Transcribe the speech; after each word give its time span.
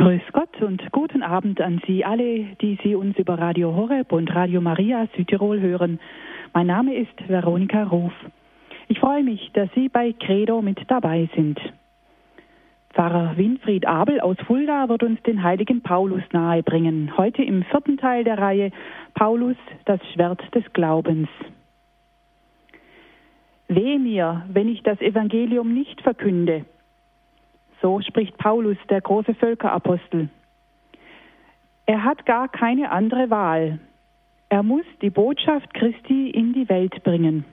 Grüß 0.00 0.22
Gott 0.32 0.62
und 0.62 0.80
guten 0.92 1.22
Abend 1.22 1.60
an 1.60 1.82
Sie 1.86 2.06
alle, 2.06 2.56
die 2.62 2.78
Sie 2.82 2.94
uns 2.94 3.18
über 3.18 3.38
Radio 3.38 3.76
Horeb 3.76 4.12
und 4.12 4.34
Radio 4.34 4.62
Maria 4.62 5.06
Südtirol 5.14 5.60
hören. 5.60 6.00
Mein 6.54 6.68
Name 6.68 6.94
ist 6.94 7.28
Veronika 7.28 7.82
Ruf. 7.82 8.14
Ich 8.88 8.98
freue 8.98 9.22
mich, 9.22 9.50
dass 9.52 9.68
Sie 9.74 9.90
bei 9.90 10.14
Credo 10.14 10.62
mit 10.62 10.78
dabei 10.88 11.28
sind. 11.34 11.60
Pfarrer 12.94 13.36
Winfried 13.36 13.86
Abel 13.86 14.20
aus 14.20 14.38
Fulda 14.46 14.88
wird 14.88 15.02
uns 15.02 15.22
den 15.24 15.42
heiligen 15.42 15.82
Paulus 15.82 16.22
nahebringen. 16.32 17.14
Heute 17.18 17.42
im 17.42 17.62
vierten 17.64 17.98
Teil 17.98 18.24
der 18.24 18.38
Reihe 18.38 18.70
Paulus, 19.12 19.56
das 19.84 20.00
Schwert 20.14 20.42
des 20.54 20.64
Glaubens. 20.72 21.28
Weh 23.68 23.98
mir, 23.98 24.46
wenn 24.50 24.70
ich 24.70 24.82
das 24.82 24.98
Evangelium 25.02 25.74
nicht 25.74 26.00
verkünde, 26.00 26.64
so 27.80 28.00
spricht 28.00 28.36
Paulus, 28.38 28.76
der 28.88 29.00
große 29.00 29.34
Völkerapostel. 29.34 30.28
Er 31.86 32.04
hat 32.04 32.26
gar 32.26 32.48
keine 32.48 32.90
andere 32.90 33.30
Wahl. 33.30 33.80
Er 34.48 34.62
muss 34.62 34.84
die 35.00 35.10
Botschaft 35.10 35.72
Christi 35.74 36.30
in 36.30 36.52
die 36.52 36.68
Welt 36.68 37.02
bringen. 37.02 37.44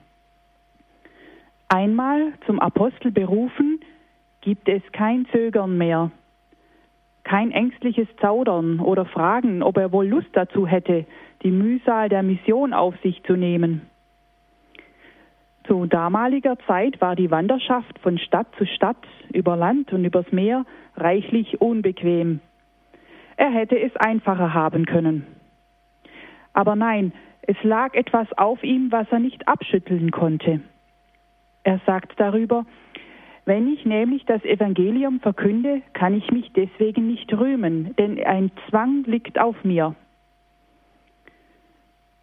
Einmal 1.68 2.32
zum 2.46 2.60
Apostel 2.60 3.10
berufen, 3.10 3.80
gibt 4.40 4.68
es 4.68 4.82
kein 4.92 5.26
Zögern 5.32 5.76
mehr, 5.76 6.10
kein 7.24 7.50
ängstliches 7.50 8.08
Zaudern 8.20 8.80
oder 8.80 9.04
Fragen, 9.04 9.62
ob 9.62 9.76
er 9.76 9.92
wohl 9.92 10.06
Lust 10.06 10.28
dazu 10.32 10.66
hätte, 10.66 11.04
die 11.42 11.50
Mühsal 11.50 12.08
der 12.08 12.22
Mission 12.22 12.72
auf 12.72 12.94
sich 13.02 13.22
zu 13.24 13.34
nehmen. 13.34 13.82
Zu 15.68 15.84
damaliger 15.84 16.56
Zeit 16.66 16.98
war 17.02 17.14
die 17.14 17.30
Wanderschaft 17.30 17.98
von 17.98 18.16
Stadt 18.16 18.46
zu 18.56 18.64
Stadt, 18.64 18.96
über 19.34 19.54
Land 19.54 19.92
und 19.92 20.02
übers 20.02 20.32
Meer 20.32 20.64
reichlich 20.96 21.60
unbequem. 21.60 22.40
Er 23.36 23.50
hätte 23.50 23.78
es 23.78 23.94
einfacher 23.96 24.54
haben 24.54 24.86
können. 24.86 25.26
Aber 26.54 26.74
nein, 26.74 27.12
es 27.42 27.56
lag 27.62 27.92
etwas 27.94 28.26
auf 28.38 28.64
ihm, 28.64 28.90
was 28.90 29.06
er 29.10 29.18
nicht 29.18 29.46
abschütteln 29.46 30.10
konnte. 30.10 30.60
Er 31.64 31.80
sagt 31.84 32.18
darüber, 32.18 32.64
wenn 33.44 33.72
ich 33.72 33.84
nämlich 33.84 34.24
das 34.24 34.42
Evangelium 34.44 35.20
verkünde, 35.20 35.82
kann 35.92 36.14
ich 36.14 36.30
mich 36.30 36.50
deswegen 36.54 37.08
nicht 37.08 37.30
rühmen, 37.32 37.94
denn 37.96 38.18
ein 38.24 38.50
Zwang 38.68 39.04
liegt 39.04 39.38
auf 39.38 39.62
mir. 39.64 39.94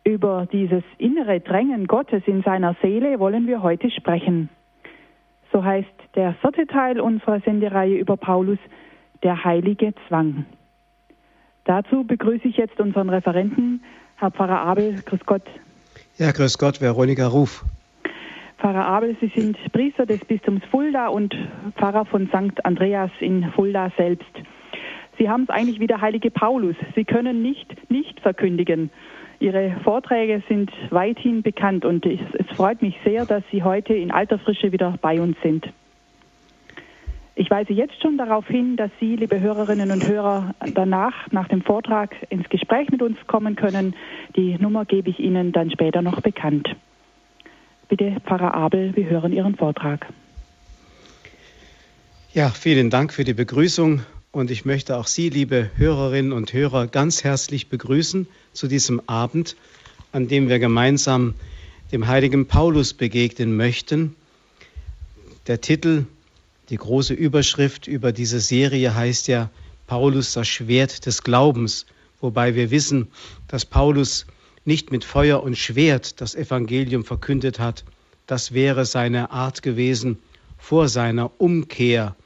Über 0.08 0.48
dieses 0.52 0.84
innere 1.00 1.40
Drängen 1.40 1.88
Gottes 1.88 2.22
in 2.28 2.44
seiner 2.44 2.76
Seele 2.80 3.20
wollen 3.20 3.48
wir 3.48 3.64
heute 3.64 3.90
sprechen. 3.90 4.50
So 5.52 5.64
heißt 5.64 5.90
der 6.14 6.36
vierte 6.36 6.68
Teil 6.68 7.00
unserer 7.00 7.40
Sendereihe 7.40 7.98
über 7.98 8.16
Paulus, 8.16 8.60
der 9.24 9.44
heilige 9.44 9.96
Zwang. 10.08 10.46
Dazu 11.64 12.04
begrüße 12.04 12.48
ich 12.48 12.58
jetzt 12.58 12.80
unseren 12.80 13.10
Referenten, 13.10 13.84
Herr 14.18 14.30
Pfarrer 14.30 14.60
Abel. 14.60 15.02
Grüß 15.04 15.26
Gott. 15.26 15.42
Ja, 16.18 16.32
grüß 16.32 16.60
Gott, 16.60 16.80
Veronika 16.82 17.26
Ruf. 17.26 17.66
Pfarrer 18.60 18.86
Abel, 18.86 19.18
Sie 19.20 19.32
sind 19.36 19.58
Priester 19.72 20.06
des 20.06 20.24
Bistums 20.24 20.64
Fulda 20.70 21.08
und 21.08 21.36
Pfarrer 21.78 22.06
von 22.06 22.28
St. 22.28 22.64
Andreas 22.64 23.10
in 23.22 23.52
Fulda 23.56 23.92
selbst. 23.98 24.32
Sie 25.18 25.30
haben 25.30 25.44
es 25.44 25.50
eigentlich 25.50 25.80
wie 25.80 25.88
der 25.88 26.02
heilige 26.02 26.30
Paulus. 26.30 26.76
Sie 26.94 27.06
können 27.06 27.42
nicht 27.42 27.90
nicht 27.90 28.20
verkündigen. 28.20 28.92
Ihre 29.40 29.76
Vorträge 29.84 30.42
sind 30.48 30.72
weithin 30.90 31.42
bekannt 31.42 31.86
und 31.86 32.06
es, 32.06 32.20
freut 32.56 32.82
mich 32.82 32.96
sehr, 33.04 33.26
dass 33.26 33.44
Sie 33.52 33.64
heute 33.64 33.94
in 33.94 34.12
alter 34.12 34.40
Frische 34.40 34.72
wieder 34.72 34.98
bei 35.02 35.20
uns 35.20 35.38
sind. 35.44 35.66
Ich 37.38 37.52
weise 37.52 37.74
jetzt 37.74 38.02
schon 38.02 38.18
darauf 38.18 38.48
hin, 38.48 38.78
dass 38.78 38.92
Sie, 39.00 39.18
liebe 39.18 39.42
Hörerinnen 39.42 39.92
und 39.92 40.08
Hörer, 40.08 40.56
danach, 40.74 41.30
nach 41.32 41.50
dem 41.50 41.62
Vortrag, 41.62 42.16
ins 42.30 42.48
Gespräch 42.48 42.90
mit 42.90 43.02
uns 43.02 43.18
kommen 43.28 43.58
können. 43.58 43.94
Die 44.38 44.58
Nummer 44.58 44.86
gebe 44.86 45.10
ich 45.10 45.20
Ihnen 45.20 45.52
dann 45.52 45.70
später 45.70 46.02
noch 46.02 46.22
bekannt. 46.22 46.74
Bitte, 47.90 48.18
Pfarrer 48.26 48.54
Abel, 48.54 48.96
wir 48.96 49.10
hören 49.10 49.34
Ihren 49.34 49.56
Vortrag. 49.56 50.08
Ja, 52.32 52.50
vielen 52.50 52.90
Dank 52.90 53.12
für 53.12 53.26
die 53.26 53.34
Begrüßung 53.34 54.02
und 54.36 54.52
ich 54.52 54.66
möchte 54.66 54.98
auch 54.98 55.08
Sie, 55.08 55.30
liebe 55.30 55.72
Hörerinnen 55.78 56.34
und 56.34 56.52
Hörer, 56.52 56.88
ganz 56.88 57.24
herzlich 57.24 57.70
begrüßen 57.70 58.28
zu 58.52 58.68
diesem 58.68 59.02
Abend, 59.08 59.56
an 60.12 60.28
dem 60.28 60.50
wir 60.50 60.60
gemeinsam 60.60 61.36
dem 61.94 62.08
heiligen 62.08 62.46
Paulus 62.46 62.94
begegnen 62.94 63.56
möchten. 63.56 64.14
Der 65.48 65.62
Titel, 65.62 66.04
die 66.68 66.76
große 66.76 67.14
Überschrift 67.14 67.88
über 67.88 68.12
diese 68.12 68.42
Serie 68.42 68.94
heißt 68.94 69.30
ja 69.30 69.50
Paulus 69.88 70.34
das 70.34 70.50
Schwert 70.50 71.06
des 71.06 71.24
Glaubens, 71.24 71.86
wobei 72.20 72.56
wir 72.56 72.72
wissen, 72.72 73.08
dass 73.48 73.66
Paulus 73.66 74.26
nicht 74.66 74.92
mit 74.92 75.06
Feuer 75.06 75.44
und 75.44 75.58
Schwert 75.58 76.20
das 76.20 76.36
Evangelium 76.36 77.06
verkündet 77.06 77.60
hat. 77.60 77.86
Das 78.28 78.54
wäre 78.54 78.84
seine 78.84 79.32
Art 79.32 79.62
gewesen 79.62 80.18
vor 80.58 80.90
seiner 80.90 81.32
Umkehr, 81.40 82.18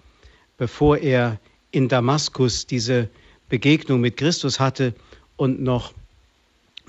bevor 0.58 0.98
er 0.98 1.40
in 1.72 1.88
Damaskus 1.88 2.66
diese 2.66 3.10
Begegnung 3.50 4.02
mit 4.02 4.18
Christus 4.18 4.60
hatte 4.60 4.94
und 5.38 5.62
noch 5.62 5.94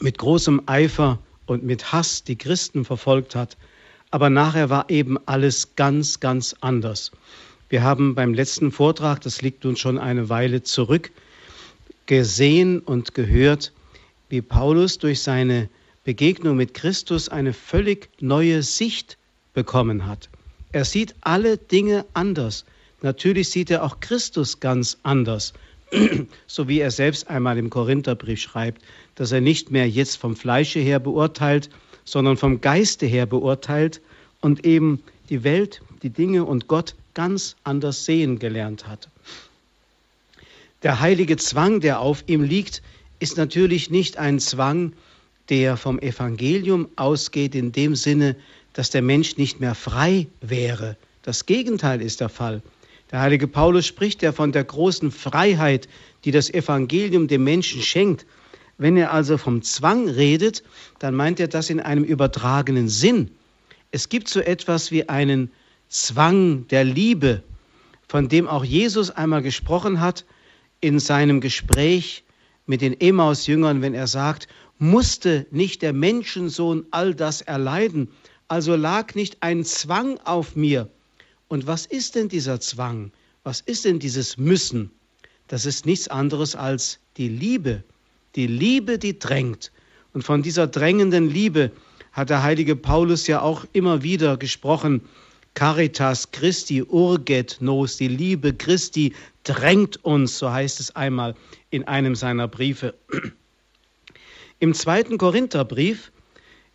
mit 0.00 0.18
großem 0.18 0.62
Eifer 0.66 1.18
und 1.46 1.64
mit 1.64 1.92
Hass 1.92 2.24
die 2.24 2.36
Christen 2.36 2.84
verfolgt 2.84 3.34
hat. 3.34 3.56
Aber 4.10 4.30
nachher 4.30 4.70
war 4.70 4.90
eben 4.90 5.18
alles 5.26 5.76
ganz, 5.76 6.20
ganz 6.20 6.54
anders. 6.60 7.12
Wir 7.68 7.82
haben 7.82 8.14
beim 8.14 8.34
letzten 8.34 8.72
Vortrag, 8.72 9.20
das 9.20 9.42
liegt 9.42 9.64
uns 9.64 9.78
schon 9.78 9.98
eine 9.98 10.28
Weile 10.28 10.62
zurück, 10.62 11.12
gesehen 12.06 12.80
und 12.80 13.14
gehört, 13.14 13.72
wie 14.28 14.42
Paulus 14.42 14.98
durch 14.98 15.22
seine 15.22 15.68
Begegnung 16.04 16.56
mit 16.56 16.74
Christus 16.74 17.28
eine 17.28 17.52
völlig 17.52 18.08
neue 18.20 18.62
Sicht 18.62 19.16
bekommen 19.54 20.06
hat. 20.06 20.28
Er 20.72 20.84
sieht 20.84 21.14
alle 21.20 21.58
Dinge 21.58 22.04
anders. 22.14 22.64
Natürlich 23.02 23.48
sieht 23.48 23.70
er 23.70 23.82
auch 23.82 24.00
Christus 24.00 24.60
ganz 24.60 24.98
anders, 25.02 25.52
so 26.46 26.68
wie 26.68 26.80
er 26.80 26.90
selbst 26.90 27.28
einmal 27.28 27.58
im 27.58 27.70
Korintherbrief 27.70 28.40
schreibt, 28.40 28.82
dass 29.14 29.32
er 29.32 29.40
nicht 29.40 29.70
mehr 29.70 29.88
jetzt 29.88 30.16
vom 30.16 30.36
Fleische 30.36 30.80
her 30.80 30.98
beurteilt, 30.98 31.70
sondern 32.04 32.36
vom 32.36 32.60
Geiste 32.60 33.06
her 33.06 33.26
beurteilt 33.26 34.00
und 34.40 34.64
eben 34.66 35.02
die 35.28 35.44
Welt, 35.44 35.80
die 36.02 36.10
Dinge 36.10 36.44
und 36.44 36.68
Gott 36.68 36.94
ganz 37.14 37.56
anders 37.64 38.04
sehen 38.04 38.38
gelernt 38.38 38.86
hat. 38.86 39.08
Der 40.82 41.00
heilige 41.00 41.36
Zwang, 41.36 41.80
der 41.80 42.00
auf 42.00 42.24
ihm 42.26 42.42
liegt, 42.42 42.82
ist 43.18 43.36
natürlich 43.36 43.90
nicht 43.90 44.16
ein 44.16 44.40
Zwang, 44.40 44.92
der 45.50 45.76
vom 45.76 45.98
Evangelium 45.98 46.88
ausgeht 46.96 47.54
in 47.54 47.72
dem 47.72 47.94
Sinne, 47.94 48.36
dass 48.72 48.90
der 48.90 49.02
Mensch 49.02 49.36
nicht 49.36 49.60
mehr 49.60 49.74
frei 49.74 50.26
wäre. 50.40 50.96
Das 51.22 51.44
Gegenteil 51.44 52.00
ist 52.00 52.20
der 52.20 52.28
Fall. 52.28 52.62
Der 53.10 53.20
heilige 53.20 53.48
Paulus 53.48 53.86
spricht 53.86 54.22
ja 54.22 54.30
von 54.30 54.52
der 54.52 54.62
großen 54.62 55.10
Freiheit, 55.10 55.88
die 56.24 56.30
das 56.30 56.48
Evangelium 56.48 57.26
dem 57.26 57.42
Menschen 57.42 57.82
schenkt. 57.82 58.24
Wenn 58.78 58.96
er 58.96 59.12
also 59.12 59.36
vom 59.36 59.62
Zwang 59.62 60.08
redet, 60.08 60.62
dann 61.00 61.14
meint 61.14 61.40
er 61.40 61.48
das 61.48 61.70
in 61.70 61.80
einem 61.80 62.04
übertragenen 62.04 62.88
Sinn. 62.88 63.30
Es 63.90 64.08
gibt 64.08 64.28
so 64.28 64.40
etwas 64.40 64.92
wie 64.92 65.08
einen 65.08 65.50
Zwang 65.88 66.68
der 66.68 66.84
Liebe, 66.84 67.42
von 68.06 68.28
dem 68.28 68.46
auch 68.46 68.64
Jesus 68.64 69.10
einmal 69.10 69.42
gesprochen 69.42 70.00
hat 70.00 70.24
in 70.80 71.00
seinem 71.00 71.40
Gespräch 71.40 72.24
mit 72.66 72.80
den 72.80 72.98
Emmaus-Jüngern, 72.98 73.82
wenn 73.82 73.94
er 73.94 74.06
sagt, 74.06 74.46
musste 74.78 75.46
nicht 75.50 75.82
der 75.82 75.92
Menschensohn 75.92 76.86
all 76.92 77.14
das 77.14 77.42
erleiden, 77.42 78.08
also 78.46 78.76
lag 78.76 79.14
nicht 79.14 79.38
ein 79.40 79.64
Zwang 79.64 80.18
auf 80.24 80.54
mir, 80.54 80.88
und 81.50 81.66
was 81.66 81.84
ist 81.84 82.14
denn 82.14 82.28
dieser 82.28 82.60
Zwang? 82.60 83.10
Was 83.42 83.60
ist 83.60 83.84
denn 83.84 83.98
dieses 83.98 84.38
Müssen? 84.38 84.90
Das 85.48 85.66
ist 85.66 85.84
nichts 85.84 86.06
anderes 86.06 86.54
als 86.54 87.00
die 87.16 87.28
Liebe. 87.28 87.82
Die 88.36 88.46
Liebe, 88.46 88.98
die 88.98 89.18
drängt. 89.18 89.72
Und 90.14 90.22
von 90.22 90.42
dieser 90.42 90.68
drängenden 90.68 91.28
Liebe 91.28 91.72
hat 92.12 92.30
der 92.30 92.44
heilige 92.44 92.76
Paulus 92.76 93.26
ja 93.26 93.42
auch 93.42 93.64
immer 93.72 94.04
wieder 94.04 94.36
gesprochen. 94.36 95.02
Caritas 95.54 96.30
Christi 96.30 96.84
urget 96.84 97.56
nos, 97.58 97.96
die 97.96 98.06
Liebe 98.06 98.54
Christi 98.54 99.12
drängt 99.42 100.04
uns, 100.04 100.38
so 100.38 100.52
heißt 100.52 100.78
es 100.78 100.94
einmal 100.94 101.34
in 101.70 101.82
einem 101.88 102.14
seiner 102.14 102.46
Briefe. 102.46 102.94
Im 104.60 104.72
zweiten 104.72 105.18
Korintherbrief, 105.18 106.12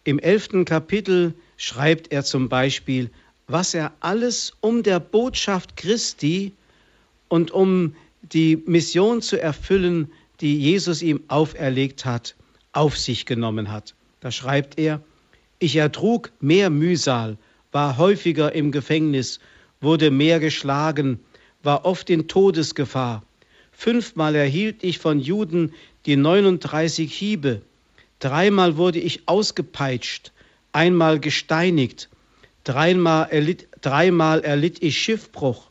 im 0.03 0.19
elften 0.19 0.65
Kapitel, 0.65 1.33
schreibt 1.55 2.11
er 2.11 2.25
zum 2.25 2.49
Beispiel, 2.49 3.09
was 3.47 3.73
er 3.73 3.93
alles 3.99 4.53
um 4.61 4.83
der 4.83 4.99
Botschaft 4.99 5.77
Christi 5.77 6.53
und 7.27 7.51
um 7.51 7.95
die 8.21 8.57
Mission 8.65 9.21
zu 9.21 9.39
erfüllen, 9.39 10.11
die 10.41 10.57
Jesus 10.59 11.01
ihm 11.01 11.21
auferlegt 11.27 12.05
hat, 12.05 12.35
auf 12.71 12.97
sich 12.97 13.25
genommen 13.25 13.71
hat. 13.71 13.93
Da 14.19 14.31
schreibt 14.31 14.77
er, 14.79 15.01
ich 15.59 15.75
ertrug 15.75 16.31
mehr 16.39 16.69
Mühsal, 16.69 17.37
war 17.71 17.97
häufiger 17.97 18.53
im 18.53 18.71
Gefängnis, 18.71 19.39
wurde 19.79 20.11
mehr 20.11 20.39
geschlagen, 20.39 21.19
war 21.63 21.85
oft 21.85 22.09
in 22.09 22.27
Todesgefahr. 22.27 23.23
Fünfmal 23.71 24.35
erhielt 24.35 24.83
ich 24.83 24.99
von 24.99 25.19
Juden 25.19 25.73
die 26.05 26.15
39 26.15 27.13
Hiebe. 27.13 27.61
Dreimal 28.19 28.77
wurde 28.77 28.99
ich 28.99 29.27
ausgepeitscht, 29.27 30.31
einmal 30.71 31.19
gesteinigt. 31.19 32.09
Dreimal 32.65 33.29
erlitt, 33.29 33.67
dreimal 33.81 34.43
erlitt 34.43 34.81
ich 34.81 34.97
Schiffbruch. 34.97 35.69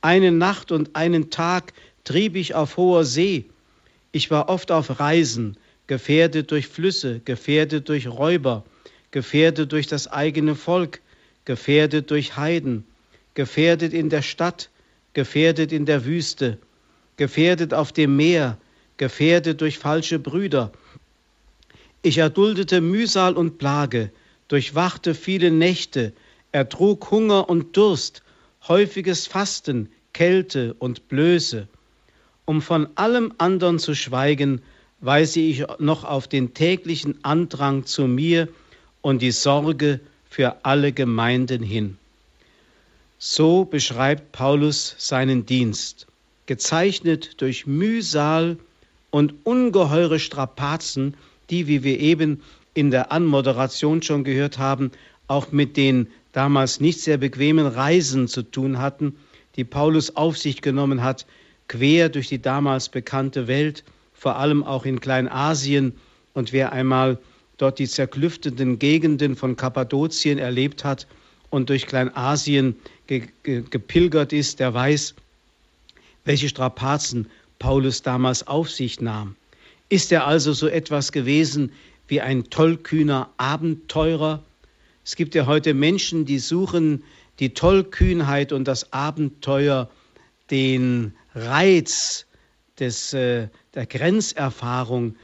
Eine 0.00 0.32
Nacht 0.32 0.72
und 0.72 0.96
einen 0.96 1.30
Tag 1.30 1.72
trieb 2.02 2.34
ich 2.34 2.56
auf 2.56 2.76
hoher 2.76 3.04
See. 3.04 3.44
Ich 4.10 4.32
war 4.32 4.48
oft 4.48 4.72
auf 4.72 4.98
Reisen, 4.98 5.56
gefährdet 5.86 6.50
durch 6.50 6.66
Flüsse, 6.66 7.20
gefährdet 7.24 7.88
durch 7.88 8.08
Räuber, 8.08 8.64
gefährdet 9.12 9.70
durch 9.70 9.86
das 9.86 10.08
eigene 10.08 10.56
Volk, 10.56 11.00
gefährdet 11.44 12.10
durch 12.10 12.36
Heiden, 12.36 12.84
gefährdet 13.34 13.92
in 13.92 14.10
der 14.10 14.22
Stadt, 14.22 14.70
gefährdet 15.12 15.70
in 15.70 15.86
der 15.86 16.04
Wüste, 16.04 16.58
gefährdet 17.16 17.72
auf 17.72 17.92
dem 17.92 18.16
Meer, 18.16 18.58
gefährdet 18.96 19.60
durch 19.60 19.78
falsche 19.78 20.18
Brüder. 20.18 20.72
Ich 22.02 22.18
erduldete 22.18 22.80
Mühsal 22.80 23.34
und 23.34 23.58
Plage, 23.58 24.10
durchwachte 24.48 25.14
viele 25.14 25.52
Nächte, 25.52 26.12
ertrug 26.54 27.10
Hunger 27.10 27.50
und 27.50 27.76
Durst, 27.76 28.22
häufiges 28.68 29.26
Fasten, 29.26 29.90
Kälte 30.12 30.74
und 30.78 31.08
Blöße. 31.08 31.66
Um 32.44 32.62
von 32.62 32.88
allem 32.94 33.34
andern 33.38 33.80
zu 33.80 33.94
schweigen, 33.94 34.62
weise 35.00 35.40
ich 35.40 35.64
noch 35.80 36.04
auf 36.04 36.28
den 36.28 36.54
täglichen 36.54 37.18
Andrang 37.24 37.86
zu 37.86 38.06
mir 38.06 38.48
und 39.02 39.20
die 39.20 39.32
Sorge 39.32 39.98
für 40.30 40.64
alle 40.64 40.92
Gemeinden 40.92 41.62
hin. 41.62 41.98
So 43.18 43.64
beschreibt 43.64 44.30
Paulus 44.30 44.94
seinen 44.96 45.46
Dienst, 45.46 46.06
gezeichnet 46.46 47.40
durch 47.40 47.66
Mühsal 47.66 48.58
und 49.10 49.34
ungeheure 49.44 50.20
Strapazen, 50.20 51.16
die, 51.50 51.66
wie 51.66 51.82
wir 51.82 51.98
eben 51.98 52.42
in 52.74 52.92
der 52.92 53.10
Anmoderation 53.10 54.02
schon 54.02 54.22
gehört 54.22 54.58
haben, 54.58 54.92
auch 55.26 55.50
mit 55.50 55.76
den 55.76 56.06
damals 56.34 56.80
nicht 56.80 57.00
sehr 57.00 57.16
bequemen 57.16 57.66
Reisen 57.66 58.28
zu 58.28 58.42
tun 58.42 58.78
hatten, 58.78 59.16
die 59.56 59.64
Paulus 59.64 60.16
auf 60.16 60.36
sich 60.36 60.60
genommen 60.60 61.02
hat, 61.02 61.26
quer 61.68 62.08
durch 62.08 62.28
die 62.28 62.42
damals 62.42 62.88
bekannte 62.88 63.46
Welt, 63.46 63.84
vor 64.12 64.36
allem 64.36 64.64
auch 64.64 64.84
in 64.84 65.00
Kleinasien. 65.00 65.94
Und 66.34 66.52
wer 66.52 66.72
einmal 66.72 67.18
dort 67.56 67.78
die 67.78 67.88
zerklüfteten 67.88 68.80
Gegenden 68.80 69.36
von 69.36 69.54
Kappadokien 69.54 70.38
erlebt 70.38 70.84
hat 70.84 71.06
und 71.50 71.70
durch 71.70 71.86
Kleinasien 71.86 72.76
ge 73.06 73.28
ge 73.44 73.62
gepilgert 73.70 74.32
ist, 74.32 74.58
der 74.58 74.74
weiß, 74.74 75.14
welche 76.24 76.48
Strapazen 76.48 77.30
Paulus 77.60 78.02
damals 78.02 78.46
auf 78.46 78.70
sich 78.70 79.00
nahm. 79.00 79.36
Ist 79.88 80.10
er 80.10 80.26
also 80.26 80.52
so 80.52 80.66
etwas 80.66 81.12
gewesen 81.12 81.70
wie 82.08 82.20
ein 82.20 82.50
tollkühner 82.50 83.30
Abenteurer? 83.36 84.42
Es 85.04 85.16
gibt 85.16 85.34
ja 85.34 85.44
heute 85.44 85.74
Menschen, 85.74 86.24
die 86.24 86.38
suchen 86.38 87.04
die 87.38 87.52
Tollkühnheit 87.52 88.52
und 88.52 88.66
das 88.66 88.92
Abenteuer, 88.92 89.90
den 90.50 91.14
Reiz 91.34 92.26
des, 92.78 93.12
äh, 93.12 93.48
der 93.74 93.86
Grenzerfahrung 93.86 95.16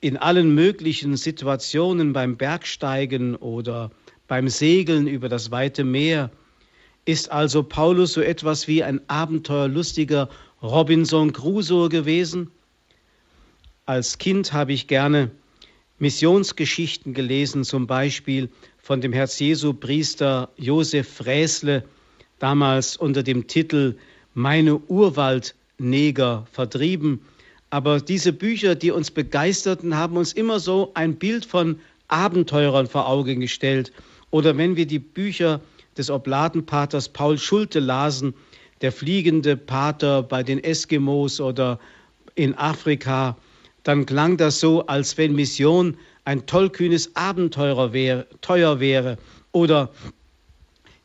in 0.00 0.16
allen 0.16 0.54
möglichen 0.54 1.16
Situationen 1.16 2.12
beim 2.12 2.36
Bergsteigen 2.36 3.36
oder 3.36 3.90
beim 4.26 4.48
Segeln 4.48 5.06
über 5.06 5.28
das 5.28 5.50
weite 5.50 5.84
Meer, 5.84 6.30
ist 7.04 7.30
also 7.30 7.62
Paulus 7.62 8.12
so 8.12 8.20
etwas 8.20 8.68
wie 8.68 8.82
ein 8.82 9.00
abenteuerlustiger 9.08 10.28
Robinson 10.62 11.32
Crusoe 11.32 11.88
gewesen? 11.88 12.50
Als 13.86 14.18
Kind 14.18 14.52
habe 14.52 14.72
ich 14.72 14.86
gerne 14.86 15.30
Missionsgeschichten 15.98 17.14
gelesen, 17.14 17.64
zum 17.64 17.86
Beispiel 17.86 18.50
von 18.88 19.02
dem 19.02 19.12
Herz-Jesu-Priester 19.12 20.48
Josef 20.56 21.16
Fräsle, 21.16 21.84
damals 22.38 22.96
unter 22.96 23.22
dem 23.22 23.46
Titel 23.46 23.94
Meine 24.32 24.78
Urwald 24.78 25.54
Neger 25.76 26.46
vertrieben. 26.50 27.20
Aber 27.68 28.00
diese 28.00 28.32
Bücher, 28.32 28.74
die 28.74 28.90
uns 28.90 29.10
begeisterten, 29.10 29.94
haben 29.94 30.16
uns 30.16 30.32
immer 30.32 30.58
so 30.58 30.90
ein 30.94 31.16
Bild 31.16 31.44
von 31.44 31.78
Abenteurern 32.08 32.86
vor 32.86 33.06
Augen 33.06 33.40
gestellt. 33.40 33.92
Oder 34.30 34.56
wenn 34.56 34.74
wir 34.74 34.86
die 34.86 35.00
Bücher 35.00 35.60
des 35.98 36.08
Obladenpaters 36.08 37.10
Paul 37.10 37.36
Schulte 37.36 37.80
lasen, 37.80 38.32
der 38.80 38.90
fliegende 38.90 39.58
Pater 39.58 40.22
bei 40.22 40.42
den 40.42 40.64
Eskimos 40.64 41.42
oder 41.42 41.78
in 42.36 42.54
Afrika, 42.56 43.36
dann 43.82 44.06
klang 44.06 44.38
das 44.38 44.60
so, 44.60 44.86
als 44.86 45.18
wenn 45.18 45.34
Mission 45.34 45.94
ein 46.28 46.44
tollkühnes 46.44 47.16
Abenteuer 47.16 47.94
wäre, 47.94 48.26
teuer 48.42 48.80
wäre. 48.80 49.16
Oder 49.50 49.88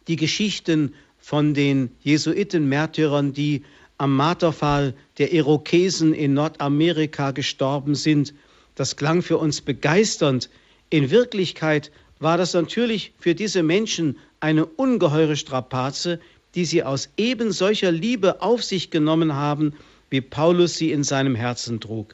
die 0.09 0.17
Geschichten 0.17 0.95
von 1.17 1.53
den 1.53 1.91
Jesuitenmärtyrern, 2.01 3.31
die 3.31 3.63
am 3.97 4.17
Marterfall 4.17 4.93
der 5.17 5.31
Irokesen 5.31 6.13
in 6.13 6.33
Nordamerika 6.33 7.31
gestorben 7.31 7.95
sind. 7.95 8.33
Das 8.75 8.97
klang 8.97 9.21
für 9.21 9.37
uns 9.37 9.61
begeisternd. 9.61 10.49
In 10.89 11.09
Wirklichkeit 11.09 11.89
war 12.19 12.37
das 12.37 12.53
natürlich 12.53 13.13
für 13.17 13.33
diese 13.33 13.63
Menschen 13.63 14.17
eine 14.41 14.65
ungeheure 14.65 15.37
Strapaze, 15.37 16.19
die 16.53 16.65
sie 16.65 16.83
aus 16.83 17.09
eben 17.15 17.53
solcher 17.53 17.93
Liebe 17.93 18.41
auf 18.41 18.61
sich 18.61 18.91
genommen 18.91 19.33
haben, 19.33 19.71
wie 20.09 20.19
Paulus 20.19 20.75
sie 20.75 20.91
in 20.91 21.05
seinem 21.05 21.35
Herzen 21.35 21.79
trug. 21.79 22.13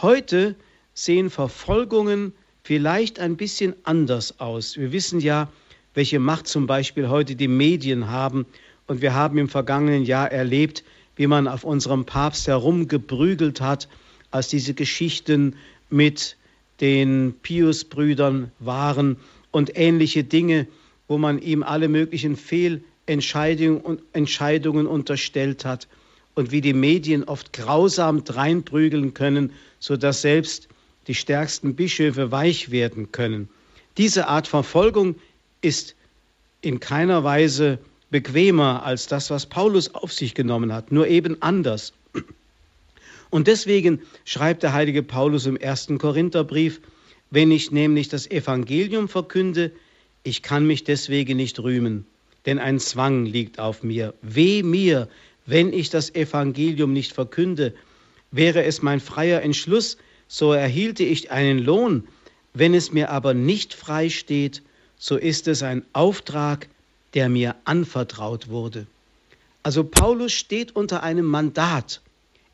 Heute 0.00 0.54
sehen 1.04 1.30
Verfolgungen 1.30 2.34
vielleicht 2.62 3.20
ein 3.20 3.38
bisschen 3.38 3.74
anders 3.84 4.38
aus. 4.38 4.76
Wir 4.76 4.92
wissen 4.92 5.20
ja, 5.20 5.48
welche 5.94 6.18
Macht 6.18 6.46
zum 6.46 6.66
Beispiel 6.66 7.08
heute 7.08 7.36
die 7.36 7.48
Medien 7.48 8.08
haben. 8.08 8.44
Und 8.86 9.00
wir 9.00 9.14
haben 9.14 9.38
im 9.38 9.48
vergangenen 9.48 10.04
Jahr 10.04 10.30
erlebt, 10.30 10.84
wie 11.16 11.26
man 11.26 11.48
auf 11.48 11.64
unserem 11.64 12.04
Papst 12.04 12.48
herumgeprügelt 12.48 13.62
hat, 13.62 13.88
als 14.30 14.48
diese 14.48 14.74
Geschichten 14.74 15.56
mit 15.88 16.36
den 16.82 17.32
Pius-Brüdern 17.42 18.52
waren 18.58 19.16
und 19.52 19.78
ähnliche 19.78 20.22
Dinge, 20.22 20.66
wo 21.08 21.16
man 21.16 21.40
ihm 21.40 21.62
alle 21.62 21.88
möglichen 21.88 22.36
Fehlentscheidungen 22.36 24.86
unterstellt 24.86 25.64
hat 25.64 25.88
und 26.34 26.52
wie 26.52 26.60
die 26.60 26.74
Medien 26.74 27.24
oft 27.24 27.54
grausam 27.54 28.22
dreinprügeln 28.22 29.14
können, 29.14 29.54
sodass 29.78 30.20
selbst 30.20 30.68
die 31.06 31.14
stärksten 31.14 31.74
Bischöfe 31.74 32.30
weich 32.30 32.70
werden 32.70 33.12
können. 33.12 33.48
Diese 33.96 34.28
Art 34.28 34.46
Verfolgung 34.46 35.16
ist 35.62 35.94
in 36.62 36.80
keiner 36.80 37.24
Weise 37.24 37.78
bequemer 38.10 38.84
als 38.84 39.06
das, 39.06 39.30
was 39.30 39.46
Paulus 39.46 39.94
auf 39.94 40.12
sich 40.12 40.34
genommen 40.34 40.72
hat, 40.72 40.92
nur 40.92 41.06
eben 41.06 41.40
anders. 41.40 41.92
Und 43.30 43.46
deswegen 43.46 44.00
schreibt 44.24 44.62
der 44.62 44.72
heilige 44.72 45.02
Paulus 45.02 45.46
im 45.46 45.56
ersten 45.56 45.98
Korintherbrief, 45.98 46.80
wenn 47.30 47.52
ich 47.52 47.70
nämlich 47.70 48.08
das 48.08 48.28
Evangelium 48.28 49.08
verkünde, 49.08 49.70
ich 50.24 50.42
kann 50.42 50.66
mich 50.66 50.84
deswegen 50.84 51.36
nicht 51.36 51.60
rühmen, 51.60 52.04
denn 52.44 52.58
ein 52.58 52.80
Zwang 52.80 53.24
liegt 53.24 53.58
auf 53.60 53.82
mir. 53.82 54.14
Weh 54.20 54.62
mir, 54.62 55.08
wenn 55.46 55.72
ich 55.72 55.90
das 55.90 56.14
Evangelium 56.14 56.92
nicht 56.92 57.12
verkünde. 57.12 57.72
Wäre 58.32 58.64
es 58.64 58.82
mein 58.82 59.00
freier 59.00 59.42
Entschluss, 59.42 59.96
so 60.32 60.52
erhielte 60.52 61.02
ich 61.02 61.32
einen 61.32 61.58
Lohn. 61.58 62.06
Wenn 62.54 62.72
es 62.72 62.92
mir 62.92 63.10
aber 63.10 63.34
nicht 63.34 63.74
frei 63.74 64.08
steht, 64.08 64.62
so 64.96 65.16
ist 65.16 65.48
es 65.48 65.64
ein 65.64 65.84
Auftrag, 65.92 66.68
der 67.14 67.28
mir 67.28 67.56
anvertraut 67.64 68.48
wurde. 68.48 68.86
Also 69.64 69.82
Paulus 69.82 70.32
steht 70.32 70.76
unter 70.76 71.02
einem 71.02 71.26
Mandat. 71.26 72.00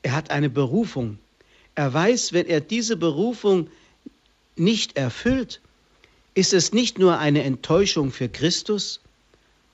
Er 0.02 0.12
hat 0.12 0.30
eine 0.30 0.48
Berufung. 0.48 1.18
Er 1.74 1.92
weiß, 1.92 2.32
wenn 2.32 2.46
er 2.46 2.62
diese 2.62 2.96
Berufung 2.96 3.68
nicht 4.56 4.96
erfüllt, 4.96 5.60
ist 6.32 6.54
es 6.54 6.72
nicht 6.72 6.98
nur 6.98 7.18
eine 7.18 7.42
Enttäuschung 7.42 8.10
für 8.10 8.30
Christus 8.30 9.00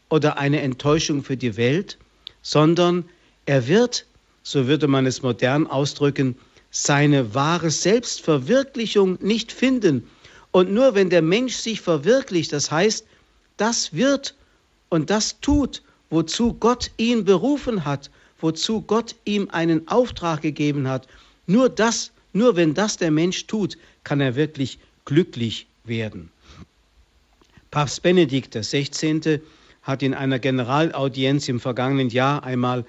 oder 0.08 0.38
eine 0.38 0.60
Enttäuschung 0.60 1.22
für 1.22 1.36
die 1.36 1.56
Welt, 1.56 1.98
sondern 2.42 3.04
er 3.46 3.68
wird, 3.68 4.06
so 4.42 4.66
würde 4.66 4.88
man 4.88 5.06
es 5.06 5.22
modern 5.22 5.68
ausdrücken, 5.68 6.36
seine 6.72 7.34
wahre 7.34 7.70
Selbstverwirklichung 7.70 9.18
nicht 9.20 9.52
finden. 9.52 10.08
Und 10.50 10.72
nur 10.72 10.94
wenn 10.94 11.10
der 11.10 11.22
Mensch 11.22 11.54
sich 11.54 11.80
verwirklicht, 11.80 12.52
das 12.52 12.70
heißt, 12.70 13.06
das 13.58 13.92
wird 13.92 14.34
und 14.88 15.10
das 15.10 15.38
tut, 15.40 15.82
wozu 16.10 16.54
Gott 16.54 16.90
ihn 16.96 17.24
berufen 17.24 17.84
hat, 17.84 18.10
wozu 18.40 18.80
Gott 18.80 19.14
ihm 19.24 19.48
einen 19.50 19.86
Auftrag 19.86 20.42
gegeben 20.42 20.88
hat, 20.88 21.06
nur 21.46 21.68
das, 21.68 22.10
nur 22.32 22.56
wenn 22.56 22.74
das 22.74 22.96
der 22.96 23.10
Mensch 23.10 23.46
tut, 23.46 23.76
kann 24.02 24.20
er 24.20 24.34
wirklich 24.34 24.78
glücklich 25.04 25.66
werden. 25.84 26.30
Papst 27.70 28.02
Benedikt 28.02 28.54
XVI. 28.54 29.40
hat 29.82 30.02
in 30.02 30.14
einer 30.14 30.38
Generalaudienz 30.38 31.48
im 31.48 31.60
vergangenen 31.60 32.08
Jahr 32.08 32.44
einmal 32.44 32.84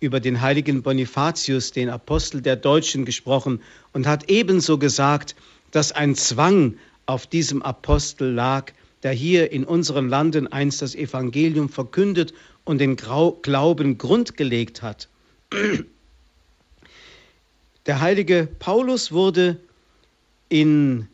über 0.00 0.20
den 0.20 0.40
heiligen 0.40 0.82
Bonifatius, 0.82 1.72
den 1.72 1.88
Apostel 1.88 2.42
der 2.42 2.56
Deutschen, 2.56 3.04
gesprochen 3.04 3.60
und 3.92 4.06
hat 4.06 4.28
ebenso 4.28 4.78
gesagt, 4.78 5.34
dass 5.70 5.92
ein 5.92 6.14
Zwang 6.14 6.76
auf 7.06 7.26
diesem 7.26 7.62
Apostel 7.62 8.32
lag, 8.32 8.72
der 9.02 9.12
hier 9.12 9.52
in 9.52 9.64
unseren 9.64 10.08
Landen 10.08 10.46
einst 10.48 10.82
das 10.82 10.94
Evangelium 10.94 11.68
verkündet 11.68 12.34
und 12.64 12.78
den 12.78 12.96
Glauben 12.96 13.98
grundgelegt 13.98 14.82
hat. 14.82 15.08
Der 17.86 18.00
heilige 18.00 18.48
Paulus 18.58 19.12
wurde 19.12 19.58
in 20.48 21.08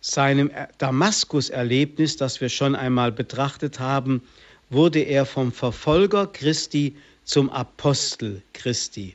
seinem 0.00 0.50
Damaskus-Erlebnis, 0.78 2.16
das 2.16 2.40
wir 2.40 2.48
schon 2.48 2.74
einmal 2.74 3.12
betrachtet 3.12 3.80
haben, 3.80 4.22
wurde 4.70 5.00
er 5.00 5.26
vom 5.26 5.52
Verfolger 5.52 6.26
Christi 6.26 6.96
zum 7.26 7.50
Apostel 7.50 8.40
Christi. 8.54 9.14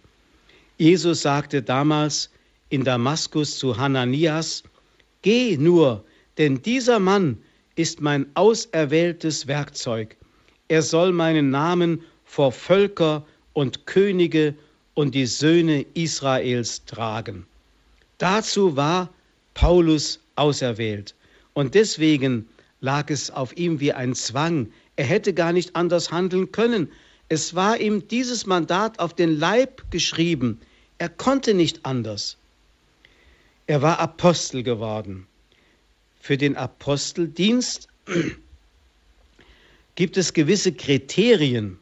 Jesus 0.77 1.23
sagte 1.23 1.63
damals 1.63 2.29
in 2.69 2.83
Damaskus 2.83 3.57
zu 3.57 3.75
Hananias, 3.77 4.63
Geh 5.23 5.57
nur, 5.57 6.03
denn 6.37 6.61
dieser 6.61 6.99
Mann 6.99 7.37
ist 7.75 8.01
mein 8.01 8.25
auserwähltes 8.35 9.47
Werkzeug. 9.47 10.15
Er 10.67 10.81
soll 10.81 11.11
meinen 11.11 11.49
Namen 11.49 12.03
vor 12.25 12.51
Völker 12.51 13.25
und 13.53 13.85
Könige 13.85 14.55
und 14.93 15.15
die 15.15 15.25
Söhne 15.25 15.85
Israels 15.93 16.85
tragen. 16.85 17.45
Dazu 18.17 18.75
war 18.75 19.09
Paulus 19.53 20.19
auserwählt. 20.35 21.13
Und 21.53 21.75
deswegen 21.75 22.47
lag 22.79 23.09
es 23.09 23.29
auf 23.31 23.55
ihm 23.57 23.79
wie 23.79 23.93
ein 23.93 24.15
Zwang. 24.15 24.71
Er 24.95 25.05
hätte 25.05 25.33
gar 25.33 25.53
nicht 25.53 25.75
anders 25.75 26.11
handeln 26.11 26.51
können. 26.51 26.89
Es 27.31 27.55
war 27.55 27.79
ihm 27.79 28.09
dieses 28.09 28.45
Mandat 28.45 28.99
auf 28.99 29.13
den 29.13 29.39
Leib 29.39 29.89
geschrieben. 29.89 30.59
Er 30.97 31.07
konnte 31.07 31.53
nicht 31.53 31.85
anders. 31.85 32.35
Er 33.67 33.81
war 33.81 33.99
Apostel 33.99 34.63
geworden. 34.63 35.25
Für 36.19 36.35
den 36.35 36.57
Aposteldienst 36.57 37.87
gibt 39.95 40.17
es 40.17 40.33
gewisse 40.33 40.73
Kriterien. 40.73 41.79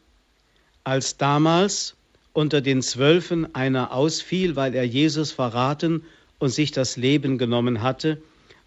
Als 0.84 1.16
damals 1.16 1.96
unter 2.32 2.60
den 2.60 2.80
Zwölfen 2.80 3.52
einer 3.52 3.92
ausfiel, 3.92 4.54
weil 4.54 4.76
er 4.76 4.84
Jesus 4.84 5.32
verraten 5.32 6.04
und 6.38 6.50
sich 6.50 6.70
das 6.70 6.96
Leben 6.96 7.38
genommen 7.38 7.82
hatte, 7.82 8.22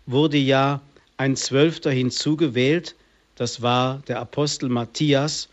wurde 0.05 0.37
ja 0.37 0.81
ein 1.15 1.37
Zwölfter 1.37 1.91
hinzugewählt, 1.91 2.93
das 3.35 3.61
war 3.61 4.03
der 4.09 4.19
Apostel 4.19 4.67
Matthias. 4.67 5.47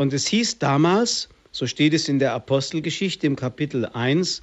Und 0.00 0.14
es 0.14 0.28
hieß 0.28 0.58
damals, 0.58 1.28
so 1.52 1.66
steht 1.66 1.92
es 1.92 2.08
in 2.08 2.18
der 2.18 2.32
Apostelgeschichte 2.32 3.26
im 3.26 3.36
Kapitel 3.36 3.84
1, 3.84 4.40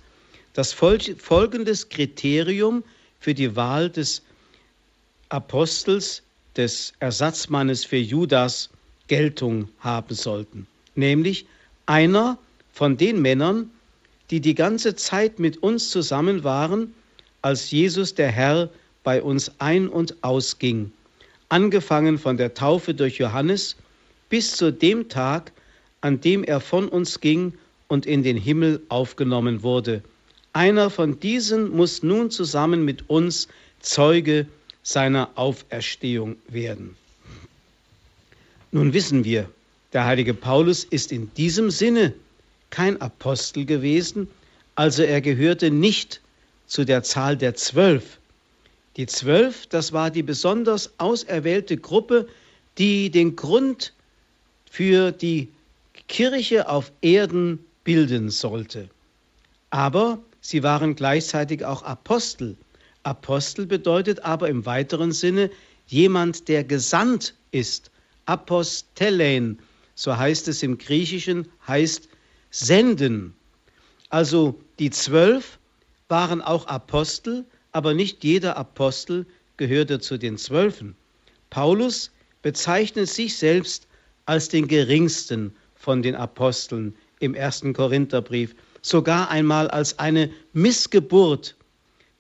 dass 0.54 0.72
folgendes 0.72 1.90
Kriterium 1.90 2.84
für 3.20 3.34
die 3.34 3.56
Wahl 3.56 3.90
des 3.90 4.22
Apostels, 5.30 6.22
des 6.56 6.94
Ersatzmannes 7.00 7.86
für 7.86 7.98
Judas, 7.98 8.70
Geltung 9.08 9.68
haben 9.80 10.14
sollten. 10.14 10.68
Nämlich 10.94 11.48
einer 11.88 12.38
von 12.72 12.96
den 12.96 13.20
Männern, 13.24 13.72
die 14.30 14.42
die 14.42 14.54
ganze 14.54 14.96
Zeit 14.96 15.40
mit 15.40 15.64
uns 15.64 15.90
zusammen 15.90 16.44
waren, 16.44 16.94
als 17.42 17.72
Jesus 17.72 18.14
der 18.14 18.30
Herr 18.30 18.70
bei 19.04 19.24
uns 19.24 19.52
ein- 19.58 19.90
und 19.90 20.24
ausging, 20.24 20.92
angefangen 21.50 22.20
von 22.20 22.38
der 22.38 22.54
Taufe 22.54 22.94
durch 22.94 23.18
Johannes 23.18 23.76
bis 24.30 24.56
zu 24.56 24.72
dem 24.72 25.10
Tag, 25.10 25.52
an 26.02 26.22
dem 26.22 26.44
er 26.44 26.60
von 26.60 26.88
uns 26.88 27.20
ging 27.20 27.54
und 27.88 28.06
in 28.06 28.24
den 28.24 28.38
Himmel 28.38 28.82
aufgenommen 28.90 29.64
wurde. 29.64 30.04
Einer 30.54 30.90
von 30.90 31.20
diesen 31.20 31.70
muss 31.70 32.04
nun 32.04 32.32
zusammen 32.32 32.84
mit 32.84 33.10
uns 33.10 33.48
Zeuge 33.80 34.48
seiner 34.84 35.30
Auferstehung 35.36 36.36
werden. 36.48 36.96
Nun 38.72 38.94
wissen 38.94 39.24
wir, 39.24 39.50
der 39.94 40.06
heilige 40.06 40.34
Paulus 40.34 40.84
ist 40.84 41.12
in 41.12 41.32
diesem 41.36 41.72
Sinne 41.72 42.14
kein 42.70 43.00
Apostel 43.02 43.66
gewesen, 43.66 44.28
also 44.76 45.04
er 45.04 45.22
gehörte 45.22 45.72
nicht 45.72 46.22
zu 46.68 46.84
der 46.84 47.04
Zahl 47.04 47.38
der 47.38 47.56
Zwölf, 47.56 48.18
die 48.98 49.06
Zwölf, 49.06 49.68
das 49.68 49.94
war 49.94 50.10
die 50.10 50.24
besonders 50.24 50.92
auserwählte 50.98 51.78
Gruppe, 51.78 52.28
die 52.78 53.12
den 53.12 53.36
Grund 53.36 53.94
für 54.70 55.12
die 55.12 55.50
Kirche 56.08 56.70
auf 56.70 56.92
Erden 57.02 57.60
bilden 57.84 58.30
sollte. 58.30 58.90
Aber 59.70 60.20
sie 60.42 60.64
waren 60.64 60.96
gleichzeitig 60.96 61.66
auch 61.66 61.84
Apostel. 61.84 62.56
Apostel 63.04 63.66
bedeutet 63.66 64.22
aber 64.22 64.50
im 64.50 64.66
weiteren 64.66 65.12
Sinne 65.12 65.50
jemand, 65.88 66.48
der 66.48 66.64
gesandt 66.64 67.34
ist. 67.52 67.92
Apostelen, 68.26 69.60
so 69.96 70.18
heißt 70.18 70.48
es 70.48 70.64
im 70.64 70.78
Griechischen, 70.78 71.48
heißt 71.68 72.10
senden. 72.52 73.34
Also 74.10 74.60
die 74.80 74.90
zwölf 74.90 75.60
waren 76.10 76.42
auch 76.42 76.68
Apostel, 76.68 77.46
aber 77.72 77.94
nicht 77.94 78.24
jeder 78.24 78.58
Apostel 78.58 79.26
gehörte 79.58 80.00
zu 80.00 80.18
den 80.18 80.38
Zwölfen. 80.38 80.96
Paulus 81.50 82.12
bezeichnet 82.42 83.10
sich 83.10 83.38
selbst 83.38 83.88
als 84.28 84.50
den 84.50 84.68
geringsten 84.68 85.54
von 85.76 86.02
den 86.04 86.16
Aposteln 86.16 86.94
im 87.20 87.34
ersten 87.34 87.74
Korintherbrief, 87.74 88.56
sogar 88.84 89.30
einmal 89.32 89.68
als 89.70 89.98
eine 89.98 90.30
Missgeburt. 90.54 91.56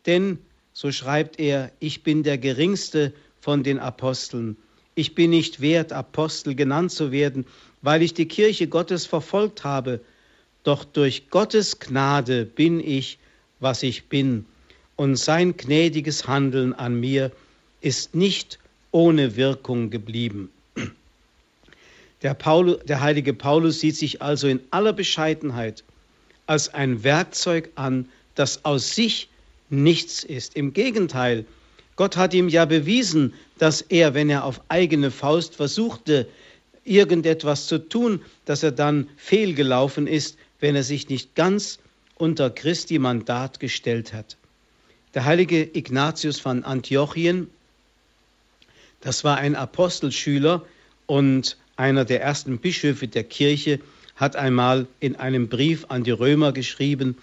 Denn, 0.07 0.39
so 0.73 0.91
schreibt 0.91 1.39
er, 1.39 1.71
ich 1.79 2.01
bin 2.01 2.23
der 2.23 2.39
geringste 2.39 3.13
von 3.39 3.61
den 3.61 3.77
Aposteln. 3.77 4.57
Ich 4.95 5.13
bin 5.13 5.29
nicht 5.29 5.61
wert, 5.61 5.93
Apostel 5.93 6.55
genannt 6.55 6.91
zu 6.91 7.11
werden, 7.11 7.45
weil 7.83 8.01
ich 8.01 8.15
die 8.15 8.27
Kirche 8.27 8.67
Gottes 8.67 9.05
verfolgt 9.05 9.63
habe. 9.63 9.99
Doch 10.63 10.83
durch 10.83 11.29
Gottes 11.29 11.79
Gnade 11.79 12.45
bin 12.45 12.79
ich, 12.79 13.19
was 13.59 13.83
ich 13.83 14.09
bin 14.09 14.45
und 14.97 15.15
sein 15.15 15.55
gnädiges 15.55 16.27
Handeln 16.27 16.73
an 16.73 16.99
mir 16.99 17.31
ist 17.81 18.15
nicht 18.15 18.59
ohne 18.91 19.37
Wirkung 19.37 19.89
geblieben. 19.89 20.49
Der, 22.27 22.33
Paulus, 22.33 22.79
der 22.83 22.99
heilige 22.99 23.33
Paulus 23.33 23.79
sieht 23.79 23.95
sich 23.95 24.21
also 24.21 24.49
in 24.49 24.59
aller 24.71 24.91
Bescheidenheit 24.91 25.85
als 26.45 26.73
ein 26.73 27.05
Werkzeug 27.05 27.69
an, 27.75 28.09
das 28.35 28.65
aus 28.65 28.93
sich 28.93 29.29
nichts 29.69 30.25
ist. 30.25 30.57
Im 30.57 30.73
Gegenteil, 30.73 31.45
Gott 31.95 32.17
hat 32.17 32.33
ihm 32.33 32.49
ja 32.49 32.65
bewiesen, 32.65 33.33
dass 33.59 33.79
er, 33.79 34.13
wenn 34.13 34.29
er 34.29 34.43
auf 34.43 34.59
eigene 34.67 35.09
Faust 35.09 35.55
versuchte, 35.55 36.27
irgendetwas 36.83 37.67
zu 37.67 37.77
tun, 37.87 38.19
dass 38.43 38.61
er 38.61 38.73
dann 38.73 39.07
fehlgelaufen 39.15 40.05
ist, 40.05 40.37
wenn 40.59 40.75
er 40.75 40.83
sich 40.83 41.07
nicht 41.07 41.33
ganz 41.33 41.79
unter 42.15 42.49
Christi 42.49 42.99
Mandat 42.99 43.61
gestellt 43.61 44.11
hat. 44.11 44.35
Der 45.13 45.23
heilige 45.23 45.61
Ignatius 45.61 46.41
von 46.41 46.65
Antiochien, 46.65 47.49
das 48.99 49.23
war 49.23 49.37
ein 49.37 49.55
Apostelschüler 49.55 50.65
und 51.05 51.55
einer 51.77 52.05
der 52.05 52.21
ersten 52.21 52.57
Bischöfe 52.57 53.07
der 53.07 53.23
Kirche, 53.23 53.79
hat 54.15 54.35
einmal 54.35 54.87
in 54.99 55.15
einem 55.15 55.47
Brief 55.47 55.85
an 55.89 56.03
die 56.03 56.11
Römer 56.11 56.51
geschrieben, 56.51 57.17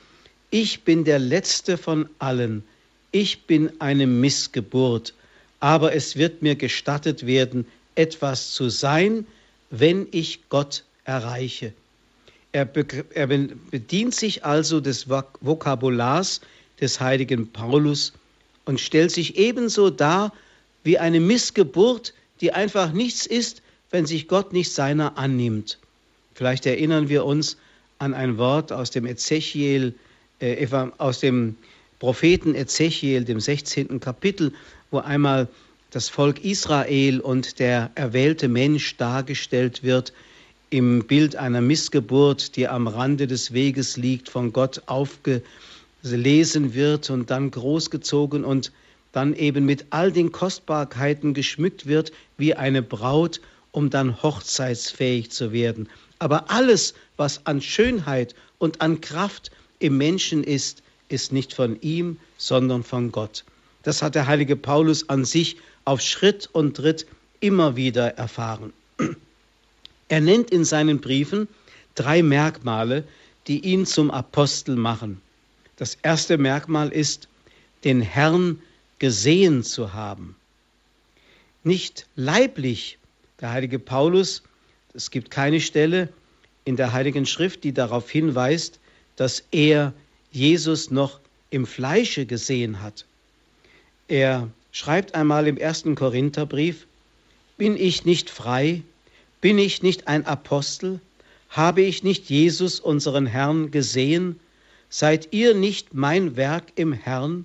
ich 0.51 0.83
bin 0.83 1.05
der 1.05 1.19
letzte 1.19 1.77
von 1.77 2.09
allen, 2.21 2.63
ich 3.11 3.43
bin 3.43 3.71
eine 3.81 4.07
Missgeburt, 4.07 5.13
aber 5.61 5.95
es 5.95 6.17
wird 6.17 6.43
mir 6.43 6.55
gestattet 6.55 7.27
werden, 7.27 7.67
etwas 7.97 8.53
zu 8.53 8.69
sein, 8.69 9.27
wenn 9.71 10.07
ich 10.13 10.49
Gott 10.49 10.85
erreiche. 11.05 11.73
Er, 12.53 12.67
bedient 12.67 14.15
sich 14.15 14.45
also 14.45 14.81
des 14.81 15.09
Vokabulars 15.09 16.41
des 16.81 17.01
heiligen 17.01 17.51
Paulus 17.51 18.13
und 18.65 18.81
stellt 18.81 19.11
sich 19.11 19.37
ebenso 19.37 19.91
dar 19.91 20.33
wie 20.85 20.99
eine 20.99 21.19
Missgeburt, 21.19 22.15
die 22.41 22.53
einfach 22.53 22.93
nichts 22.93 23.27
ist, 23.27 23.63
wenn 23.95 24.07
sich 24.07 24.27
Gott 24.27 24.53
nicht 24.53 24.73
seiner 24.73 25.17
annimmt. 25.19 25.79
Vielleicht 26.35 26.67
erinnern 26.67 27.09
wir 27.09 27.25
uns 27.25 27.57
an 28.01 28.13
ein 28.13 28.39
Wort 28.39 28.73
aus 28.73 28.91
dem 28.91 29.07
Ezechiel, 29.07 29.95
äh, 30.41 30.67
aus 30.99 31.21
dem 31.21 31.57
Propheten 32.01 32.57
Ezechiel, 32.57 33.25
dem 33.25 33.39
16. 33.39 34.01
Kapitel, 34.01 34.53
wo 34.91 34.99
einmal 34.99 35.47
das 35.93 36.09
Volk 36.09 36.45
Israel 36.45 37.21
und 37.21 37.61
der 37.61 37.93
erwählte 37.95 38.49
Mensch 38.49 38.97
dargestellt 38.97 39.85
wird 39.85 40.13
im 40.71 41.05
Bild 41.05 41.37
einer 41.37 41.61
Missgeburt, 41.61 42.57
die 42.57 42.67
am 42.67 42.89
Rande 42.89 43.29
des 43.29 43.53
Weges 43.53 43.97
liegt, 43.97 44.29
von 44.29 44.53
Gott 44.53 44.83
aufgebaut 44.87 45.45
lesen 46.03 46.75
wird 46.75 47.11
und 47.11 47.31
dann 47.31 47.53
großgezogen 47.53 48.45
und 48.45 48.73
dann 49.13 49.35
eben 49.35 49.65
mit 49.65 49.87
all 49.91 50.11
den 50.11 50.33
Kostbarkeiten 50.33 51.33
geschmückt 51.33 51.87
wird 51.87 52.13
wie 52.37 52.55
eine 52.55 52.83
Braut, 52.83 53.41
um 53.75 53.91
dann 53.91 54.23
hochzeitsfähig 54.23 55.33
zu 55.33 55.53
werden. 55.53 55.89
Aber 56.21 56.51
alles, 56.51 56.95
was 57.17 57.45
an 57.45 57.61
Schönheit 57.61 58.35
und 58.59 58.81
an 58.81 59.01
Kraft 59.01 59.51
im 59.81 59.99
Menschen 59.99 60.45
ist, 60.45 60.83
ist 61.09 61.33
nicht 61.33 61.53
von 61.53 61.81
ihm, 61.81 62.17
sondern 62.39 62.85
von 62.85 63.11
Gott. 63.11 63.45
Das 63.83 64.01
hat 64.01 64.15
der 64.15 64.29
heilige 64.29 64.55
Paulus 64.55 65.09
an 65.09 65.25
sich 65.25 65.57
auf 65.85 66.01
Schritt 66.01 66.49
und 66.53 66.77
Tritt 66.77 67.07
immer 67.41 67.75
wieder 67.75 68.17
erfahren. 68.17 68.73
Er 70.09 70.21
nennt 70.21 70.51
in 70.51 70.65
seinen 70.65 71.01
Briefen 71.01 71.49
drei 71.95 72.23
Merkmale, 72.23 73.05
die 73.49 73.61
ihn 73.61 73.87
zum 73.87 74.11
Apostel 74.11 74.77
machen. 74.77 75.21
Das 75.77 75.99
erste 76.03 76.39
Merkmal 76.39 76.91
ist, 76.91 77.27
den 77.83 78.01
Herrn 78.01 78.61
gesehen 78.99 79.65
zu 79.65 79.95
haben. 79.95 80.37
Nicht 81.65 82.07
leiblich. 82.15 82.99
Der 83.45 83.53
heilige 83.53 83.79
Paulus, 83.79 84.43
es 84.95 85.11
gibt 85.11 85.31
keine 85.31 85.61
Stelle 85.61 86.09
in 86.65 86.77
der 86.77 86.95
heiligen 86.95 87.27
Schrift, 87.27 87.63
die 87.63 87.75
darauf 87.75 88.09
hinweist, 88.09 88.81
dass 89.17 89.45
er 89.51 89.93
Jesus 90.33 90.91
noch 90.91 91.21
im 91.51 91.67
Fleische 91.67 92.25
gesehen 92.25 92.81
hat. 92.81 93.05
Er 94.09 94.49
schreibt 94.73 95.15
einmal 95.15 95.47
im 95.47 95.59
ersten 95.59 95.95
Korintherbrief, 95.95 96.87
bin 97.59 97.77
ich 97.77 98.07
nicht 98.07 98.31
frei, 98.31 98.81
bin 99.43 99.59
ich 99.59 99.83
nicht 99.83 100.09
ein 100.09 100.25
Apostel, 100.25 100.99
habe 101.51 101.83
ich 101.83 102.03
nicht 102.03 102.31
Jesus, 102.31 102.81
unseren 102.81 103.27
Herrn, 103.27 103.71
gesehen, 103.71 104.41
seid 104.89 105.35
ihr 105.35 105.55
nicht 105.55 105.93
mein 105.93 106.37
Werk 106.37 106.73
im 106.77 106.95
Herrn? 106.95 107.45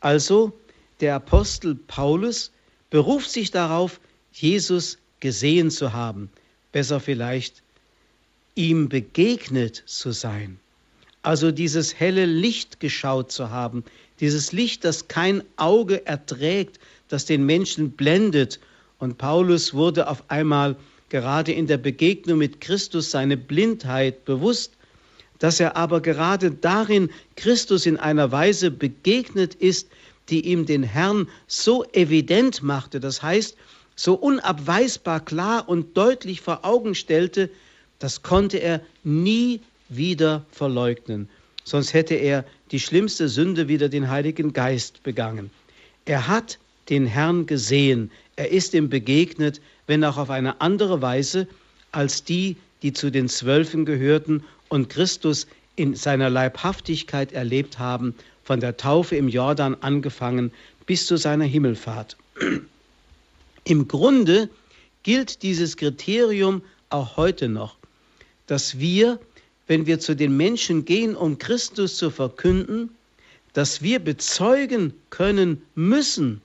Also 0.00 0.52
der 1.00 1.14
Apostel 1.14 1.76
Paulus 1.76 2.52
beruft 2.90 3.30
sich 3.30 3.50
darauf, 3.50 4.00
Jesus 4.36 4.98
gesehen 5.20 5.70
zu 5.70 5.92
haben, 5.92 6.30
besser 6.72 7.00
vielleicht 7.00 7.62
ihm 8.54 8.88
begegnet 8.88 9.82
zu 9.86 10.12
sein 10.12 10.58
also 11.26 11.50
dieses 11.50 11.98
helle 11.98 12.24
Licht 12.24 12.78
geschaut 12.78 13.32
zu 13.32 13.50
haben, 13.50 13.82
dieses 14.20 14.52
Licht, 14.52 14.84
das 14.84 15.08
kein 15.08 15.42
Auge 15.56 16.06
erträgt, 16.06 16.78
das 17.08 17.24
den 17.24 17.44
Menschen 17.44 17.90
blendet. 17.90 18.60
Und 19.00 19.18
Paulus 19.18 19.74
wurde 19.74 20.06
auf 20.06 20.22
einmal 20.30 20.76
gerade 21.08 21.50
in 21.50 21.66
der 21.66 21.78
Begegnung 21.78 22.38
mit 22.38 22.60
Christus 22.60 23.10
seine 23.10 23.36
Blindheit 23.36 24.24
bewusst, 24.24 24.74
dass 25.40 25.58
er 25.58 25.76
aber 25.76 26.00
gerade 26.00 26.52
darin 26.52 27.10
Christus 27.34 27.86
in 27.86 27.96
einer 27.96 28.30
Weise 28.30 28.70
begegnet 28.70 29.56
ist, 29.56 29.88
die 30.28 30.46
ihm 30.46 30.64
den 30.64 30.84
Herrn 30.84 31.28
so 31.48 31.84
evident 31.92 32.62
machte, 32.62 33.00
das 33.00 33.20
heißt, 33.20 33.56
so 33.96 34.14
unabweisbar 34.14 35.20
klar 35.20 35.68
und 35.68 35.96
deutlich 35.96 36.42
vor 36.42 36.64
Augen 36.64 36.94
stellte, 36.94 37.50
das 37.98 38.22
konnte 38.22 38.58
er 38.58 38.82
nie 39.02 39.60
wieder 39.88 40.44
verleugnen. 40.52 41.28
Sonst 41.64 41.94
hätte 41.94 42.14
er 42.14 42.44
die 42.70 42.78
schlimmste 42.78 43.28
Sünde 43.28 43.68
wieder 43.68 43.88
den 43.88 44.08
Heiligen 44.08 44.52
Geist 44.52 45.02
begangen. 45.02 45.50
Er 46.04 46.28
hat 46.28 46.58
den 46.90 47.06
Herrn 47.06 47.46
gesehen, 47.46 48.10
er 48.36 48.52
ist 48.52 48.74
ihm 48.74 48.88
begegnet, 48.88 49.60
wenn 49.86 50.04
auch 50.04 50.18
auf 50.18 50.30
eine 50.30 50.60
andere 50.60 51.02
Weise 51.02 51.48
als 51.90 52.22
die, 52.22 52.56
die 52.82 52.92
zu 52.92 53.10
den 53.10 53.28
Zwölfen 53.28 53.84
gehörten 53.84 54.44
und 54.68 54.90
Christus 54.90 55.46
in 55.74 55.94
seiner 55.94 56.30
Leibhaftigkeit 56.30 57.32
erlebt 57.32 57.78
haben, 57.78 58.14
von 58.44 58.60
der 58.60 58.76
Taufe 58.76 59.16
im 59.16 59.28
Jordan 59.28 59.76
angefangen 59.80 60.52
bis 60.86 61.06
zu 61.06 61.16
seiner 61.16 61.44
Himmelfahrt. 61.44 62.16
Im 63.66 63.86
Grunde 63.86 64.48
gilt 65.02 65.42
dieses 65.42 65.76
Kriterium 65.76 66.62
auch 66.88 67.16
heute 67.16 67.48
noch, 67.48 67.76
dass 68.46 68.78
wir 68.78 69.20
wenn 69.66 69.86
wir 69.86 69.98
zu 69.98 70.14
den 70.14 70.36
Menschen 70.36 70.84
gehen, 70.84 71.16
um 71.16 71.38
Christus 71.38 71.96
zu 71.96 72.10
verkünden, 72.10 72.90
dass 73.52 73.82
wir 73.82 73.98
bezeugen 73.98 74.94
können 75.10 75.62
müssen, 75.74 76.40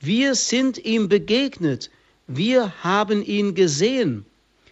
wir 0.00 0.34
sind 0.34 0.78
ihm 0.84 1.08
begegnet, 1.08 1.90
wir 2.28 2.72
haben 2.84 3.22
ihn 3.22 3.54
gesehen. 3.54 4.24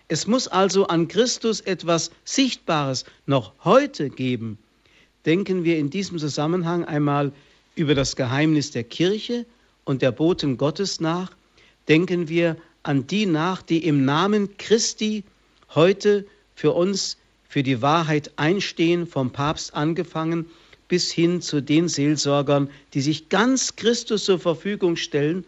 Es 0.08 0.26
muss 0.26 0.46
also 0.46 0.86
an 0.86 1.08
Christus 1.08 1.60
etwas 1.60 2.12
Sichtbares 2.24 3.04
noch 3.26 3.52
heute 3.64 4.08
geben. 4.08 4.56
Denken 5.24 5.64
wir 5.64 5.78
in 5.78 5.90
diesem 5.90 6.18
Zusammenhang 6.18 6.84
einmal 6.84 7.32
über 7.74 7.96
das 7.96 8.14
Geheimnis 8.14 8.70
der 8.70 8.84
Kirche 8.84 9.44
und 9.84 10.00
der 10.00 10.12
Boten 10.12 10.56
Gottes 10.56 11.00
nach. 11.00 11.32
Denken 11.88 12.28
wir 12.28 12.56
an 12.82 13.06
die 13.06 13.26
nach, 13.26 13.62
die 13.62 13.84
im 13.84 14.04
Namen 14.04 14.56
Christi 14.58 15.24
heute 15.74 16.26
für 16.54 16.72
uns 16.72 17.16
für 17.48 17.62
die 17.62 17.80
Wahrheit 17.80 18.32
einstehen, 18.36 19.06
vom 19.06 19.32
Papst 19.32 19.74
angefangen 19.74 20.46
bis 20.88 21.10
hin 21.10 21.40
zu 21.40 21.60
den 21.60 21.88
Seelsorgern, 21.88 22.70
die 22.94 23.00
sich 23.00 23.28
ganz 23.28 23.76
Christus 23.76 24.24
zur 24.24 24.38
Verfügung 24.38 24.96
stellen 24.96 25.44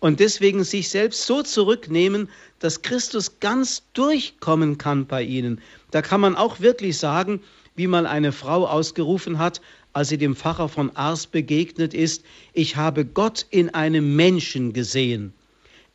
und 0.00 0.20
deswegen 0.20 0.62
sich 0.64 0.88
selbst 0.88 1.26
so 1.26 1.42
zurücknehmen, 1.42 2.28
dass 2.60 2.82
Christus 2.82 3.40
ganz 3.40 3.82
durchkommen 3.92 4.78
kann 4.78 5.06
bei 5.06 5.22
ihnen. 5.22 5.60
Da 5.90 6.02
kann 6.02 6.20
man 6.20 6.36
auch 6.36 6.60
wirklich 6.60 6.98
sagen, 6.98 7.40
wie 7.74 7.86
mal 7.86 8.06
eine 8.06 8.32
Frau 8.32 8.66
ausgerufen 8.66 9.38
hat, 9.38 9.60
als 9.92 10.08
sie 10.10 10.18
dem 10.18 10.36
Pfarrer 10.36 10.68
von 10.68 10.94
Ars 10.94 11.26
begegnet 11.26 11.94
ist, 11.94 12.24
ich 12.52 12.76
habe 12.76 13.04
Gott 13.04 13.46
in 13.50 13.70
einem 13.70 14.16
Menschen 14.16 14.72
gesehen. 14.72 15.32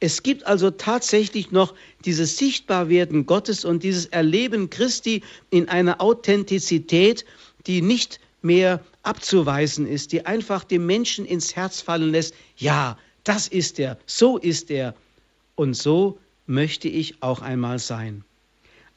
Es 0.03 0.21
gibt 0.21 0.45
also 0.45 0.69
tatsächlich 0.69 1.51
noch 1.51 1.73
dieses 2.03 2.37
Sichtbarwerden 2.37 3.25
Gottes 3.25 3.63
und 3.63 3.83
dieses 3.83 4.07
Erleben 4.07 4.69
Christi 4.69 5.23
in 5.49 5.69
einer 5.69 6.01
Authentizität, 6.01 7.23
die 7.67 7.81
nicht 7.81 8.19
mehr 8.41 8.81
abzuweisen 9.03 9.87
ist, 9.87 10.11
die 10.11 10.25
einfach 10.25 10.65
dem 10.65 10.85
Menschen 10.85 11.25
ins 11.25 11.55
Herz 11.55 11.79
fallen 11.79 12.11
lässt, 12.11 12.35
ja, 12.57 12.97
das 13.23 13.47
ist 13.47 13.79
er, 13.79 13.97
so 14.05 14.37
ist 14.37 14.69
er 14.71 14.93
und 15.55 15.73
so 15.73 16.19
möchte 16.47 16.89
ich 16.89 17.23
auch 17.23 17.41
einmal 17.41 17.79
sein. 17.79 18.25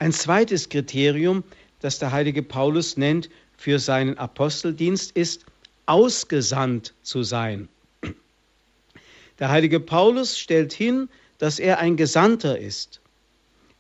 Ein 0.01 0.11
zweites 0.11 0.69
Kriterium, 0.69 1.45
das 1.79 2.01
der 2.01 2.11
heilige 2.11 2.43
Paulus 2.43 2.97
nennt 2.97 3.31
für 3.57 3.79
seinen 3.79 4.19
Aposteldienst, 4.19 5.13
ist 5.13 5.47
ausgesandt 5.87 6.95
zu 7.05 7.23
sein. 7.23 7.69
Der 9.39 9.51
heilige 9.51 9.81
Paulus 9.81 10.39
stellt 10.39 10.73
hin, 10.73 11.09
dass 11.39 11.59
er 11.59 11.79
ein 11.79 11.97
Gesandter 11.97 12.59
ist. 12.59 13.01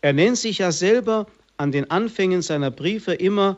Er 0.02 0.12
nennt 0.12 0.36
sich 0.36 0.58
ja 0.58 0.72
selber 0.72 1.26
an 1.56 1.72
den 1.72 1.90
Anfängen 1.90 2.42
seiner 2.42 2.70
Briefe 2.70 3.14
immer 3.14 3.56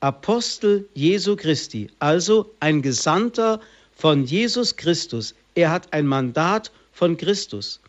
Apostel 0.00 0.88
Jesu 0.94 1.36
Christi, 1.36 1.88
also 1.98 2.54
ein 2.58 2.82
Gesandter 2.82 3.60
von 3.92 4.24
Jesus 4.24 4.76
Christus. 4.76 5.34
Er 5.54 5.70
hat 5.70 5.92
ein 5.92 6.06
Mandat 6.06 6.72
von 6.92 7.16
Christus. 7.16 7.80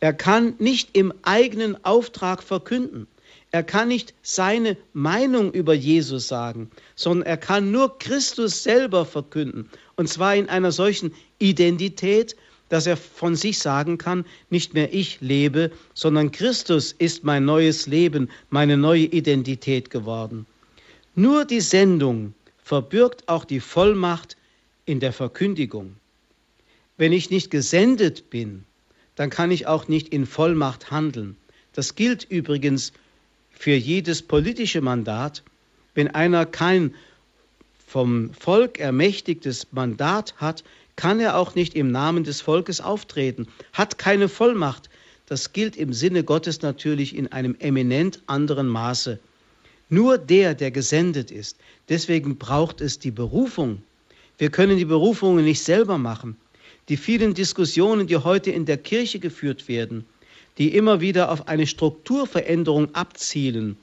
Er 0.00 0.12
kann 0.12 0.54
nicht 0.58 0.96
im 0.96 1.14
eigenen 1.22 1.82
Auftrag 1.84 2.42
verkünden. 2.42 3.06
Er 3.52 3.62
kann 3.62 3.86
nicht 3.86 4.14
seine 4.22 4.76
Meinung 4.92 5.52
über 5.52 5.74
Jesus 5.74 6.26
sagen, 6.26 6.70
sondern 6.96 7.26
er 7.26 7.36
kann 7.36 7.70
nur 7.70 7.98
Christus 8.00 8.64
selber 8.64 9.06
verkünden. 9.06 9.70
Und 9.94 10.08
zwar 10.08 10.34
in 10.34 10.48
einer 10.48 10.72
solchen 10.72 11.14
Identität, 11.38 12.34
dass 12.68 12.86
er 12.86 12.96
von 12.96 13.36
sich 13.36 13.58
sagen 13.58 13.98
kann, 13.98 14.24
nicht 14.50 14.74
mehr 14.74 14.92
ich 14.92 15.20
lebe, 15.20 15.70
sondern 15.92 16.32
Christus 16.32 16.92
ist 16.92 17.24
mein 17.24 17.44
neues 17.44 17.86
Leben, 17.86 18.30
meine 18.50 18.76
neue 18.76 19.04
Identität 19.04 19.90
geworden. 19.90 20.46
Nur 21.14 21.44
die 21.44 21.60
Sendung 21.60 22.34
verbirgt 22.62 23.28
auch 23.28 23.44
die 23.44 23.60
Vollmacht 23.60 24.36
in 24.86 25.00
der 25.00 25.12
Verkündigung. 25.12 25.96
Wenn 26.96 27.12
ich 27.12 27.30
nicht 27.30 27.50
gesendet 27.50 28.30
bin, 28.30 28.64
dann 29.14 29.30
kann 29.30 29.50
ich 29.50 29.66
auch 29.66 29.88
nicht 29.88 30.08
in 30.08 30.26
Vollmacht 30.26 30.90
handeln. 30.90 31.36
Das 31.72 31.94
gilt 31.94 32.24
übrigens 32.24 32.92
für 33.50 33.74
jedes 33.74 34.22
politische 34.22 34.80
Mandat. 34.80 35.42
Wenn 35.94 36.08
einer 36.08 36.46
kein 36.46 36.94
vom 37.86 38.32
Volk 38.34 38.80
ermächtigtes 38.80 39.68
Mandat 39.70 40.34
hat, 40.38 40.64
kann 40.96 41.20
er 41.20 41.36
auch 41.36 41.54
nicht 41.54 41.74
im 41.74 41.90
Namen 41.90 42.24
des 42.24 42.40
Volkes 42.40 42.80
auftreten, 42.80 43.48
hat 43.72 43.98
keine 43.98 44.28
Vollmacht. 44.28 44.90
Das 45.26 45.52
gilt 45.52 45.76
im 45.76 45.92
Sinne 45.92 46.22
Gottes 46.22 46.62
natürlich 46.62 47.16
in 47.16 47.32
einem 47.32 47.56
eminent 47.58 48.20
anderen 48.26 48.68
Maße. 48.68 49.18
Nur 49.88 50.18
der, 50.18 50.54
der 50.54 50.70
gesendet 50.70 51.30
ist. 51.30 51.56
Deswegen 51.88 52.36
braucht 52.36 52.80
es 52.80 52.98
die 52.98 53.10
Berufung. 53.10 53.82
Wir 54.38 54.50
können 54.50 54.76
die 54.76 54.84
Berufungen 54.84 55.44
nicht 55.44 55.62
selber 55.62 55.98
machen. 55.98 56.36
Die 56.88 56.96
vielen 56.96 57.34
Diskussionen, 57.34 58.06
die 58.06 58.16
heute 58.16 58.50
in 58.50 58.66
der 58.66 58.76
Kirche 58.76 59.18
geführt 59.18 59.68
werden, 59.68 60.04
die 60.58 60.74
immer 60.74 61.00
wieder 61.00 61.30
auf 61.30 61.48
eine 61.48 61.66
Strukturveränderung 61.66 62.94
abzielen, 62.94 63.76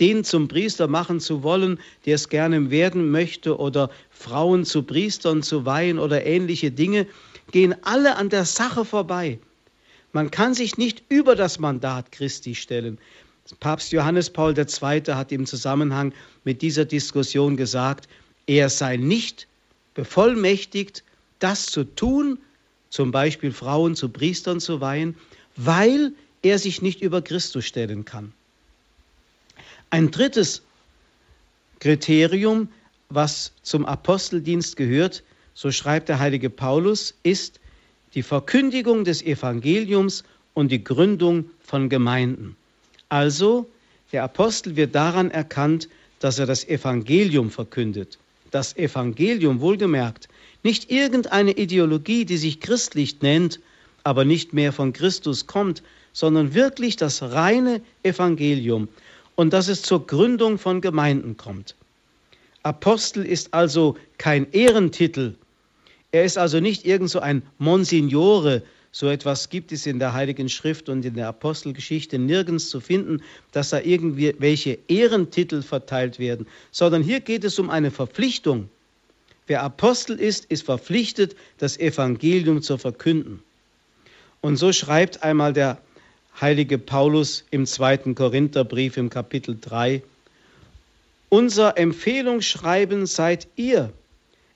den 0.00 0.24
zum 0.24 0.48
Priester 0.48 0.88
machen 0.88 1.20
zu 1.20 1.42
wollen, 1.42 1.78
der 2.04 2.16
es 2.16 2.28
gerne 2.28 2.70
werden 2.70 3.10
möchte, 3.10 3.58
oder 3.58 3.90
Frauen 4.10 4.64
zu 4.64 4.82
Priestern 4.82 5.42
zu 5.42 5.64
weihen 5.64 5.98
oder 5.98 6.24
ähnliche 6.24 6.70
Dinge, 6.70 7.06
gehen 7.52 7.74
alle 7.82 8.16
an 8.16 8.28
der 8.28 8.44
Sache 8.44 8.84
vorbei. 8.84 9.38
Man 10.12 10.30
kann 10.30 10.54
sich 10.54 10.78
nicht 10.78 11.02
über 11.08 11.36
das 11.36 11.58
Mandat 11.58 12.12
Christi 12.12 12.54
stellen. 12.54 12.98
Papst 13.60 13.92
Johannes 13.92 14.30
Paul 14.30 14.56
II. 14.58 15.02
hat 15.14 15.30
im 15.30 15.46
Zusammenhang 15.46 16.12
mit 16.44 16.62
dieser 16.62 16.84
Diskussion 16.84 17.56
gesagt, 17.56 18.08
er 18.46 18.68
sei 18.68 18.96
nicht 18.96 19.46
bevollmächtigt, 19.94 21.04
das 21.38 21.66
zu 21.66 21.84
tun, 21.84 22.38
zum 22.90 23.10
Beispiel 23.10 23.52
Frauen 23.52 23.94
zu 23.94 24.08
Priestern 24.08 24.60
zu 24.60 24.80
weihen, 24.80 25.16
weil 25.56 26.12
er 26.42 26.58
sich 26.58 26.82
nicht 26.82 27.02
über 27.02 27.22
Christus 27.22 27.64
stellen 27.64 28.04
kann. 28.04 28.32
Ein 29.90 30.10
drittes 30.10 30.62
Kriterium, 31.78 32.68
was 33.08 33.52
zum 33.62 33.86
Aposteldienst 33.86 34.76
gehört, 34.76 35.22
so 35.54 35.70
schreibt 35.70 36.08
der 36.08 36.18
heilige 36.18 36.50
Paulus, 36.50 37.14
ist 37.22 37.60
die 38.14 38.22
Verkündigung 38.22 39.04
des 39.04 39.22
Evangeliums 39.22 40.24
und 40.54 40.72
die 40.72 40.82
Gründung 40.82 41.50
von 41.60 41.88
Gemeinden. 41.88 42.56
Also, 43.08 43.68
der 44.12 44.24
Apostel 44.24 44.74
wird 44.74 44.94
daran 44.94 45.30
erkannt, 45.30 45.88
dass 46.18 46.38
er 46.38 46.46
das 46.46 46.66
Evangelium 46.66 47.50
verkündet. 47.50 48.18
Das 48.50 48.76
Evangelium, 48.76 49.60
wohlgemerkt, 49.60 50.28
nicht 50.62 50.90
irgendeine 50.90 51.52
Ideologie, 51.52 52.24
die 52.24 52.38
sich 52.38 52.60
christlich 52.60 53.20
nennt, 53.22 53.60
aber 54.02 54.24
nicht 54.24 54.52
mehr 54.52 54.72
von 54.72 54.92
Christus 54.92 55.46
kommt, 55.46 55.82
sondern 56.12 56.54
wirklich 56.54 56.96
das 56.96 57.22
reine 57.22 57.80
Evangelium 58.02 58.88
und 59.36 59.52
dass 59.52 59.68
es 59.68 59.82
zur 59.82 60.06
Gründung 60.06 60.58
von 60.58 60.80
Gemeinden 60.80 61.36
kommt. 61.36 61.76
Apostel 62.62 63.24
ist 63.24 63.54
also 63.54 63.96
kein 64.18 64.50
Ehrentitel. 64.50 65.34
Er 66.10 66.24
ist 66.24 66.36
also 66.36 66.58
nicht 66.58 66.84
irgend 66.84 67.10
so 67.10 67.20
ein 67.20 67.42
Monsignore, 67.58 68.62
so 68.90 69.08
etwas 69.08 69.50
gibt 69.50 69.72
es 69.72 69.84
in 69.84 69.98
der 69.98 70.14
Heiligen 70.14 70.48
Schrift 70.48 70.88
und 70.88 71.04
in 71.04 71.14
der 71.14 71.28
Apostelgeschichte 71.28 72.18
nirgends 72.18 72.70
zu 72.70 72.80
finden, 72.80 73.22
dass 73.52 73.68
da 73.68 73.80
irgendwie 73.80 74.34
welche 74.38 74.78
Ehrentitel 74.88 75.60
verteilt 75.62 76.18
werden, 76.18 76.46
sondern 76.70 77.02
hier 77.02 77.20
geht 77.20 77.44
es 77.44 77.58
um 77.58 77.68
eine 77.68 77.90
Verpflichtung. 77.90 78.70
Wer 79.46 79.62
Apostel 79.62 80.18
ist, 80.18 80.46
ist 80.46 80.64
verpflichtet, 80.64 81.36
das 81.58 81.78
Evangelium 81.78 82.62
zu 82.62 82.78
verkünden. 82.78 83.42
Und 84.40 84.56
so 84.56 84.72
schreibt 84.72 85.22
einmal 85.22 85.52
der 85.52 85.78
heilige 86.40 86.78
Paulus 86.78 87.44
im 87.50 87.66
zweiten 87.66 88.14
Korintherbrief 88.14 88.96
im 88.96 89.10
Kapitel 89.10 89.56
3, 89.60 90.02
unser 91.28 91.76
Empfehlungsschreiben 91.76 93.06
seid 93.06 93.48
ihr. 93.56 93.92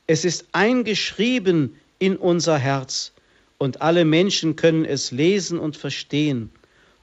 Es 0.07 0.25
ist 0.25 0.47
eingeschrieben 0.53 1.77
in 1.99 2.17
unser 2.17 2.59
Herz 2.59 3.13
und 3.59 3.83
alle 3.83 4.05
Menschen 4.05 4.57
können 4.57 4.85
es 4.85 5.11
lesen 5.11 5.59
und 5.59 5.77
verstehen. 5.77 6.51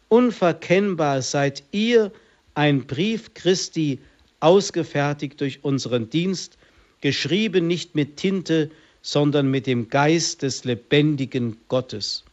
Unverkennbar 0.10 1.22
seid 1.22 1.64
ihr 1.72 2.12
ein 2.54 2.88
Brief 2.88 3.34
Christi, 3.34 4.00
ausgefertigt 4.40 5.42
durch 5.42 5.64
unseren 5.64 6.10
Dienst, 6.10 6.58
geschrieben 7.02 7.68
nicht 7.68 7.96
mit 7.96 8.18
Tinte, 8.18 8.72
sondern 9.02 9.50
mit 9.50 9.68
dem 9.68 9.90
Geist 9.90 10.42
des 10.42 10.64
lebendigen 10.64 11.58
Gottes. 11.68 12.24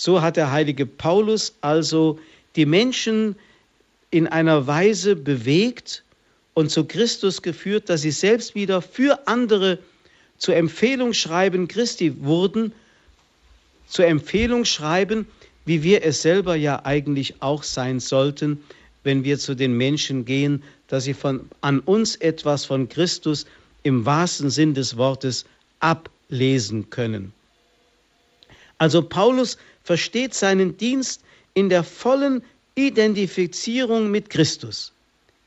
So 0.00 0.22
hat 0.22 0.36
der 0.36 0.52
heilige 0.52 0.86
Paulus 0.86 1.56
also 1.60 2.20
die 2.54 2.66
Menschen 2.66 3.34
in 4.12 4.28
einer 4.28 4.68
Weise 4.68 5.16
bewegt 5.16 6.04
und 6.54 6.70
zu 6.70 6.84
Christus 6.84 7.42
geführt, 7.42 7.88
dass 7.88 8.02
sie 8.02 8.12
selbst 8.12 8.54
wieder 8.54 8.80
für 8.80 9.26
andere 9.26 9.80
zu 10.38 10.52
Empfehlungsschreiben 10.52 11.66
Christi 11.66 12.14
wurden 12.22 12.72
zur 13.88 14.06
Empfehlung 14.06 14.64
schreiben, 14.64 15.26
wie 15.64 15.82
wir 15.82 16.04
es 16.04 16.22
selber 16.22 16.54
ja 16.54 16.84
eigentlich 16.84 17.42
auch 17.42 17.64
sein 17.64 17.98
sollten, 17.98 18.62
wenn 19.02 19.24
wir 19.24 19.36
zu 19.36 19.56
den 19.56 19.76
Menschen 19.76 20.24
gehen, 20.24 20.62
dass 20.86 21.04
sie 21.04 21.14
von, 21.14 21.50
an 21.60 21.80
uns 21.80 22.14
etwas 22.14 22.64
von 22.64 22.88
Christus 22.88 23.46
im 23.82 24.06
wahrsten 24.06 24.50
Sinn 24.50 24.74
des 24.74 24.96
Wortes 24.96 25.44
ablesen 25.80 26.88
können. 26.88 27.32
Also 28.78 29.02
Paulus 29.02 29.58
versteht 29.88 30.34
seinen 30.34 30.76
Dienst 30.76 31.22
in 31.54 31.68
der 31.68 31.82
vollen 31.82 32.42
Identifizierung 32.74 34.10
mit 34.10 34.28
Christus. 34.28 34.92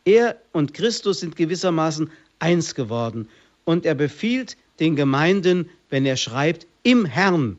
Er 0.04 0.36
und 0.52 0.74
Christus 0.74 1.20
sind 1.20 1.36
gewissermaßen 1.36 2.10
eins 2.40 2.74
geworden 2.74 3.30
und 3.66 3.86
er 3.86 3.96
befiehlt 3.96 4.58
den 4.80 4.96
Gemeinden, 4.96 5.70
wenn 5.92 6.06
er 6.06 6.18
schreibt, 6.18 6.66
im 6.82 7.06
Herrn 7.06 7.58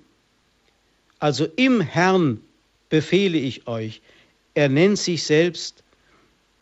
also 1.23 1.47
im 1.55 1.81
Herrn 1.81 2.41
befehle 2.89 3.39
ich 3.39 3.69
euch. 3.69 4.03
Er 4.55 4.69
nennt 4.69 4.99
sich 4.99 5.23
selbst 5.23 5.85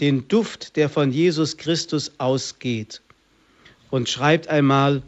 den 0.00 0.28
Duft, 0.28 0.76
der 0.76 0.90
von 0.90 1.12
Jesus 1.12 1.56
Christus 1.56 2.12
ausgeht. 2.18 3.00
Und 3.90 4.10
schreibt 4.10 4.48
einmal 4.48 5.02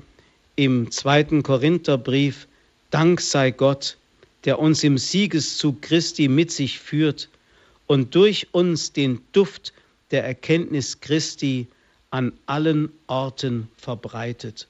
im 0.56 0.90
zweiten 0.90 1.42
Korintherbrief, 1.42 2.48
Dank 2.90 3.20
sei 3.20 3.50
Gott, 3.50 3.98
der 4.44 4.58
uns 4.58 4.82
im 4.82 4.98
Siegeszug 4.98 5.82
Christi 5.82 6.28
mit 6.28 6.50
sich 6.50 6.78
führt 6.78 7.28
und 7.86 8.14
durch 8.14 8.48
uns 8.52 8.92
den 8.92 9.20
Duft 9.32 9.72
der 10.10 10.24
Erkenntnis 10.24 11.00
Christi 11.00 11.66
an 12.10 12.32
allen 12.46 12.92
Orten 13.06 13.68
verbreitet. 13.76 14.68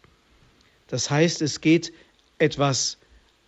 Das 0.88 1.10
heißt, 1.10 1.42
es 1.42 1.60
geht 1.60 1.92
etwas 2.38 2.98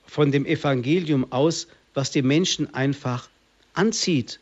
von 0.07 0.33
dem 0.33 0.47
Evangelium 0.47 1.31
aus, 1.33 1.67
was 1.95 2.11
die 2.11 2.23
Menschen 2.23 2.73
einfach 2.75 3.29
anzieht. 3.75 4.41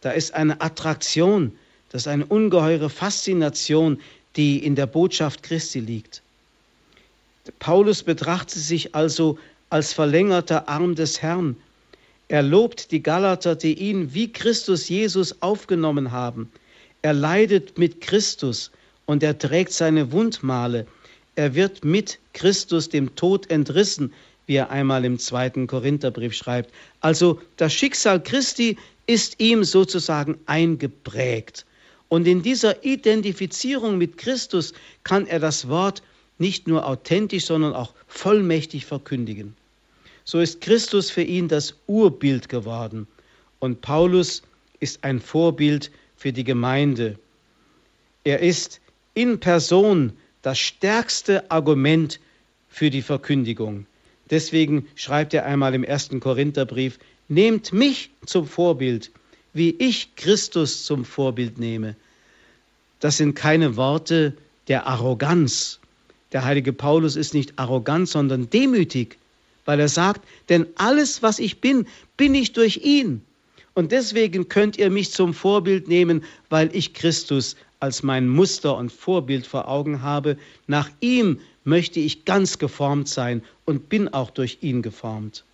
Da 0.00 0.12
ist 0.12 0.34
eine 0.34 0.60
Attraktion, 0.60 1.52
das 1.90 2.02
ist 2.02 2.08
eine 2.08 2.26
ungeheure 2.26 2.90
Faszination, 2.90 4.00
die 4.36 4.64
in 4.64 4.74
der 4.74 4.86
Botschaft 4.86 5.42
Christi 5.42 5.80
liegt. 5.80 6.22
Paulus 7.58 8.02
betrachtet 8.02 8.62
sich 8.62 8.94
also 8.94 9.38
als 9.70 9.92
verlängerter 9.92 10.68
Arm 10.68 10.94
des 10.94 11.22
Herrn. 11.22 11.56
Er 12.28 12.42
lobt 12.42 12.90
die 12.90 13.02
Galater, 13.02 13.54
die 13.54 13.74
ihn 13.74 14.12
wie 14.14 14.32
Christus 14.32 14.88
Jesus 14.88 15.42
aufgenommen 15.42 16.12
haben. 16.12 16.50
Er 17.02 17.12
leidet 17.12 17.78
mit 17.78 18.00
Christus 18.00 18.70
und 19.06 19.22
er 19.22 19.38
trägt 19.38 19.72
seine 19.72 20.10
Wundmale. 20.12 20.86
Er 21.36 21.54
wird 21.54 21.84
mit 21.84 22.18
Christus 22.32 22.88
dem 22.88 23.14
Tod 23.14 23.50
entrissen 23.50 24.12
wie 24.46 24.56
er 24.56 24.70
einmal 24.70 25.04
im 25.04 25.18
zweiten 25.18 25.66
Korintherbrief 25.66 26.34
schreibt. 26.34 26.72
Also 27.00 27.40
das 27.56 27.72
Schicksal 27.72 28.22
Christi 28.22 28.78
ist 29.06 29.40
ihm 29.40 29.64
sozusagen 29.64 30.38
eingeprägt. 30.46 31.66
Und 32.08 32.26
in 32.26 32.42
dieser 32.42 32.84
Identifizierung 32.84 33.98
mit 33.98 34.16
Christus 34.16 34.72
kann 35.02 35.26
er 35.26 35.40
das 35.40 35.68
Wort 35.68 36.02
nicht 36.38 36.68
nur 36.68 36.86
authentisch, 36.86 37.46
sondern 37.46 37.74
auch 37.74 37.94
vollmächtig 38.08 38.86
verkündigen. 38.86 39.56
So 40.24 40.40
ist 40.40 40.60
Christus 40.60 41.10
für 41.10 41.22
ihn 41.22 41.48
das 41.48 41.74
Urbild 41.86 42.48
geworden. 42.48 43.06
Und 43.60 43.80
Paulus 43.80 44.42
ist 44.80 45.04
ein 45.04 45.20
Vorbild 45.20 45.90
für 46.16 46.32
die 46.32 46.44
Gemeinde. 46.44 47.18
Er 48.24 48.40
ist 48.40 48.80
in 49.14 49.38
Person 49.40 50.12
das 50.42 50.58
stärkste 50.58 51.50
Argument 51.50 52.20
für 52.68 52.90
die 52.90 53.02
Verkündigung. 53.02 53.86
Deswegen 54.30 54.86
schreibt 54.96 55.32
er 55.32 55.46
einmal 55.46 55.74
im 55.74 55.84
ersten 55.84 56.20
Korintherbrief, 56.20 56.98
nehmt 57.28 57.72
mich 57.72 58.10
zum 58.26 58.46
Vorbild, 58.46 59.10
wie 59.52 59.70
ich 59.78 60.14
Christus 60.16 60.84
zum 60.84 61.04
Vorbild 61.04 61.58
nehme. 61.58 61.96
Das 63.00 63.16
sind 63.16 63.34
keine 63.34 63.76
Worte 63.76 64.36
der 64.68 64.86
Arroganz. 64.86 65.78
Der 66.32 66.44
heilige 66.44 66.72
Paulus 66.72 67.16
ist 67.16 67.34
nicht 67.34 67.58
arrogant, 67.58 68.08
sondern 68.08 68.50
demütig, 68.50 69.18
weil 69.64 69.80
er 69.80 69.88
sagt, 69.88 70.26
denn 70.48 70.66
alles, 70.76 71.22
was 71.22 71.38
ich 71.38 71.60
bin, 71.60 71.86
bin 72.16 72.34
ich 72.34 72.52
durch 72.52 72.78
ihn. 72.78 73.22
Und 73.74 73.92
deswegen 73.92 74.48
könnt 74.48 74.78
ihr 74.78 74.90
mich 74.90 75.12
zum 75.12 75.34
Vorbild 75.34 75.86
nehmen, 75.86 76.24
weil 76.48 76.74
ich 76.74 76.94
Christus 76.94 77.56
als 77.78 78.02
mein 78.02 78.26
Muster 78.28 78.76
und 78.76 78.90
Vorbild 78.90 79.46
vor 79.46 79.68
Augen 79.68 80.02
habe. 80.02 80.38
Nach 80.66 80.88
ihm 81.00 81.40
möchte 81.64 82.00
ich 82.00 82.24
ganz 82.24 82.58
geformt 82.58 83.08
sein 83.08 83.42
und 83.64 83.88
bin 83.88 84.08
auch 84.08 84.30
durch 84.30 84.58
ihn 84.62 84.82
geformt. 84.82 85.44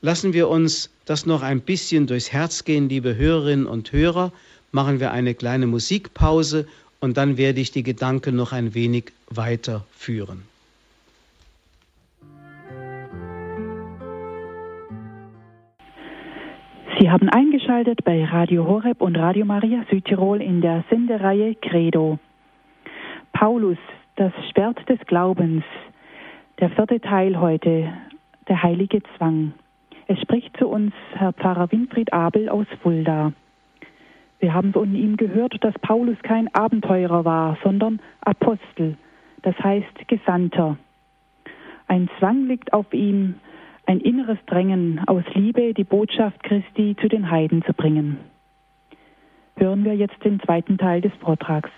Lassen 0.00 0.32
wir 0.32 0.48
uns 0.48 0.90
das 1.04 1.26
noch 1.26 1.42
ein 1.42 1.60
bisschen 1.60 2.06
durchs 2.06 2.32
Herz 2.32 2.64
gehen, 2.64 2.88
liebe 2.88 3.16
Hörerinnen 3.16 3.66
und 3.66 3.92
Hörer. 3.92 4.32
Machen 4.72 5.00
wir 5.00 5.12
eine 5.12 5.34
kleine 5.34 5.66
Musikpause 5.66 6.66
und 7.00 7.16
dann 7.16 7.36
werde 7.36 7.60
ich 7.60 7.70
die 7.70 7.82
Gedanken 7.82 8.36
noch 8.36 8.52
ein 8.52 8.74
wenig 8.74 9.12
weiterführen. 9.28 10.42
Sie 16.98 17.10
haben 17.10 17.28
eingeschaltet 17.28 18.02
bei 18.04 18.24
Radio 18.24 18.66
Horeb 18.66 19.00
und 19.00 19.16
Radio 19.16 19.44
Maria 19.44 19.84
Südtirol 19.88 20.42
in 20.42 20.60
der 20.60 20.84
Sendereihe 20.90 21.54
Credo. 21.54 22.18
Paulus 23.32 23.78
das 24.16 24.32
Schwert 24.50 24.80
des 24.88 24.98
Glaubens, 25.06 25.62
der 26.58 26.70
vierte 26.70 27.00
Teil 27.00 27.38
heute, 27.38 27.92
der 28.48 28.62
heilige 28.64 29.00
Zwang. 29.16 29.52
Es 30.08 30.20
spricht 30.20 30.56
zu 30.56 30.66
uns 30.66 30.92
Herr 31.14 31.32
Pfarrer 31.32 31.70
Winfried 31.70 32.12
Abel 32.12 32.48
aus 32.48 32.66
Fulda. 32.82 33.32
Wir 34.40 34.54
haben 34.54 34.72
von 34.72 34.94
ihm 34.94 35.16
gehört, 35.16 35.56
dass 35.62 35.74
Paulus 35.80 36.16
kein 36.22 36.52
Abenteurer 36.54 37.24
war, 37.24 37.58
sondern 37.62 38.00
Apostel, 38.20 38.96
das 39.42 39.56
heißt 39.58 40.06
Gesandter. 40.06 40.76
Ein 41.88 42.08
Zwang 42.18 42.46
liegt 42.46 42.72
auf 42.72 42.92
ihm, 42.92 43.34
ein 43.86 44.00
inneres 44.00 44.38
Drängen 44.46 45.00
aus 45.06 45.24
Liebe, 45.34 45.72
die 45.72 45.84
Botschaft 45.84 46.42
Christi 46.42 46.94
zu 47.00 47.08
den 47.08 47.30
Heiden 47.30 47.64
zu 47.64 47.72
bringen. 47.72 48.18
Hören 49.56 49.84
wir 49.84 49.96
jetzt 49.96 50.22
den 50.22 50.38
zweiten 50.40 50.76
Teil 50.78 51.00
des 51.00 51.12
Vortrags. 51.20 51.70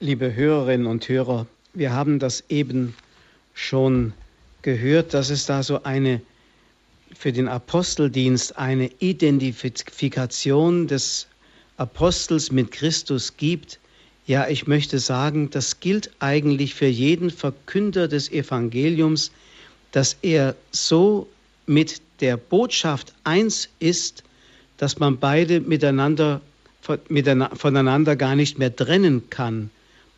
Liebe 0.00 0.36
Hörerinnen 0.36 0.86
und 0.86 1.08
Hörer, 1.08 1.46
wir 1.74 1.92
haben 1.92 2.18
das 2.18 2.44
eben 2.50 2.94
schon 3.54 4.12
gehört, 4.62 5.14
dass 5.14 5.30
es 5.30 5.46
da 5.46 5.62
so 5.62 5.82
eine 5.82 6.20
für 7.14 7.32
den 7.32 7.48
Aposteldienst 7.48 8.56
eine 8.58 8.90
Identifikation 8.98 10.86
des 10.86 11.26
Apostels 11.76 12.50
mit 12.52 12.70
Christus 12.70 13.36
gibt, 13.36 13.78
ja, 14.26 14.46
ich 14.46 14.66
möchte 14.66 14.98
sagen, 14.98 15.48
das 15.48 15.80
gilt 15.80 16.10
eigentlich 16.18 16.74
für 16.74 16.86
jeden 16.86 17.30
Verkünder 17.30 18.08
des 18.08 18.30
Evangeliums, 18.30 19.32
dass 19.92 20.18
er 20.20 20.54
so 20.70 21.26
mit 21.66 22.02
der 22.20 22.36
Botschaft 22.36 23.14
eins 23.24 23.70
ist, 23.78 24.22
dass 24.76 24.98
man 24.98 25.18
beide 25.18 25.60
miteinander 25.60 26.42
voneinander 26.82 28.16
gar 28.16 28.36
nicht 28.36 28.58
mehr 28.58 28.74
trennen 28.74 29.30
kann. 29.30 29.70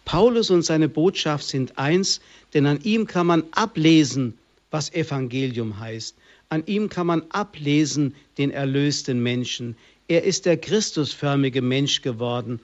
Paulus 0.04 0.50
und 0.50 0.62
seine 0.62 0.88
Botschaft 0.88 1.46
sind 1.46 1.78
eins, 1.78 2.20
denn 2.52 2.66
an 2.66 2.80
ihm 2.82 3.06
kann 3.06 3.26
man 3.28 3.44
ablesen, 3.52 4.36
was 4.70 4.92
Evangelium 4.92 5.78
heißt. 5.78 6.16
An 6.50 6.64
ihm 6.66 6.88
kann 6.88 7.06
man 7.06 7.22
ablesen 7.30 8.14
den 8.36 8.50
erlösten 8.50 9.22
Menschen. 9.22 9.76
Er 10.08 10.24
ist 10.24 10.46
der 10.46 10.56
Christusförmige 10.56 11.62
Mensch 11.62 12.02
geworden. 12.02 12.60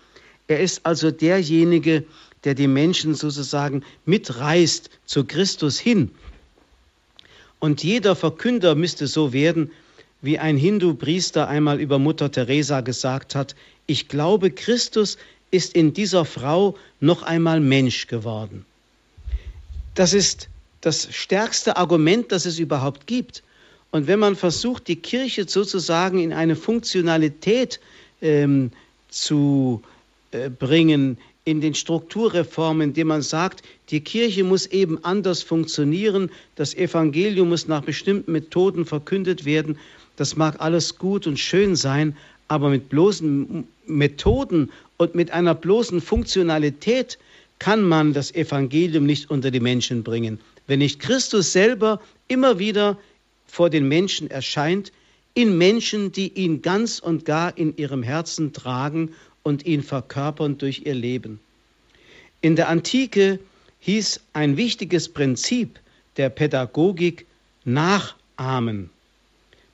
Er 0.49 0.61
ist 0.61 0.85
also 0.85 1.12
derjenige, 1.12 2.05
der 2.42 2.55
die 2.55 2.66
Menschen 2.66 3.14
sozusagen 3.14 3.85
mitreißt 4.05 4.90
zu 5.07 5.25
Christus 5.25 5.79
hin. 5.79 6.11
Und 7.61 7.85
jeder 7.85 8.16
Verkünder 8.16 8.75
müsste 8.75 9.07
so 9.07 9.33
werden, 9.33 9.70
wie 10.20 10.38
ein 10.38 10.57
Hindu-Priester 10.57 11.46
einmal 11.46 11.81
über 11.81 12.01
Mutter 12.01 12.31
Teresa 12.31 12.81
gesagt 12.81 13.37
hat, 13.37 13.55
ich 13.87 14.09
glaube, 14.09 14.51
Christus 14.51 15.16
ist 15.53 15.75
in 15.75 15.92
dieser 15.94 16.25
Frau 16.25 16.77
noch 16.99 17.22
einmal 17.22 17.61
Mensch 17.61 18.09
geworden. 18.09 18.66
Das 19.94 20.12
ist 20.12 20.49
das 20.81 21.09
stärkste 21.14 21.77
Argument, 21.77 22.33
das 22.33 22.46
es 22.46 22.59
überhaupt 22.59 23.07
gibt. 23.07 23.44
Und 23.97 24.09
wenn 24.09 24.19
man 24.19 24.37
versucht, 24.37 24.89
die 24.89 24.97
Kirche 24.97 25.49
sozusagen 25.49 26.19
in 26.19 26.35
eine 26.35 26.55
Funktionalität 26.55 27.81
ähm, 28.21 28.71
zu 29.09 29.81
äh, 30.33 30.51
bringen, 30.51 31.17
in 31.47 31.63
den 31.63 31.75
Strukturreformen, 31.75 32.89
indem 32.89 33.07
man 33.07 33.23
sagt, 33.23 33.63
die 33.89 34.01
Kirche 34.01 34.45
muss 34.45 34.67
eben 34.67 35.03
anders 35.03 35.43
funktionieren, 35.43 36.31
das 36.57 36.75
Evangelium 36.75 37.49
muss 37.49 37.69
nach 37.69 37.81
bestimmten 37.81 38.33
Methoden 38.33 38.85
verkündet 38.85 39.47
werden, 39.47 39.79
das 40.17 40.37
mag 40.37 40.61
alles 40.61 40.99
gut 40.99 41.27
und 41.27 41.39
schön 41.39 41.75
sein, 41.75 42.15
aber 42.49 42.69
mit 42.69 42.91
bloßen 42.91 43.67
Methoden 43.87 44.71
und 44.99 45.15
mit 45.15 45.31
einer 45.31 45.55
bloßen 45.55 46.03
Funktionalität 46.03 47.17
kann 47.61 47.83
man 47.83 48.13
das 48.13 48.35
Evangelium 48.35 49.07
nicht 49.07 49.31
unter 49.31 49.51
die 49.51 49.61
Menschen 49.61 50.03
bringen. 50.03 50.39
Wenn 50.67 50.81
nicht 50.81 51.01
Christus 51.01 51.51
selber 51.51 51.99
immer 52.29 52.59
wieder 52.59 52.99
vor 53.57 53.71
den 53.71 53.88
Menschen 53.88 54.31
erscheint, 54.31 54.92
in 55.33 55.57
Menschen, 55.57 56.12
die 56.12 56.29
ihn 56.29 56.61
ganz 56.61 56.99
und 56.99 57.25
gar 57.25 57.57
in 57.57 57.75
ihrem 57.79 58.03
Herzen 58.03 58.53
tragen 58.53 59.14
und 59.45 59.64
ihn 59.64 59.83
verkörpern 59.83 60.59
durch 60.59 60.83
ihr 60.85 60.95
Leben. 60.95 61.40
In 62.42 62.55
der 62.55 62.69
Antike 62.69 63.38
hieß 63.81 64.21
ein 64.35 64.59
wichtiges 64.59 65.09
Prinzip 65.09 65.79
der 66.19 66.29
Pädagogik 66.29 67.25
Nachahmen. 67.64 68.90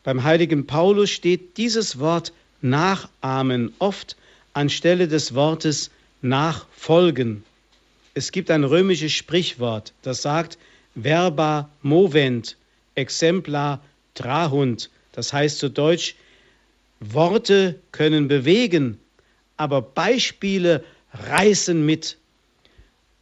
Beim 0.05 0.23
heiligen 0.23 0.65
Paulus 0.65 1.11
steht 1.11 1.57
dieses 1.57 1.99
Wort 1.99 2.33
Nachahmen 2.61 3.75
oft 3.81 4.17
anstelle 4.53 5.09
des 5.09 5.35
Wortes 5.35 5.91
Nachfolgen. 6.21 7.43
Es 8.15 8.31
gibt 8.31 8.49
ein 8.53 8.63
römisches 8.63 9.11
Sprichwort, 9.11 9.93
das 10.03 10.23
sagt 10.23 10.57
verba 10.95 11.69
movent, 11.83 12.57
exempla 12.95 13.81
trahunt. 14.15 14.91
Das 15.13 15.33
heißt 15.33 15.59
zu 15.59 15.69
Deutsch, 15.69 16.15
Worte 17.01 17.81
können 17.91 18.29
bewegen, 18.29 18.99
aber 19.57 19.83
Beispiele 19.83 20.85
reißen 21.13 21.85
mit. 21.85 22.17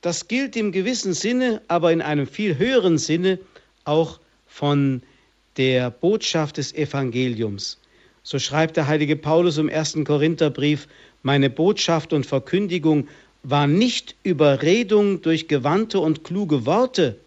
Das 0.01 0.29
gilt 0.29 0.57
im 0.57 0.73
gewissen 0.73 1.13
Sinne, 1.13 1.63
aber 1.69 1.93
in 1.93 2.03
einem 2.03 2.27
viel 2.27 2.57
höheren 2.59 2.99
Sinne 2.99 3.39
auch 3.85 4.21
von 4.47 5.03
der 5.57 5.91
Botschaft 5.91 6.57
des 6.57 6.73
Evangeliums. 6.75 7.79
So 8.23 8.39
schreibt 8.39 8.77
der 8.77 8.87
heilige 8.87 9.17
Paulus 9.17 9.59
im 9.59 9.69
ersten 9.69 10.05
Korintherbrief, 10.05 10.89
meine 11.23 11.51
Botschaft 11.51 12.13
und 12.13 12.27
Verkündigung 12.27 13.09
war 13.43 13.67
nicht 13.67 14.15
Überredung 14.23 15.23
durch 15.23 15.49
gewandte 15.49 16.01
und 16.01 16.25
kluge 16.25 16.67
Worte, 16.67 17.19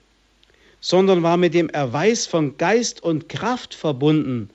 sondern 0.84 1.24
war 1.24 1.38
mit 1.38 1.54
dem 1.54 1.70
Erweis 1.70 2.28
von 2.28 2.58
Geist 2.58 3.02
und 3.02 3.30
Kraft 3.30 3.74
verbunden, 3.74 4.50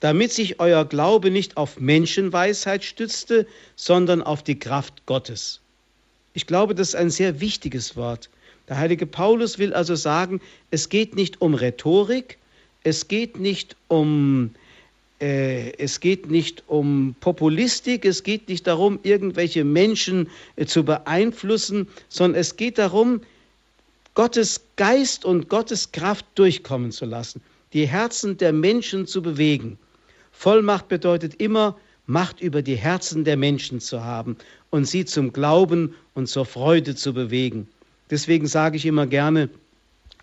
damit 0.00 0.32
sich 0.32 0.58
euer 0.58 0.86
Glaube 0.86 1.30
nicht 1.30 1.58
auf 1.58 1.78
Menschenweisheit 1.78 2.82
stützte, 2.82 3.46
sondern 3.76 4.22
auf 4.22 4.42
die 4.42 4.58
Kraft 4.58 5.04
Gottes. 5.04 5.60
Ich 6.32 6.46
glaube, 6.46 6.74
das 6.74 6.88
ist 6.88 6.94
ein 6.94 7.10
sehr 7.10 7.38
wichtiges 7.38 7.96
Wort. 7.96 8.30
Der 8.66 8.78
heilige 8.78 9.04
Paulus 9.04 9.58
will 9.58 9.74
also 9.74 9.94
sagen, 9.94 10.40
es 10.70 10.88
geht 10.88 11.16
nicht 11.16 11.42
um 11.42 11.52
Rhetorik, 11.52 12.38
es 12.82 13.06
geht 13.06 13.38
nicht 13.38 13.76
um 13.88 14.54
äh, 15.20 15.72
es 15.76 16.00
geht 16.00 16.30
nicht 16.30 16.64
um 16.66 17.14
Populistik, 17.20 18.06
es 18.06 18.22
geht 18.22 18.48
nicht 18.48 18.66
darum, 18.66 19.00
irgendwelche 19.02 19.64
Menschen 19.64 20.30
äh, 20.56 20.64
zu 20.64 20.82
beeinflussen, 20.82 21.88
sondern 22.08 22.40
es 22.40 22.56
geht 22.56 22.78
darum, 22.78 23.20
Gottes 24.14 24.60
Geist 24.76 25.24
und 25.24 25.48
Gottes 25.48 25.90
Kraft 25.90 26.24
durchkommen 26.36 26.92
zu 26.92 27.04
lassen, 27.04 27.42
die 27.72 27.86
Herzen 27.86 28.36
der 28.36 28.52
Menschen 28.52 29.08
zu 29.08 29.20
bewegen. 29.20 29.76
Vollmacht 30.30 30.88
bedeutet 30.88 31.34
immer, 31.40 31.76
Macht 32.06 32.42
über 32.42 32.60
die 32.60 32.76
Herzen 32.76 33.24
der 33.24 33.38
Menschen 33.38 33.80
zu 33.80 34.04
haben 34.04 34.36
und 34.68 34.84
sie 34.84 35.06
zum 35.06 35.32
Glauben 35.32 35.94
und 36.12 36.28
zur 36.28 36.44
Freude 36.44 36.94
zu 36.94 37.14
bewegen. 37.14 37.66
Deswegen 38.10 38.46
sage 38.46 38.76
ich 38.76 38.84
immer 38.84 39.06
gerne, 39.06 39.48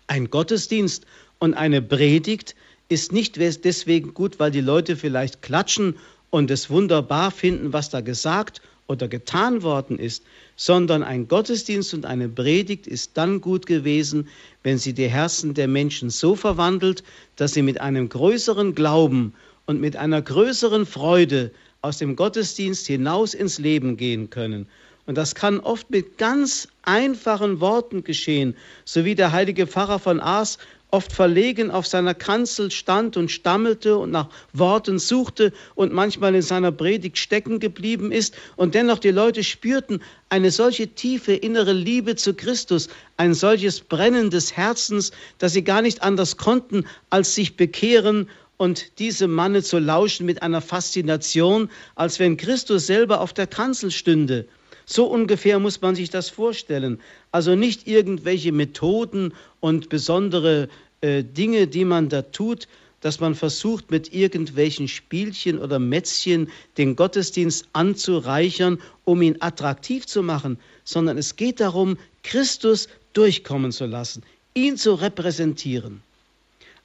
ein 0.06 0.30
Gottesdienst 0.30 1.04
und 1.40 1.54
eine 1.54 1.82
Predigt 1.82 2.54
ist 2.88 3.12
nicht 3.12 3.36
deswegen 3.36 4.14
gut, 4.14 4.38
weil 4.38 4.52
die 4.52 4.60
Leute 4.60 4.96
vielleicht 4.96 5.42
klatschen 5.42 5.96
und 6.30 6.52
es 6.52 6.70
wunderbar 6.70 7.32
finden, 7.32 7.72
was 7.72 7.90
da 7.90 8.00
gesagt 8.00 8.62
oder 8.86 9.08
getan 9.08 9.62
worden 9.62 9.98
ist, 9.98 10.24
sondern 10.56 11.02
ein 11.02 11.28
Gottesdienst 11.28 11.94
und 11.94 12.04
eine 12.04 12.28
Predigt 12.28 12.86
ist 12.86 13.12
dann 13.14 13.40
gut 13.40 13.66
gewesen, 13.66 14.28
wenn 14.62 14.78
sie 14.78 14.92
die 14.92 15.08
Herzen 15.08 15.54
der 15.54 15.68
Menschen 15.68 16.10
so 16.10 16.34
verwandelt, 16.36 17.02
dass 17.36 17.52
sie 17.52 17.62
mit 17.62 17.80
einem 17.80 18.08
größeren 18.08 18.74
Glauben 18.74 19.34
und 19.66 19.80
mit 19.80 19.96
einer 19.96 20.20
größeren 20.20 20.86
Freude 20.86 21.50
aus 21.80 21.98
dem 21.98 22.16
Gottesdienst 22.16 22.86
hinaus 22.86 23.34
ins 23.34 23.58
Leben 23.58 23.96
gehen 23.96 24.30
können. 24.30 24.66
Und 25.06 25.18
das 25.18 25.34
kann 25.34 25.58
oft 25.58 25.90
mit 25.90 26.16
ganz 26.18 26.68
einfachen 26.82 27.60
Worten 27.60 28.04
geschehen, 28.04 28.56
so 28.84 29.04
wie 29.04 29.16
der 29.16 29.32
heilige 29.32 29.66
Pfarrer 29.66 29.98
von 29.98 30.20
Aas 30.20 30.58
oft 30.92 31.10
verlegen 31.10 31.70
auf 31.70 31.86
seiner 31.86 32.14
Kanzel 32.14 32.70
stand 32.70 33.16
und 33.16 33.30
stammelte 33.30 33.96
und 33.96 34.10
nach 34.10 34.28
Worten 34.52 34.98
suchte 34.98 35.52
und 35.74 35.90
manchmal 35.92 36.34
in 36.34 36.42
seiner 36.42 36.70
Predigt 36.70 37.16
stecken 37.16 37.60
geblieben 37.60 38.12
ist 38.12 38.34
und 38.56 38.74
dennoch 38.74 38.98
die 38.98 39.10
Leute 39.10 39.42
spürten 39.42 40.02
eine 40.28 40.50
solche 40.50 40.88
tiefe 40.88 41.32
innere 41.32 41.72
Liebe 41.72 42.14
zu 42.14 42.34
Christus, 42.34 42.88
ein 43.16 43.32
solches 43.32 43.80
Brennen 43.80 44.28
des 44.28 44.54
Herzens, 44.54 45.12
dass 45.38 45.54
sie 45.54 45.64
gar 45.64 45.80
nicht 45.80 46.02
anders 46.02 46.36
konnten, 46.36 46.84
als 47.08 47.34
sich 47.34 47.56
bekehren 47.56 48.28
und 48.58 48.98
diese 48.98 49.28
Manne 49.28 49.62
zu 49.62 49.78
lauschen 49.78 50.26
mit 50.26 50.42
einer 50.42 50.60
Faszination, 50.60 51.70
als 51.94 52.18
wenn 52.18 52.36
Christus 52.36 52.86
selber 52.86 53.22
auf 53.22 53.32
der 53.32 53.46
Kanzel 53.46 53.90
stünde. 53.90 54.46
So 54.92 55.06
ungefähr 55.06 55.58
muss 55.58 55.80
man 55.80 55.94
sich 55.94 56.10
das 56.10 56.28
vorstellen. 56.28 57.00
Also 57.30 57.54
nicht 57.54 57.88
irgendwelche 57.88 58.52
Methoden 58.52 59.32
und 59.60 59.88
besondere 59.88 60.68
äh, 61.00 61.24
Dinge, 61.24 61.66
die 61.66 61.86
man 61.86 62.10
da 62.10 62.20
tut, 62.20 62.68
dass 63.00 63.18
man 63.18 63.34
versucht, 63.34 63.90
mit 63.90 64.12
irgendwelchen 64.12 64.88
Spielchen 64.88 65.58
oder 65.58 65.78
Mätzchen 65.78 66.50
den 66.76 66.94
Gottesdienst 66.94 67.68
anzureichern, 67.72 68.78
um 69.06 69.22
ihn 69.22 69.38
attraktiv 69.40 70.04
zu 70.04 70.22
machen, 70.22 70.58
sondern 70.84 71.16
es 71.16 71.36
geht 71.36 71.60
darum, 71.60 71.96
Christus 72.22 72.86
durchkommen 73.14 73.72
zu 73.72 73.86
lassen, 73.86 74.22
ihn 74.52 74.76
zu 74.76 74.92
repräsentieren. 74.92 76.02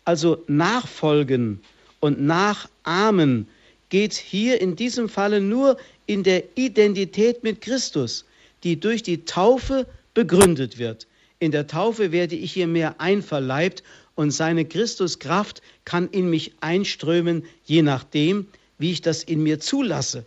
Also 0.05 0.41
nachfolgen 0.47 1.59
und 1.99 2.21
nachahmen 2.21 3.49
geht 3.89 4.13
hier 4.13 4.59
in 4.61 4.75
diesem 4.75 5.09
Falle 5.09 5.41
nur 5.41 5.77
in 6.05 6.23
der 6.23 6.43
Identität 6.55 7.43
mit 7.43 7.61
Christus, 7.61 8.25
die 8.63 8.79
durch 8.79 9.03
die 9.03 9.25
Taufe 9.25 9.85
begründet 10.13 10.77
wird. 10.77 11.07
In 11.39 11.51
der 11.51 11.67
Taufe 11.67 12.11
werde 12.11 12.35
ich 12.35 12.53
hier 12.53 12.67
mehr 12.67 12.99
einverleibt 12.99 13.83
und 14.15 14.31
seine 14.31 14.65
Christuskraft 14.65 15.61
kann 15.85 16.09
in 16.09 16.29
mich 16.29 16.53
einströmen, 16.59 17.43
je 17.65 17.83
nachdem, 17.83 18.47
wie 18.79 18.91
ich 18.91 19.01
das 19.01 19.23
in 19.23 19.43
mir 19.43 19.59
zulasse. 19.59 20.25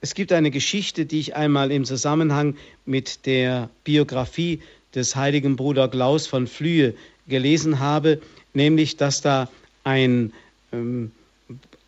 Es 0.00 0.14
gibt 0.14 0.32
eine 0.32 0.50
Geschichte, 0.50 1.04
die 1.06 1.20
ich 1.20 1.36
einmal 1.36 1.70
im 1.70 1.84
Zusammenhang 1.84 2.56
mit 2.86 3.26
der 3.26 3.68
Biografie 3.84 4.60
des 4.94 5.14
heiligen 5.14 5.56
Bruder 5.56 5.88
Klaus 5.88 6.26
von 6.26 6.46
Flühe 6.46 6.94
gelesen 7.28 7.78
habe, 7.78 8.20
nämlich 8.54 8.96
dass 8.96 9.20
da 9.20 9.48
ein, 9.84 10.32
ähm, 10.72 11.12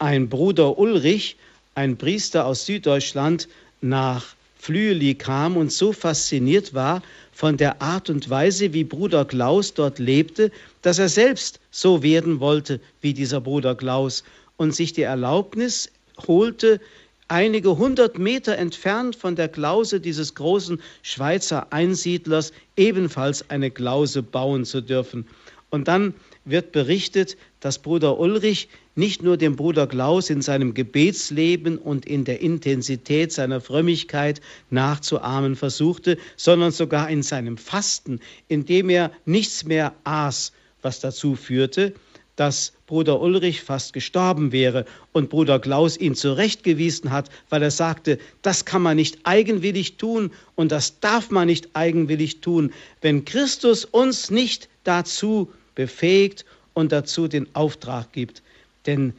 ein 0.02 0.28
Bruder 0.28 0.78
Ulrich, 0.78 1.36
ein 1.76 1.96
Priester 1.96 2.44
aus 2.44 2.66
Süddeutschland, 2.66 3.48
nach 3.82 4.34
Flüeli 4.58 5.14
kam 5.14 5.56
und 5.56 5.70
so 5.70 5.92
fasziniert 5.92 6.74
war 6.74 7.02
von 7.32 7.56
der 7.56 7.80
Art 7.80 8.10
und 8.10 8.28
Weise, 8.28 8.72
wie 8.72 8.82
Bruder 8.82 9.24
Klaus 9.24 9.74
dort 9.74 10.00
lebte, 10.00 10.50
dass 10.82 10.98
er 10.98 11.08
selbst 11.08 11.60
so 11.70 12.02
werden 12.02 12.40
wollte 12.40 12.80
wie 13.00 13.14
dieser 13.14 13.40
Bruder 13.40 13.76
Klaus 13.76 14.24
und 14.56 14.74
sich 14.74 14.92
die 14.92 15.02
Erlaubnis 15.02 15.88
holte, 16.26 16.80
einige 17.28 17.78
hundert 17.78 18.18
Meter 18.18 18.58
entfernt 18.58 19.14
von 19.14 19.36
der 19.36 19.48
Klause 19.48 20.00
dieses 20.00 20.34
großen 20.34 20.80
Schweizer 21.02 21.72
Einsiedlers 21.72 22.52
ebenfalls 22.76 23.48
eine 23.50 23.70
Klause 23.70 24.24
bauen 24.24 24.64
zu 24.64 24.80
dürfen. 24.80 25.28
Und 25.70 25.86
dann 25.86 26.12
wird 26.44 26.72
berichtet, 26.72 27.37
dass 27.61 27.78
Bruder 27.78 28.18
Ulrich 28.18 28.68
nicht 28.94 29.22
nur 29.22 29.37
dem 29.37 29.57
Bruder 29.57 29.87
Klaus 29.87 30.28
in 30.31 30.42
seinem 30.42 30.74
Gebetsleben 30.74 31.78
und 31.78 32.05
in 32.07 32.24
der 32.24 32.40
Intensität 32.40 33.33
seiner 33.33 33.61
Frömmigkeit 33.61 34.40
nachzuahmen 34.70 35.57
versuchte, 35.57 36.18
sondern 36.37 36.72
sogar 36.72 37.09
in 37.09 37.22
seinem 37.22 37.57
Fasten, 37.57 38.20
indem 38.48 38.90
er 38.90 39.12
nichts 39.24 39.64
mehr 39.64 39.94
aß, 40.05 40.52
was 40.83 41.00
dazu 41.00 41.37
führte, 41.37 41.94
dass 42.37 42.72
Bruder 42.87 43.20
Ulrich 43.20 43.62
fast 43.62 43.92
gestorben 43.92 44.52
wäre 44.52 44.85
und 45.12 45.31
Bruder 45.31 45.59
Klaus 45.59 45.96
ihn 45.96 46.14
zurechtgewiesen 46.14 47.11
hat, 47.11 47.31
weil 47.50 47.62
er 47.62 47.70
sagte, 47.70 48.18
das 48.40 48.64
kann 48.64 48.83
man 48.83 48.96
nicht 48.96 49.18
eigenwillig 49.24 49.96
tun 49.96 50.31
und 50.55 50.72
das 50.72 50.98
darf 51.00 51.31
man 51.31 51.46
nicht 51.46 51.70
eigenwillig 51.74 52.40
tun, 52.40 52.72
wenn 53.00 53.24
Christus 53.24 53.85
uns 53.85 54.31
nicht 54.31 54.68
dazu 54.85 55.52
befähigt 55.74 56.44
und 56.74 56.92
dazu 56.92 57.28
den 57.28 57.54
Auftrag 57.54 58.12
gibt. 58.12 58.42
Denn 58.87 59.12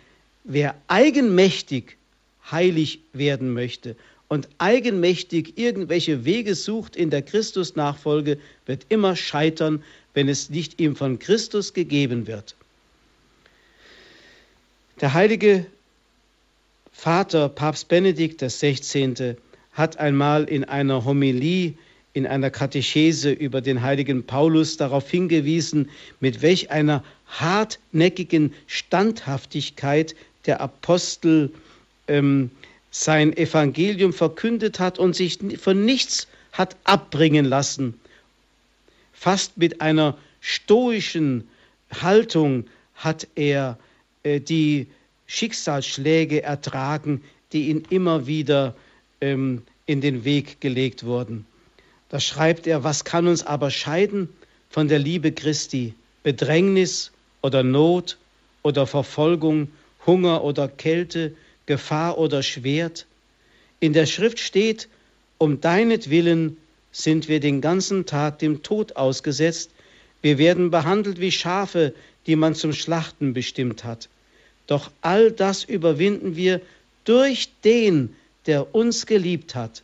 wer 0.44 0.76
eigenmächtig 0.88 1.98
heilig 2.52 3.00
werden 3.14 3.54
möchte 3.54 3.96
und 4.28 4.50
eigenmächtig 4.58 5.58
irgendwelche 5.58 6.26
Wege 6.26 6.56
sucht 6.56 6.96
in 6.96 7.10
der 7.10 7.22
Christusnachfolge, 7.22 8.40
wird 8.66 8.86
immer 8.90 9.16
scheitern, 9.16 9.84
wenn 10.14 10.28
es 10.28 10.50
nicht 10.50 10.80
ihm 10.82 10.96
von 10.96 11.20
Christus 11.20 11.74
gegeben 11.74 12.28
wird. 12.28 12.56
Der 15.02 15.14
heilige 15.14 15.66
Vater, 16.92 17.50
Papst 17.50 17.88
Benedikt 17.88 18.42
XVI., 18.42 19.36
hat 19.74 19.98
einmal 19.98 20.44
in 20.46 20.64
einer 20.64 21.04
Homilie 21.04 21.74
in 22.14 22.28
einer 22.28 22.52
Katechese 22.52 23.32
über 23.32 23.62
den 23.62 23.82
heiligen 23.82 24.24
Paulus 24.24 24.78
darauf 24.78 25.10
hingewiesen, 25.10 25.90
mit 26.20 26.42
welch 26.42 26.70
einer 26.70 27.04
hartnäckigen 27.28 28.54
Standhaftigkeit 28.68 30.16
der 30.46 30.62
Apostel 30.62 31.52
ähm, 32.08 32.52
sein 32.92 33.36
Evangelium 33.36 34.14
verkündet 34.14 34.80
hat 34.80 35.00
und 35.00 35.16
sich 35.16 35.40
von 35.60 35.84
nichts 35.84 36.28
hat 36.52 36.76
abbringen 36.84 37.46
lassen. 37.46 38.00
Fast 39.14 39.58
mit 39.58 39.82
einer 39.82 40.16
stoischen 40.42 41.48
Haltung 41.92 42.66
hat 42.94 43.28
er 43.36 43.80
äh, 44.22 44.40
die 44.40 44.86
Schicksalsschläge 45.26 46.44
ertragen, 46.44 47.24
die 47.54 47.70
ihn 47.70 47.84
immer 47.90 48.28
wieder 48.28 48.76
ähm, 49.22 49.64
in 49.88 50.02
den 50.02 50.24
Weg 50.26 50.62
gelegt 50.62 51.04
wurden. 51.06 51.46
Da 52.14 52.20
schreibt 52.20 52.68
er, 52.68 52.84
was 52.84 53.06
kann 53.06 53.26
uns 53.26 53.44
aber 53.44 53.72
scheiden 53.72 54.30
von 54.70 54.88
der 54.88 55.00
Liebe 55.00 55.32
Christi? 55.32 55.96
Bedrängnis 56.22 57.12
oder 57.42 57.64
Not 57.64 58.20
oder 58.62 58.86
Verfolgung, 58.86 59.70
Hunger 60.06 60.44
oder 60.44 60.68
Kälte, 60.68 61.34
Gefahr 61.66 62.20
oder 62.20 62.44
Schwert? 62.44 63.08
In 63.80 63.94
der 63.94 64.06
Schrift 64.06 64.38
steht, 64.38 64.90
um 65.40 65.60
deinetwillen 65.60 66.58
sind 66.92 67.30
wir 67.30 67.40
den 67.40 67.62
ganzen 67.62 68.06
Tag 68.06 68.38
dem 68.38 68.62
Tod 68.62 68.96
ausgesetzt. 68.96 69.72
Wir 70.22 70.38
werden 70.38 70.70
behandelt 70.70 71.20
wie 71.20 71.32
Schafe, 71.32 71.96
die 72.28 72.36
man 72.36 72.54
zum 72.54 72.74
Schlachten 72.74 73.34
bestimmt 73.34 73.84
hat. 73.84 74.08
Doch 74.68 74.92
all 75.02 75.32
das 75.32 75.64
überwinden 75.64 76.36
wir 76.36 76.62
durch 77.06 77.50
den, 77.64 78.16
der 78.46 78.76
uns 78.76 79.08
geliebt 79.08 79.56
hat. 79.56 79.82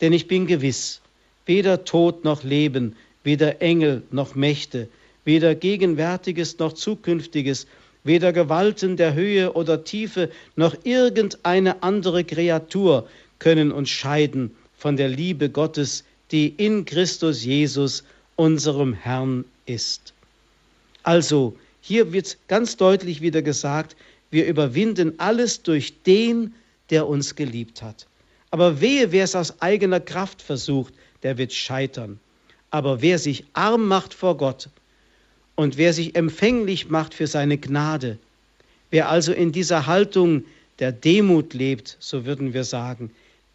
Denn 0.00 0.12
ich 0.12 0.26
bin 0.26 0.48
gewiss, 0.48 0.99
weder 1.50 1.84
Tod 1.84 2.22
noch 2.22 2.44
Leben, 2.44 2.94
weder 3.24 3.60
Engel 3.60 4.04
noch 4.12 4.36
Mächte, 4.36 4.88
weder 5.24 5.56
Gegenwärtiges 5.56 6.56
noch 6.60 6.74
Zukünftiges, 6.74 7.66
weder 8.04 8.32
Gewalten 8.32 8.96
der 8.96 9.14
Höhe 9.14 9.52
oder 9.54 9.82
Tiefe 9.82 10.30
noch 10.54 10.76
irgendeine 10.84 11.82
andere 11.82 12.22
Kreatur 12.22 13.08
können 13.40 13.72
uns 13.72 13.90
scheiden 13.90 14.54
von 14.78 14.96
der 14.96 15.08
Liebe 15.08 15.50
Gottes, 15.50 16.04
die 16.30 16.54
in 16.56 16.84
Christus 16.84 17.44
Jesus, 17.44 18.04
unserem 18.36 18.92
Herrn, 18.92 19.44
ist. 19.66 20.14
Also, 21.02 21.56
hier 21.80 22.12
wird 22.12 22.38
ganz 22.46 22.76
deutlich 22.76 23.22
wieder 23.22 23.42
gesagt, 23.42 23.96
wir 24.30 24.46
überwinden 24.46 25.18
alles 25.18 25.64
durch 25.64 26.00
den, 26.04 26.54
der 26.90 27.08
uns 27.08 27.34
geliebt 27.34 27.82
hat. 27.82 28.06
Aber 28.52 28.80
wehe, 28.80 29.10
wer 29.10 29.24
es 29.24 29.34
aus 29.34 29.60
eigener 29.60 29.98
Kraft 29.98 30.42
versucht, 30.42 30.94
der 31.22 31.38
wird 31.38 31.52
scheitern. 31.52 32.18
Aber 32.70 33.02
wer 33.02 33.18
sich 33.18 33.44
arm 33.52 33.86
macht 33.88 34.14
vor 34.14 34.36
Gott 34.36 34.68
und 35.56 35.76
wer 35.76 35.92
sich 35.92 36.16
empfänglich 36.16 36.88
macht 36.88 37.14
für 37.14 37.26
seine 37.26 37.58
Gnade, 37.58 38.18
wer 38.90 39.08
also 39.08 39.32
in 39.32 39.52
dieser 39.52 39.86
Haltung 39.86 40.44
der 40.78 40.92
Demut 40.92 41.52
lebt, 41.52 41.96
so 42.00 42.24
würden 42.24 42.54
wir 42.54 42.64
sagen, 42.64 43.10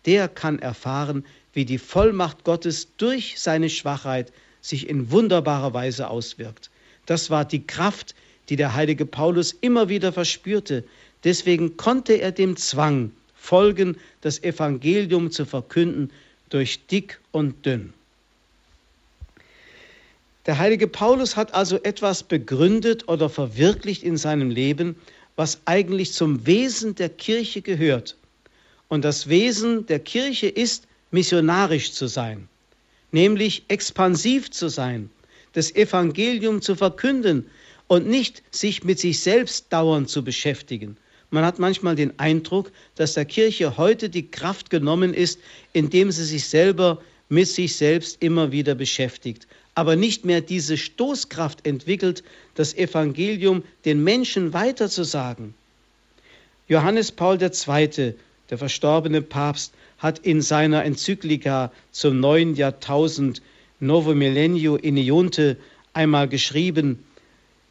der 0.05 0.27
kann 0.27 0.59
erfahren, 0.59 1.25
wie 1.53 1.65
die 1.65 1.77
Vollmacht 1.77 2.43
Gottes 2.43 2.89
durch 2.97 3.39
seine 3.39 3.69
Schwachheit 3.69 4.31
sich 4.61 4.89
in 4.89 5.09
wunderbarer 5.11 5.73
Weise 5.73 6.09
auswirkt. 6.09 6.69
Das 7.05 7.29
war 7.29 7.45
die 7.45 7.65
Kraft, 7.65 8.13
die 8.49 8.55
der 8.55 8.75
heilige 8.75 9.05
Paulus 9.05 9.53
immer 9.61 9.89
wieder 9.89 10.11
verspürte. 10.11 10.83
Deswegen 11.23 11.77
konnte 11.77 12.13
er 12.13 12.31
dem 12.31 12.57
Zwang 12.57 13.11
folgen, 13.35 13.97
das 14.21 14.43
Evangelium 14.43 15.31
zu 15.31 15.45
verkünden 15.45 16.11
durch 16.49 16.85
dick 16.87 17.19
und 17.31 17.65
dünn. 17.65 17.93
Der 20.45 20.59
heilige 20.59 20.87
Paulus 20.87 21.35
hat 21.35 21.53
also 21.53 21.81
etwas 21.81 22.21
begründet 22.21 23.07
oder 23.07 23.29
verwirklicht 23.29 24.03
in 24.03 24.15
seinem 24.15 24.51
Leben, 24.51 24.95
was 25.35 25.59
eigentlich 25.65 26.13
zum 26.13 26.45
Wesen 26.45 26.95
der 26.95 27.09
Kirche 27.09 27.61
gehört. 27.61 28.15
Und 28.87 29.03
das 29.03 29.27
Wesen 29.27 29.85
der 29.87 29.99
Kirche 29.99 30.47
ist, 30.47 30.87
missionarisch 31.11 31.93
zu 31.93 32.07
sein, 32.07 32.47
nämlich 33.11 33.63
expansiv 33.67 34.51
zu 34.51 34.69
sein, 34.69 35.09
das 35.53 35.73
Evangelium 35.73 36.61
zu 36.61 36.75
verkünden 36.75 37.49
und 37.87 38.07
nicht 38.07 38.43
sich 38.51 38.83
mit 38.83 38.99
sich 38.99 39.19
selbst 39.21 39.71
dauernd 39.71 40.09
zu 40.09 40.23
beschäftigen. 40.23 40.97
Man 41.35 41.43
hat 41.43 41.59
manchmal 41.59 41.97
den 41.97 42.17
Eindruck, 42.17 42.71
dass 42.95 43.15
der 43.15 43.25
Kirche 43.25 43.75
heute 43.75 44.07
die 44.07 44.31
Kraft 44.31 44.69
genommen 44.69 45.13
ist, 45.13 45.37
indem 45.73 46.09
sie 46.09 46.23
sich 46.23 46.45
selber 46.45 47.01
mit 47.27 47.49
sich 47.49 47.75
selbst 47.75 48.23
immer 48.23 48.53
wieder 48.53 48.73
beschäftigt, 48.73 49.45
aber 49.73 49.97
nicht 49.97 50.23
mehr 50.23 50.39
diese 50.39 50.77
Stoßkraft 50.77 51.67
entwickelt, 51.67 52.23
das 52.53 52.73
Evangelium 52.73 53.63
den 53.83 54.01
Menschen 54.01 54.53
weiterzusagen. 54.53 55.55
Johannes 56.69 57.11
Paul 57.11 57.37
II., 57.41 58.13
der 58.49 58.57
verstorbene 58.57 59.21
Papst, 59.21 59.73
hat 59.97 60.19
in 60.19 60.41
seiner 60.41 60.85
Enzyklika 60.85 61.69
zum 61.91 62.21
neuen 62.21 62.55
Jahrtausend 62.55 63.41
Novo 63.81 64.15
Millennio 64.15 64.77
in 64.77 64.95
Ionte 64.95 65.57
einmal 65.91 66.29
geschrieben, 66.29 67.04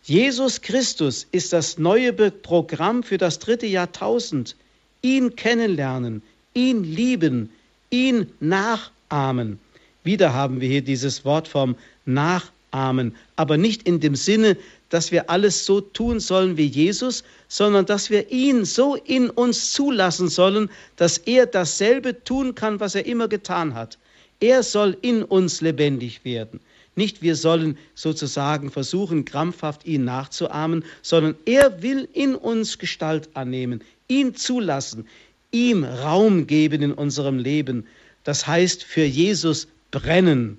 Jesus 0.04 0.60
Christus 0.60 1.26
ist 1.32 1.52
das 1.52 1.78
neue 1.78 2.12
Programm 2.12 3.02
für 3.02 3.16
das 3.16 3.38
dritte 3.38 3.66
Jahrtausend. 3.66 4.54
Ihn 5.00 5.34
kennenlernen, 5.34 6.22
ihn 6.52 6.84
lieben, 6.84 7.50
ihn 7.90 8.30
nachahmen. 8.38 9.58
Wieder 10.02 10.34
haben 10.34 10.60
wir 10.60 10.68
hier 10.68 10.82
dieses 10.82 11.24
Wort 11.24 11.48
vom 11.48 11.74
Nachahmen 12.04 13.14
aber 13.36 13.56
nicht 13.56 13.86
in 13.86 14.00
dem 14.00 14.16
Sinne, 14.16 14.56
dass 14.90 15.12
wir 15.12 15.30
alles 15.30 15.64
so 15.64 15.80
tun 15.80 16.18
sollen 16.20 16.56
wie 16.56 16.66
Jesus, 16.66 17.22
sondern 17.48 17.86
dass 17.86 18.10
wir 18.10 18.30
ihn 18.30 18.64
so 18.64 18.96
in 18.96 19.30
uns 19.30 19.72
zulassen 19.72 20.28
sollen, 20.28 20.68
dass 20.96 21.18
er 21.18 21.46
dasselbe 21.46 22.24
tun 22.24 22.54
kann, 22.54 22.80
was 22.80 22.94
er 22.94 23.06
immer 23.06 23.28
getan 23.28 23.74
hat. 23.74 23.96
Er 24.40 24.62
soll 24.62 24.96
in 25.02 25.22
uns 25.22 25.60
lebendig 25.60 26.24
werden. 26.24 26.60
Nicht 26.96 27.22
wir 27.22 27.34
sollen 27.34 27.76
sozusagen 27.94 28.70
versuchen, 28.70 29.24
krampfhaft 29.24 29.84
ihn 29.86 30.04
nachzuahmen, 30.04 30.84
sondern 31.02 31.34
er 31.44 31.82
will 31.82 32.08
in 32.12 32.34
uns 32.34 32.78
Gestalt 32.78 33.30
annehmen, 33.34 33.82
ihn 34.08 34.34
zulassen, 34.34 35.06
ihm 35.50 35.84
Raum 35.84 36.46
geben 36.46 36.82
in 36.82 36.92
unserem 36.92 37.38
Leben. 37.38 37.86
Das 38.22 38.46
heißt, 38.46 38.84
für 38.84 39.04
Jesus 39.04 39.66
brennen. 39.90 40.58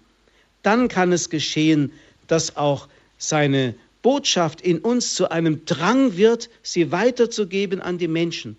Dann 0.63 0.87
kann 0.87 1.11
es 1.11 1.29
geschehen, 1.29 1.91
dass 2.27 2.57
auch 2.57 2.87
seine 3.17 3.75
Botschaft 4.01 4.61
in 4.61 4.79
uns 4.79 5.15
zu 5.15 5.31
einem 5.31 5.65
Drang 5.65 6.15
wird, 6.17 6.49
sie 6.63 6.91
weiterzugeben 6.91 7.81
an 7.81 7.97
die 7.97 8.07
Menschen. 8.07 8.57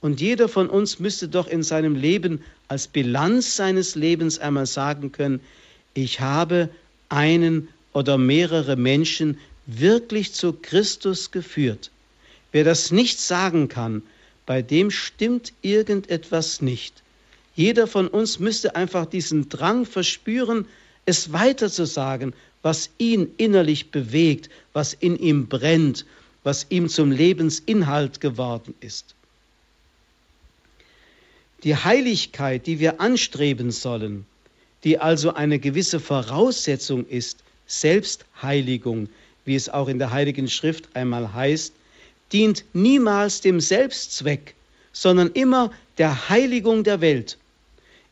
Und 0.00 0.20
jeder 0.20 0.48
von 0.48 0.68
uns 0.68 0.98
müsste 0.98 1.28
doch 1.28 1.46
in 1.46 1.62
seinem 1.62 1.94
Leben 1.94 2.42
als 2.68 2.88
Bilanz 2.88 3.54
seines 3.54 3.94
Lebens 3.94 4.38
einmal 4.38 4.66
sagen 4.66 5.12
können, 5.12 5.40
ich 5.94 6.20
habe 6.20 6.68
einen 7.12 7.68
oder 7.92 8.16
mehrere 8.18 8.76
Menschen 8.76 9.38
wirklich 9.66 10.32
zu 10.32 10.54
Christus 10.54 11.30
geführt. 11.30 11.90
Wer 12.50 12.64
das 12.64 12.90
nicht 12.90 13.20
sagen 13.20 13.68
kann, 13.68 14.02
bei 14.46 14.62
dem 14.62 14.90
stimmt 14.90 15.52
irgendetwas 15.62 16.62
nicht. 16.62 17.02
Jeder 17.54 17.86
von 17.86 18.08
uns 18.08 18.38
müsste 18.38 18.74
einfach 18.76 19.06
diesen 19.06 19.48
Drang 19.48 19.84
verspüren, 19.84 20.66
es 21.04 21.32
weiterzusagen, 21.32 22.32
was 22.62 22.90
ihn 22.98 23.28
innerlich 23.36 23.90
bewegt, 23.90 24.48
was 24.72 24.94
in 24.94 25.18
ihm 25.18 25.48
brennt, 25.48 26.06
was 26.44 26.66
ihm 26.70 26.88
zum 26.88 27.10
Lebensinhalt 27.10 28.20
geworden 28.20 28.74
ist. 28.80 29.14
Die 31.62 31.76
Heiligkeit, 31.76 32.66
die 32.66 32.80
wir 32.80 33.00
anstreben 33.00 33.70
sollen, 33.70 34.26
die 34.84 34.98
also 34.98 35.34
eine 35.34 35.58
gewisse 35.58 36.00
Voraussetzung 36.00 37.06
ist, 37.06 37.38
Selbstheiligung, 37.66 39.08
wie 39.44 39.54
es 39.54 39.68
auch 39.68 39.88
in 39.88 39.98
der 39.98 40.10
Heiligen 40.10 40.48
Schrift 40.48 40.94
einmal 40.94 41.32
heißt, 41.32 41.72
dient 42.32 42.64
niemals 42.72 43.40
dem 43.40 43.60
Selbstzweck, 43.60 44.54
sondern 44.92 45.30
immer 45.32 45.70
der 45.98 46.28
Heiligung 46.28 46.84
der 46.84 47.00
Welt. 47.00 47.38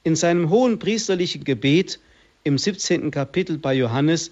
In 0.04 0.16
seinem 0.16 0.50
hohen 0.50 0.78
priesterlichen 0.78 1.44
Gebet 1.44 1.98
im 2.44 2.56
17. 2.56 3.10
Kapitel 3.10 3.58
bei 3.58 3.74
Johannes 3.74 4.30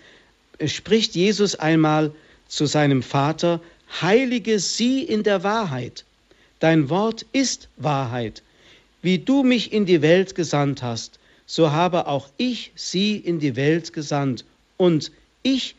spricht 0.64 1.14
Jesus 1.14 1.54
einmal 1.56 2.12
zu 2.48 2.66
seinem 2.66 3.02
Vater, 3.02 3.60
Heilige 4.00 4.58
sie 4.58 5.02
in 5.02 5.22
der 5.22 5.42
Wahrheit. 5.42 6.04
Dein 6.60 6.90
Wort 6.90 7.26
ist 7.32 7.68
Wahrheit. 7.76 8.42
Wie 9.02 9.18
du 9.18 9.42
mich 9.42 9.72
in 9.72 9.86
die 9.86 10.02
Welt 10.02 10.34
gesandt 10.34 10.82
hast, 10.82 11.18
so 11.48 11.72
habe 11.72 12.06
auch 12.06 12.28
ich 12.36 12.72
sie 12.76 13.16
in 13.16 13.40
die 13.40 13.56
Welt 13.56 13.94
gesandt. 13.94 14.44
Und 14.76 15.10
ich 15.42 15.74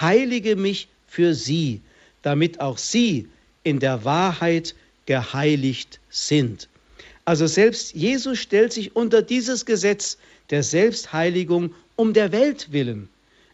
heilige 0.00 0.56
mich 0.56 0.88
für 1.06 1.34
sie, 1.34 1.82
damit 2.22 2.58
auch 2.60 2.78
sie 2.78 3.28
in 3.62 3.78
der 3.80 4.04
Wahrheit 4.04 4.74
geheiligt 5.04 6.00
sind. 6.08 6.68
Also 7.26 7.46
selbst 7.46 7.94
Jesus 7.94 8.38
stellt 8.38 8.72
sich 8.72 8.96
unter 8.96 9.20
dieses 9.20 9.66
Gesetz 9.66 10.16
der 10.48 10.62
Selbstheiligung 10.62 11.74
um 11.96 12.14
der 12.14 12.32
Welt 12.32 12.72
willen. 12.72 13.08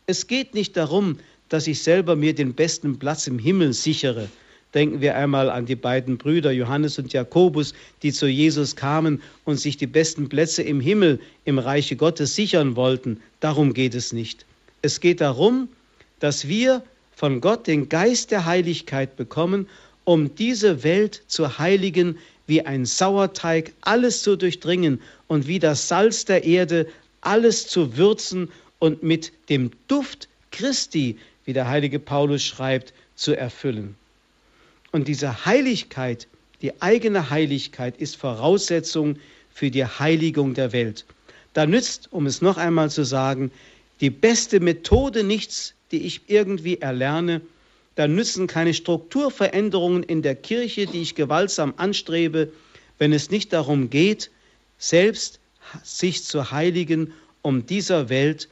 Es 0.06 0.28
geht 0.28 0.54
nicht 0.54 0.76
darum, 0.76 1.18
dass 1.48 1.66
ich 1.66 1.82
selber 1.82 2.14
mir 2.14 2.32
den 2.32 2.54
besten 2.54 2.96
Platz 2.96 3.26
im 3.26 3.40
Himmel 3.40 3.72
sichere, 3.72 4.28
Denken 4.76 5.00
wir 5.00 5.16
einmal 5.16 5.48
an 5.48 5.64
die 5.64 5.74
beiden 5.74 6.18
Brüder 6.18 6.52
Johannes 6.52 6.98
und 6.98 7.10
Jakobus, 7.10 7.72
die 8.02 8.12
zu 8.12 8.26
Jesus 8.26 8.76
kamen 8.76 9.22
und 9.46 9.56
sich 9.56 9.78
die 9.78 9.86
besten 9.86 10.28
Plätze 10.28 10.62
im 10.62 10.82
Himmel, 10.82 11.18
im 11.46 11.58
Reiche 11.58 11.96
Gottes 11.96 12.34
sichern 12.34 12.76
wollten. 12.76 13.22
Darum 13.40 13.72
geht 13.72 13.94
es 13.94 14.12
nicht. 14.12 14.44
Es 14.82 15.00
geht 15.00 15.22
darum, 15.22 15.70
dass 16.20 16.46
wir 16.46 16.82
von 17.14 17.40
Gott 17.40 17.66
den 17.66 17.88
Geist 17.88 18.32
der 18.32 18.44
Heiligkeit 18.44 19.16
bekommen, 19.16 19.66
um 20.04 20.34
diese 20.34 20.84
Welt 20.84 21.22
zu 21.26 21.58
heiligen, 21.58 22.18
wie 22.46 22.60
ein 22.60 22.84
Sauerteig 22.84 23.72
alles 23.80 24.22
zu 24.22 24.36
durchdringen 24.36 25.00
und 25.26 25.46
wie 25.46 25.58
das 25.58 25.88
Salz 25.88 26.26
der 26.26 26.44
Erde 26.44 26.86
alles 27.22 27.66
zu 27.66 27.96
würzen 27.96 28.50
und 28.78 29.02
mit 29.02 29.32
dem 29.48 29.70
Duft 29.88 30.28
Christi, 30.50 31.16
wie 31.46 31.54
der 31.54 31.66
heilige 31.66 31.98
Paulus 31.98 32.42
schreibt, 32.42 32.92
zu 33.14 33.34
erfüllen. 33.34 33.96
Und 34.96 35.08
diese 35.08 35.44
Heiligkeit, 35.44 36.26
die 36.62 36.80
eigene 36.80 37.28
Heiligkeit, 37.28 37.98
ist 37.98 38.16
Voraussetzung 38.16 39.18
für 39.52 39.70
die 39.70 39.84
Heiligung 39.84 40.54
der 40.54 40.72
Welt. 40.72 41.04
Da 41.52 41.66
nützt, 41.66 42.10
um 42.14 42.24
es 42.24 42.40
noch 42.40 42.56
einmal 42.56 42.88
zu 42.88 43.04
sagen, 43.04 43.50
die 44.00 44.08
beste 44.08 44.58
Methode 44.58 45.22
nichts, 45.22 45.74
die 45.92 46.06
ich 46.06 46.22
irgendwie 46.28 46.78
erlerne. 46.80 47.42
Da 47.94 48.08
nützen 48.08 48.46
keine 48.46 48.72
Strukturveränderungen 48.72 50.02
in 50.02 50.22
der 50.22 50.34
Kirche, 50.34 50.86
die 50.86 51.02
ich 51.02 51.14
gewaltsam 51.14 51.74
anstrebe, 51.76 52.50
wenn 52.96 53.12
es 53.12 53.30
nicht 53.30 53.52
darum 53.52 53.90
geht, 53.90 54.30
selbst 54.78 55.40
sich 55.84 56.24
zu 56.24 56.52
heiligen, 56.52 57.12
um 57.42 57.66
dieser 57.66 58.08
Welt 58.08 58.48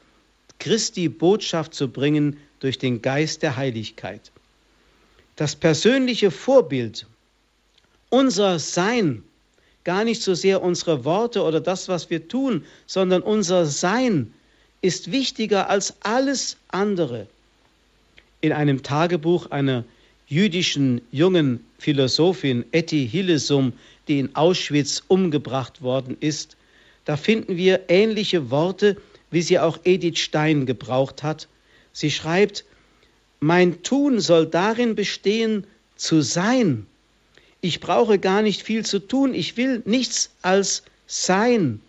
Christi 0.59 1.09
Botschaft 1.09 1.73
zu 1.73 1.89
bringen 1.89 2.37
durch 2.61 2.77
den 2.77 3.01
Geist 3.01 3.43
der 3.43 3.57
Heiligkeit 3.57 4.31
das 5.37 5.57
persönliche 5.57 6.31
Vorbild, 6.31 7.07
unser 8.11 8.59
Sein, 8.59 9.23
gar 9.83 10.05
nicht 10.05 10.23
so 10.23 10.35
sehr 10.35 10.63
unsere 10.63 11.05
Worte 11.05 11.43
oder 11.43 11.61
das, 11.61 11.89
was 11.89 12.09
wir 12.11 12.29
tun, 12.29 12.65
sondern 12.87 13.23
unser 13.23 13.67
Sein 13.67 14.33
ist 14.81 15.11
wichtiger 15.11 15.69
als 15.69 15.95
alles 16.01 16.57
andere. 16.69 17.27
In 18.41 18.53
einem 18.53 18.83
Tagebuch 18.83 19.51
einer 19.51 19.85
jüdischen 20.29 21.01
jungen 21.11 21.65
Philosophin 21.79 22.65
Etty 22.73 23.09
Hillesum, 23.09 23.73
die 24.09 24.21
in 24.21 24.35
Auschwitz 24.37 25.03
umgebracht 25.09 25.83
worden 25.83 26.17
ist, 26.21 26.57
da 27.05 27.17
finden 27.17 27.57
wir 27.57 27.83
ähnliche 27.89 28.51
Worte, 28.51 28.97
wie 29.31 29.43
sie 29.43 29.59
auch 29.59 29.79
Edith 29.85 30.19
Stein 30.19 30.65
gebraucht 30.65 31.23
hat. 31.23 31.49
Sie 31.93 32.11
schreibt, 32.11 32.65
mein 33.45 33.83
Tun 33.83 34.21
soll 34.21 34.47
darin 34.47 34.95
bestehen, 34.95 35.67
zu 35.97 36.23
sein. 36.23 36.87
Ich 37.61 37.79
brauche 37.79 38.19
gar 38.19 38.41
nicht 38.41 38.63
viel 38.63 38.87
zu 38.87 39.01
tun. 39.01 39.35
Ich 39.35 39.59
will 39.59 39.83
nichts 39.85 40.31
als 40.41 40.83
sein. 41.07 41.83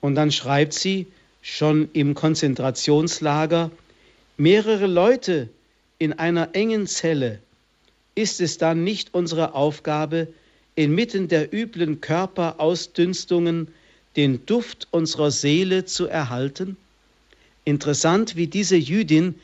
Und 0.00 0.16
dann 0.16 0.32
schreibt 0.32 0.72
sie 0.72 1.06
schon 1.40 1.88
im 1.92 2.14
Konzentrationslager, 2.14 3.70
mehrere 4.38 4.88
Leute 4.88 5.48
in 6.00 6.14
einer 6.14 6.48
engen 6.52 6.88
Zelle. 6.88 7.38
Ist 8.16 8.40
es 8.40 8.58
dann 8.58 8.82
nicht 8.82 9.14
unsere 9.14 9.54
Aufgabe, 9.54 10.26
inmitten 10.74 11.28
der 11.28 11.54
üblen 11.54 12.00
Körperausdünstungen 12.00 13.68
den 14.16 14.44
Duft 14.46 14.88
unserer 14.90 15.30
Seele 15.30 15.84
zu 15.84 16.06
erhalten? 16.08 16.76
Interessant, 17.64 18.34
wie 18.34 18.48
diese 18.48 18.76
Jüdin 18.76 19.36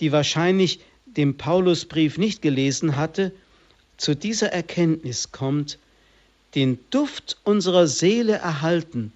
die 0.00 0.12
wahrscheinlich 0.12 0.80
den 1.06 1.36
Paulusbrief 1.36 2.18
nicht 2.18 2.42
gelesen 2.42 2.96
hatte, 2.96 3.32
zu 3.96 4.16
dieser 4.16 4.52
Erkenntnis 4.52 5.30
kommt, 5.32 5.78
den 6.54 6.78
Duft 6.90 7.38
unserer 7.44 7.86
Seele 7.86 8.34
erhalten, 8.34 9.12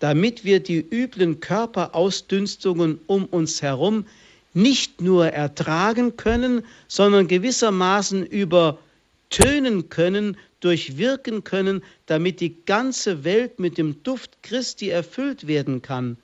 damit 0.00 0.44
wir 0.44 0.60
die 0.60 0.84
üblen 0.90 1.40
Körperausdünstungen 1.40 3.00
um 3.06 3.24
uns 3.26 3.62
herum 3.62 4.06
nicht 4.52 5.00
nur 5.00 5.28
ertragen 5.28 6.16
können, 6.16 6.64
sondern 6.88 7.26
gewissermaßen 7.26 8.26
übertönen 8.26 9.88
können, 9.88 10.36
durchwirken 10.60 11.44
können, 11.44 11.82
damit 12.06 12.40
die 12.40 12.56
ganze 12.64 13.24
Welt 13.24 13.58
mit 13.58 13.78
dem 13.78 14.02
Duft 14.02 14.42
Christi 14.42 14.88
erfüllt 14.90 15.46
werden 15.46 15.82
kann. 15.82 16.16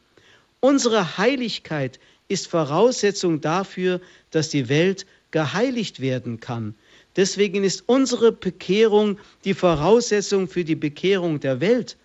Unsere 0.60 1.18
Heiligkeit 1.18 1.98
ist 2.30 2.46
Voraussetzung 2.46 3.40
dafür, 3.40 4.00
dass 4.30 4.48
die 4.48 4.68
Welt 4.68 5.04
geheiligt 5.30 6.00
werden 6.00 6.40
kann. 6.40 6.74
Deswegen 7.16 7.64
ist 7.64 7.82
unsere 7.86 8.32
Bekehrung 8.32 9.18
die 9.44 9.54
Voraussetzung 9.54 10.48
für 10.48 10.64
die 10.64 10.76
Bekehrung 10.76 11.40
der 11.40 11.60
Welt. 11.60 11.96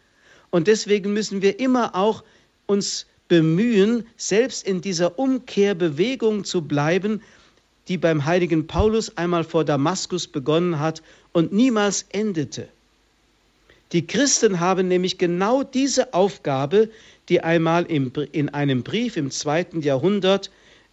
Und 0.50 0.68
deswegen 0.68 1.14
müssen 1.14 1.42
wir 1.42 1.60
immer 1.60 1.96
auch 1.96 2.24
uns 2.66 3.06
bemühen, 3.28 4.06
selbst 4.18 4.68
in 4.68 4.82
dieser 4.82 5.18
Umkehrbewegung 5.20 6.44
zu 6.44 6.62
bleiben, 6.62 7.22
die 7.88 7.98
beim 7.98 8.26
heiligen 8.26 8.66
Paulus 8.66 9.16
einmal 9.18 9.44
vor 9.44 9.64
Damaskus 9.64 10.28
begonnen 10.28 10.80
hat 10.80 11.04
und 11.34 11.54
niemals 11.54 12.06
endete. 12.10 12.68
Die 13.92 14.08
Christen 14.08 14.60
haben 14.60 14.88
nämlich 14.88 15.18
genau 15.18 15.64
diese 15.64 16.14
Aufgabe, 16.14 16.90
die 17.30 17.42
einmal 17.42 17.86
in 17.86 18.50
einem 18.50 18.84
Brief 18.84 19.18
im 19.18 19.32
zweiten 19.32 19.82
Jahrhundert 19.82 20.52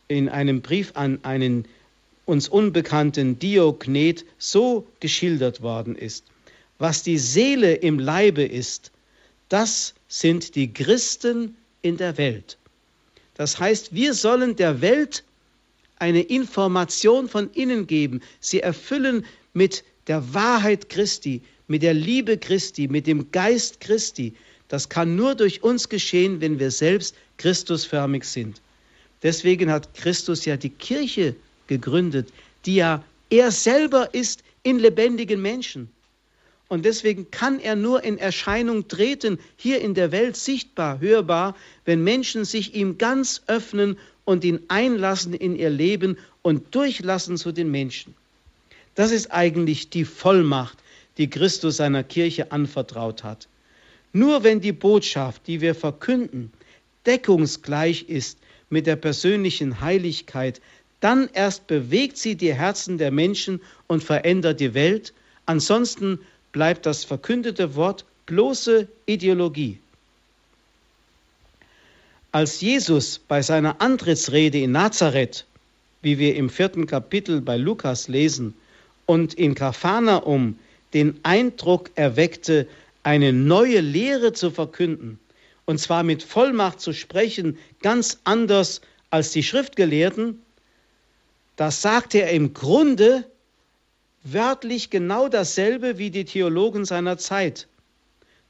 in 0.09 0.29
einem 0.29 0.61
Brief 0.61 0.93
an 0.95 1.19
einen 1.23 1.67
uns 2.25 2.49
unbekannten 2.49 3.39
Diognet 3.39 4.25
so 4.39 4.87
geschildert 5.01 5.63
worden 5.63 5.97
ist. 5.97 6.25
Was 6.79 7.03
die 7.03 7.19
Seele 7.19 7.75
im 7.75 7.99
Leibe 7.99 8.43
ist, 8.45 8.93
das 9.49 9.95
sind 10.09 10.55
die 10.55 10.73
Christen 10.73 11.57
in 11.83 11.97
der 11.97 12.17
Welt. 12.19 12.59
Das 13.35 13.59
heißt, 13.59 13.95
wir 13.95 14.15
sollen 14.15 14.57
der 14.57 14.81
Welt 14.81 15.25
eine 15.99 16.23
Information 16.23 17.29
von 17.29 17.51
innen 17.53 17.87
geben, 17.87 18.21
sie 18.41 18.61
erfüllen 18.61 19.25
mit 19.53 19.85
der 20.07 20.35
Wahrheit 20.35 20.89
Christi, 20.89 21.43
mit 21.69 21.83
der 21.83 21.95
Liebe 21.95 22.39
Christi, 22.39 22.89
mit 22.89 23.07
dem 23.07 23.31
Geist 23.31 23.81
Christi. 23.81 24.35
Das 24.69 24.89
kann 24.89 25.17
nur 25.17 25.35
durch 25.35 25.63
uns 25.63 25.89
geschehen, 25.89 26.41
wenn 26.41 26.59
wir 26.59 26.71
selbst 26.71 27.15
Christusförmig 27.37 28.25
sind. 28.25 28.61
Deswegen 29.23 29.71
hat 29.71 29.95
Christus 29.95 30.45
ja 30.45 30.57
die 30.57 30.71
Kirche 30.71 31.37
gegründet, 31.67 32.33
die 32.67 32.77
ja 32.77 33.05
er 33.31 33.51
selber 33.51 34.13
ist 34.13 34.43
in 34.63 34.79
lebendigen 34.79 35.41
Menschen. 35.41 35.89
Und 36.69 36.85
deswegen 36.85 37.31
kann 37.31 37.61
er 37.61 37.77
nur 37.77 38.03
in 38.03 38.17
Erscheinung 38.17 38.89
treten, 38.89 39.39
hier 39.57 39.81
in 39.81 39.95
der 39.95 40.11
Welt 40.11 40.37
sichtbar, 40.37 41.01
hörbar, 41.01 41.55
wenn 41.85 42.03
Menschen 42.03 42.45
sich 42.45 42.75
ihm 42.75 42.97
ganz 42.97 43.43
öffnen 43.47 43.99
und 44.25 44.45
ihn 44.45 44.61
einlassen 44.69 45.35
in 45.35 45.55
ihr 45.55 45.71
Leben 45.71 46.17
und 46.41 46.75
durchlassen 46.75 47.37
zu 47.37 47.53
den 47.53 47.71
Menschen. 47.71 48.15
Das 48.95 49.11
ist 49.11 49.33
eigentlich 49.33 49.91
die 49.91 50.05
Vollmacht, 50.05 50.79
die 51.19 51.29
Christus 51.29 51.77
seiner 51.77 52.05
Kirche 52.05 52.53
anvertraut 52.53 53.25
hat. 53.25 53.49
Nur 54.13 54.45
wenn 54.45 54.61
die 54.61 54.73
Botschaft, 54.73 55.47
die 55.47 55.61
wir 55.61 55.75
verkünden, 55.75 56.53
deckungsgleich 57.07 58.09
ist 58.09 58.39
mit 58.71 58.87
der 58.87 58.97
persönlichen 58.97 59.81
Heiligkeit, 59.81 60.61
dann 61.01 61.29
erst 61.33 61.67
bewegt 61.67 62.17
sie 62.17 62.37
die 62.37 62.55
Herzen 62.55 62.97
der 62.99 63.11
Menschen 63.11 63.61
und 63.89 64.05
verändert 64.05 64.61
die 64.61 64.75
Welt. 64.75 65.13
Ansonsten 65.47 66.21
bleibt 66.53 66.87
das 66.87 67.05
verkündete 67.05 67.75
Wort 67.75 68.05
bloße 68.27 68.87
Ideologie. 69.07 69.79
Als 72.31 72.61
Jesus 72.61 73.19
bei 73.19 73.43
seiner 73.43 73.81
Antrittsrede 73.81 74.59
in 74.61 74.73
Nazareth, 74.73 75.45
wie 76.03 76.19
wir 76.19 76.37
im 76.37 76.49
vierten 76.49 76.87
Kapitel 76.87 77.41
bei 77.41 77.57
Lukas 77.57 78.09
lesen, 78.09 78.55
und 79.07 79.35
in 79.35 79.55
Kapharnaum 79.55 80.57
den 80.95 81.19
Eindruck 81.23 81.91
erweckte, 81.95 82.67
eine 83.03 83.33
neue 83.33 83.81
Lehre 83.81 84.33
zu 84.33 84.51
verkünden, 84.51 85.19
und 85.65 85.79
zwar 85.79 86.03
mit 86.03 86.23
Vollmacht 86.23 86.81
zu 86.81 86.93
sprechen, 86.93 87.59
ganz 87.81 88.19
anders 88.25 88.81
als 89.11 89.31
die 89.31 89.43
Schriftgelehrten, 89.43 90.41
das 91.57 91.83
sagte 91.83 92.23
er 92.23 92.31
im 92.31 92.55
Grunde 92.55 93.25
wörtlich 94.25 94.91
genau 94.91 95.29
dasselbe 95.29 95.99
wie 95.99 96.11
die 96.11 96.25
Theologen 96.25 96.85
seiner 96.85 97.19
Zeit. 97.19 97.67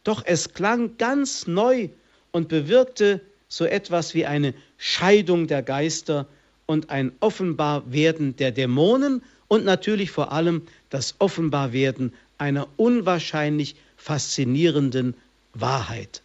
Doch 0.04 0.22
es 0.24 0.52
klang 0.52 0.96
ganz 0.98 1.46
neu 1.46 1.88
und 2.30 2.48
bewirkte 2.48 3.20
so 3.48 3.64
etwas 3.64 4.14
wie 4.14 4.26
eine 4.26 4.54
Scheidung 4.78 5.46
der 5.46 5.62
Geister 5.62 6.26
und 6.66 6.90
ein 6.90 7.12
Offenbarwerden 7.20 8.36
der 8.36 8.50
Dämonen 8.50 9.22
und 9.48 9.64
natürlich 9.64 10.10
vor 10.10 10.32
allem 10.32 10.62
das 10.90 11.16
Offenbarwerden 11.18 12.12
einer 12.42 12.66
unwahrscheinlich 12.76 13.76
faszinierenden 13.96 15.14
Wahrheit. 15.54 16.22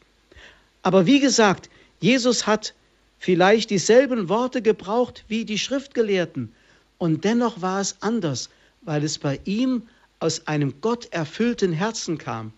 Aber 0.82 1.06
wie 1.06 1.20
gesagt, 1.20 1.70
Jesus 2.00 2.48
hat 2.48 2.74
vielleicht 3.20 3.70
dieselben 3.70 4.28
Worte 4.28 4.64
gebraucht 4.64 5.26
wie 5.28 5.46
die 5.46 5.60
Schriftgelehrten 5.60 6.52
und 6.98 7.24
dennoch 7.24 7.62
war 7.62 7.80
es 7.82 7.98
anders, 8.00 8.50
weil 8.82 9.04
es 9.04 9.20
bei 9.20 9.40
ihm 9.46 9.84
aus 10.20 10.48
einem 10.48 10.82
gotterfüllten 10.82 11.72
Herzen 11.72 12.18
kam. 12.18 12.52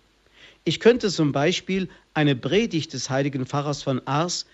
Ich 0.64 0.80
könnte 0.80 1.10
zum 1.10 1.34
Beispiel 1.34 1.90
eine 2.14 2.38
Predigt 2.38 2.94
des 2.94 3.10
heiligen 3.10 3.46
Pfarrers 3.46 3.84
von 3.84 4.02
Ars 4.08 4.46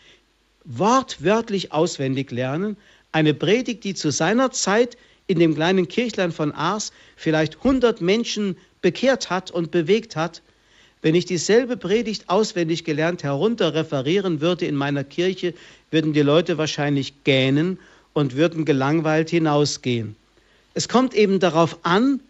wortwörtlich 0.64 1.72
auswendig 1.72 2.32
lernen, 2.32 2.76
eine 3.12 3.36
Predigt, 3.36 3.84
die 3.84 3.94
zu 3.94 4.12
seiner 4.12 4.50
Zeit 4.50 4.98
in 5.28 5.40
dem 5.40 5.56
kleinen 5.56 5.88
Kirchlein 5.88 6.32
von 6.32 6.52
Ars 6.52 6.92
vielleicht 7.16 7.58
100 7.58 8.02
Menschen 8.02 8.58
bekehrt 8.82 9.30
hat 9.30 9.52
und 9.52 9.72
bewegt 9.72 10.16
hat, 10.16 10.42
wenn 11.02 11.16
ich 11.16 11.26
dieselbe 11.26 11.78
Predigt 11.78 12.30
auswendig 12.30 12.84
gelernt 12.84 13.24
herunter 13.24 13.74
referieren 13.74 14.42
würde 14.42 14.66
in 14.66 14.76
meiner 14.76 15.04
Kirche, 15.04 15.54
würden 15.92 16.14
die 16.14 16.22
Leute 16.22 16.58
wahrscheinlich 16.58 17.24
gähnen 17.24 17.80
und 18.14 18.36
würden 18.36 18.66
gelangweilt 18.66 19.30
hinausgehen. 19.30 20.16
Es 20.74 20.90
kommt 20.90 21.14
eben 21.14 21.40
darauf 21.40 21.80
an, 21.84 22.22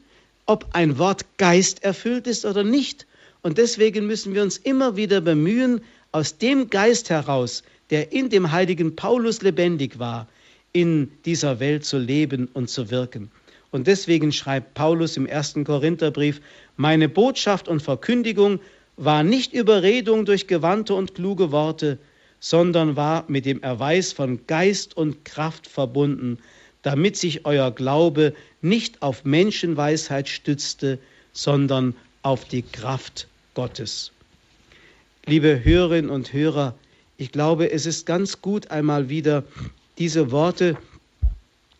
ob 0.45 0.67
ein 0.73 0.97
Wort 0.97 1.25
Geist 1.37 1.83
erfüllt 1.83 2.27
ist 2.27 2.45
oder 2.45 2.63
nicht. 2.63 3.05
Und 3.41 3.57
deswegen 3.57 4.07
müssen 4.07 4.33
wir 4.33 4.43
uns 4.43 4.57
immer 4.57 4.95
wieder 4.95 5.21
bemühen, 5.21 5.81
aus 6.11 6.37
dem 6.37 6.69
Geist 6.69 7.09
heraus, 7.09 7.63
der 7.89 8.11
in 8.11 8.29
dem 8.29 8.51
heiligen 8.51 8.95
Paulus 8.95 9.41
lebendig 9.41 9.99
war, 9.99 10.27
in 10.75 11.09
dieser 11.23 11.61
Welt 11.61 11.85
zu 11.85 11.97
leben 11.97 12.49
und 12.53 12.69
zu 12.69 12.91
wirken. 12.91 13.31
Und 13.71 13.87
deswegen 13.87 14.33
schreibt 14.33 14.73
Paulus 14.73 15.15
im 15.15 15.25
ersten 15.25 15.63
Korintherbrief, 15.63 16.41
meine 16.75 17.07
Botschaft 17.07 17.69
und 17.69 17.81
Verkündigung 17.81 18.59
war 18.97 19.23
nicht 19.23 19.53
Überredung 19.53 20.25
durch 20.25 20.47
gewandte 20.47 20.93
und 20.93 21.15
kluge 21.15 21.53
Worte, 21.53 21.97
sondern 22.41 22.97
war 22.97 23.23
mit 23.29 23.45
dem 23.45 23.63
Erweis 23.63 24.11
von 24.11 24.45
Geist 24.47 24.97
und 24.97 25.23
Kraft 25.23 25.65
verbunden, 25.65 26.39
damit 26.81 27.15
sich 27.15 27.45
euer 27.45 27.71
Glaube 27.71 28.33
nicht 28.61 29.01
auf 29.01 29.23
Menschenweisheit 29.23 30.27
stützte, 30.27 30.99
sondern 31.31 31.95
auf 32.21 32.43
die 32.45 32.63
Kraft 32.63 33.27
Gottes. 33.53 34.11
Liebe 35.25 35.63
Hörerinnen 35.63 36.11
und 36.11 36.33
Hörer, 36.33 36.75
ich 37.15 37.31
glaube, 37.31 37.71
es 37.71 37.85
ist 37.85 38.05
ganz 38.05 38.41
gut 38.41 38.71
einmal 38.71 39.07
wieder 39.07 39.45
diese 39.97 40.31
Worte 40.31 40.77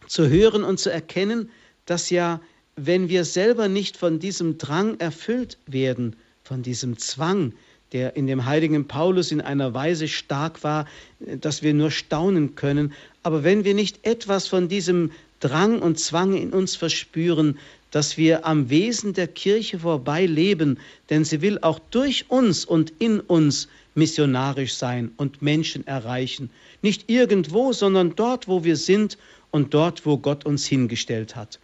zu 0.08 0.30
hören 0.30 0.64
und 0.64 0.80
zu 0.80 0.92
erkennen, 0.92 1.50
dass 1.86 2.10
ja, 2.10 2.42
wenn 2.76 3.10
wir 3.10 3.26
selber 3.26 3.68
nicht 3.68 3.98
von 3.98 4.20
diesem 4.20 4.58
Drang 4.58 5.00
erfüllt 5.00 5.58
werden, 5.66 6.16
von 6.44 6.62
diesem 6.62 6.98
Zwang, 6.98 7.54
der 7.92 8.16
in 8.16 8.28
dem 8.28 8.46
heiligen 8.46 8.88
Paulus 8.88 9.32
in 9.32 9.42
einer 9.42 9.74
Weise 9.74 10.08
stark 10.08 10.64
war, 10.64 10.86
dass 11.20 11.64
wir 11.64 11.74
nur 11.74 11.92
staunen 11.92 12.56
können, 12.56 12.94
aber 13.24 13.44
wenn 13.44 13.64
wir 13.64 13.74
nicht 13.74 14.06
etwas 14.06 14.48
von 14.48 14.68
diesem 14.68 15.12
Drang 15.40 15.82
und 15.82 16.00
Zwang 16.00 16.34
in 16.36 16.52
uns 16.52 16.76
verspüren, 16.76 17.58
dass 17.92 18.18
wir 18.18 18.46
am 18.46 18.70
Wesen 18.70 19.14
der 19.14 19.28
Kirche 19.28 19.80
vorbei 19.80 20.26
leben, 20.26 20.80
denn 21.10 21.24
sie 21.24 21.42
will 21.42 21.60
auch 21.62 21.80
durch 21.92 22.26
uns 22.30 22.66
und 22.66 22.92
in 23.00 23.20
uns 23.20 23.70
missionarisch 23.96 24.74
sein 24.74 25.12
und 25.18 25.42
Menschen 25.42 25.86
erreichen. 25.88 26.50
Nicht 26.82 27.10
irgendwo, 27.10 27.74
sondern 27.74 28.16
dort, 28.16 28.48
wo 28.48 28.64
wir 28.64 28.76
sind 28.76 29.18
und 29.52 29.74
dort, 29.74 30.06
wo 30.06 30.18
Gott 30.18 30.46
uns 30.46 30.66
hingestellt 30.66 31.36
hat. 31.36 31.60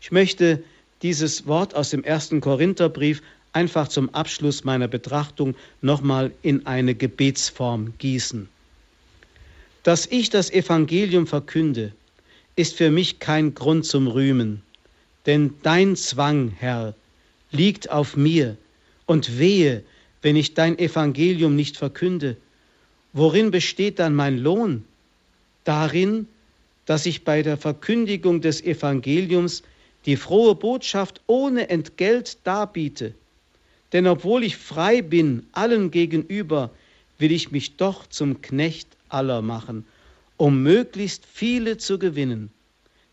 Ich 0.00 0.10
möchte 0.10 0.62
dieses 1.02 1.46
Wort 1.46 1.74
aus 1.74 1.90
dem 1.90 2.02
ersten 2.02 2.40
Korintherbrief 2.40 3.22
einfach 3.52 3.88
zum 3.88 4.12
Abschluss 4.14 4.64
meiner 4.64 4.88
Betrachtung 4.88 5.54
nochmal 5.80 6.32
in 6.42 6.66
eine 6.66 6.94
Gebetsform 6.94 7.92
gießen. 7.98 8.48
Dass 9.82 10.06
ich 10.06 10.30
das 10.30 10.50
Evangelium 10.50 11.26
verkünde, 11.26 11.92
ist 12.56 12.76
für 12.76 12.90
mich 12.90 13.20
kein 13.20 13.54
Grund 13.54 13.86
zum 13.86 14.08
Rühmen, 14.08 14.62
denn 15.26 15.54
dein 15.62 15.96
Zwang, 15.96 16.52
Herr, 16.58 16.94
liegt 17.50 17.90
auf 17.90 18.16
mir, 18.16 18.56
und 19.06 19.38
wehe, 19.38 19.82
wenn 20.22 20.36
ich 20.36 20.54
dein 20.54 20.78
Evangelium 20.78 21.56
nicht 21.56 21.76
verkünde. 21.76 22.36
Worin 23.12 23.50
besteht 23.50 23.98
dann 23.98 24.14
mein 24.14 24.38
Lohn? 24.38 24.84
Darin, 25.64 26.26
dass 26.86 27.06
ich 27.06 27.24
bei 27.24 27.42
der 27.42 27.56
Verkündigung 27.56 28.40
des 28.40 28.62
Evangeliums 28.62 29.62
die 30.06 30.16
frohe 30.16 30.54
Botschaft 30.54 31.20
ohne 31.26 31.68
Entgelt 31.68 32.38
darbiete. 32.44 33.14
Denn 33.92 34.06
obwohl 34.06 34.44
ich 34.44 34.56
frei 34.56 35.02
bin 35.02 35.46
allen 35.52 35.90
gegenüber, 35.90 36.70
will 37.18 37.32
ich 37.32 37.50
mich 37.50 37.76
doch 37.76 38.06
zum 38.06 38.40
Knecht 38.40 38.88
aller 39.08 39.42
machen, 39.42 39.84
um 40.36 40.62
möglichst 40.62 41.24
viele 41.26 41.78
zu 41.78 41.98
gewinnen. 41.98 42.50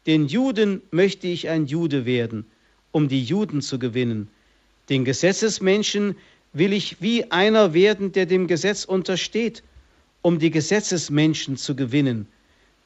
Den 0.06 0.28
Juden 0.28 0.82
möchte 0.92 1.28
ich 1.28 1.50
ein 1.50 1.66
Jude 1.66 2.06
werden, 2.06 2.46
um 2.92 3.08
die 3.08 3.24
Juden 3.24 3.62
zu 3.62 3.80
gewinnen. 3.80 4.30
Den 4.90 5.04
Gesetzesmenschen 5.04 6.16
will 6.56 6.72
ich 6.72 7.02
wie 7.02 7.30
einer 7.32 7.74
werden, 7.74 8.14
der 8.14 8.26
dem 8.26 8.48
Gesetz 8.48 8.86
untersteht, 8.86 9.62
um 10.22 10.40
die 10.40 10.50
Gesetzesmenschen 10.50 11.58
zu 11.58 11.76
gewinnen. 11.76 12.28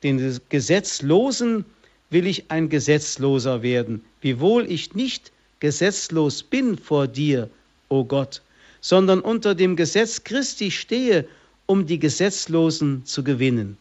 Den 0.04 0.40
Gesetzlosen 0.50 1.64
will 2.10 2.26
ich 2.26 2.50
ein 2.50 2.70
Gesetzloser 2.70 3.62
werden, 3.62 4.04
wiewohl 4.22 4.70
ich 4.70 4.96
nicht 4.96 5.32
gesetzlos 5.60 6.42
bin 6.42 6.78
vor 6.78 7.08
dir, 7.08 7.50
o 7.90 8.04
Gott, 8.04 8.42
sondern 8.82 9.20
unter 9.20 9.54
dem 9.54 9.76
Gesetz 9.76 10.24
Christi 10.24 10.72
stehe, 10.72 11.28
um 11.68 11.86
die 11.86 12.00
Gesetzlosen 12.00 13.06
zu 13.06 13.24
gewinnen. 13.24 13.78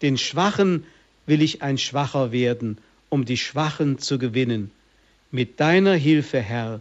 Den 0.00 0.16
Schwachen 0.16 0.84
will 1.26 1.42
ich 1.42 1.60
ein 1.62 1.76
Schwacher 1.76 2.32
werden, 2.32 2.78
um 3.10 3.26
die 3.26 3.36
Schwachen 3.36 3.98
zu 3.98 4.18
gewinnen. 4.18 4.70
Mit 5.30 5.60
deiner 5.60 5.94
Hilfe, 5.94 6.40
Herr, 6.40 6.80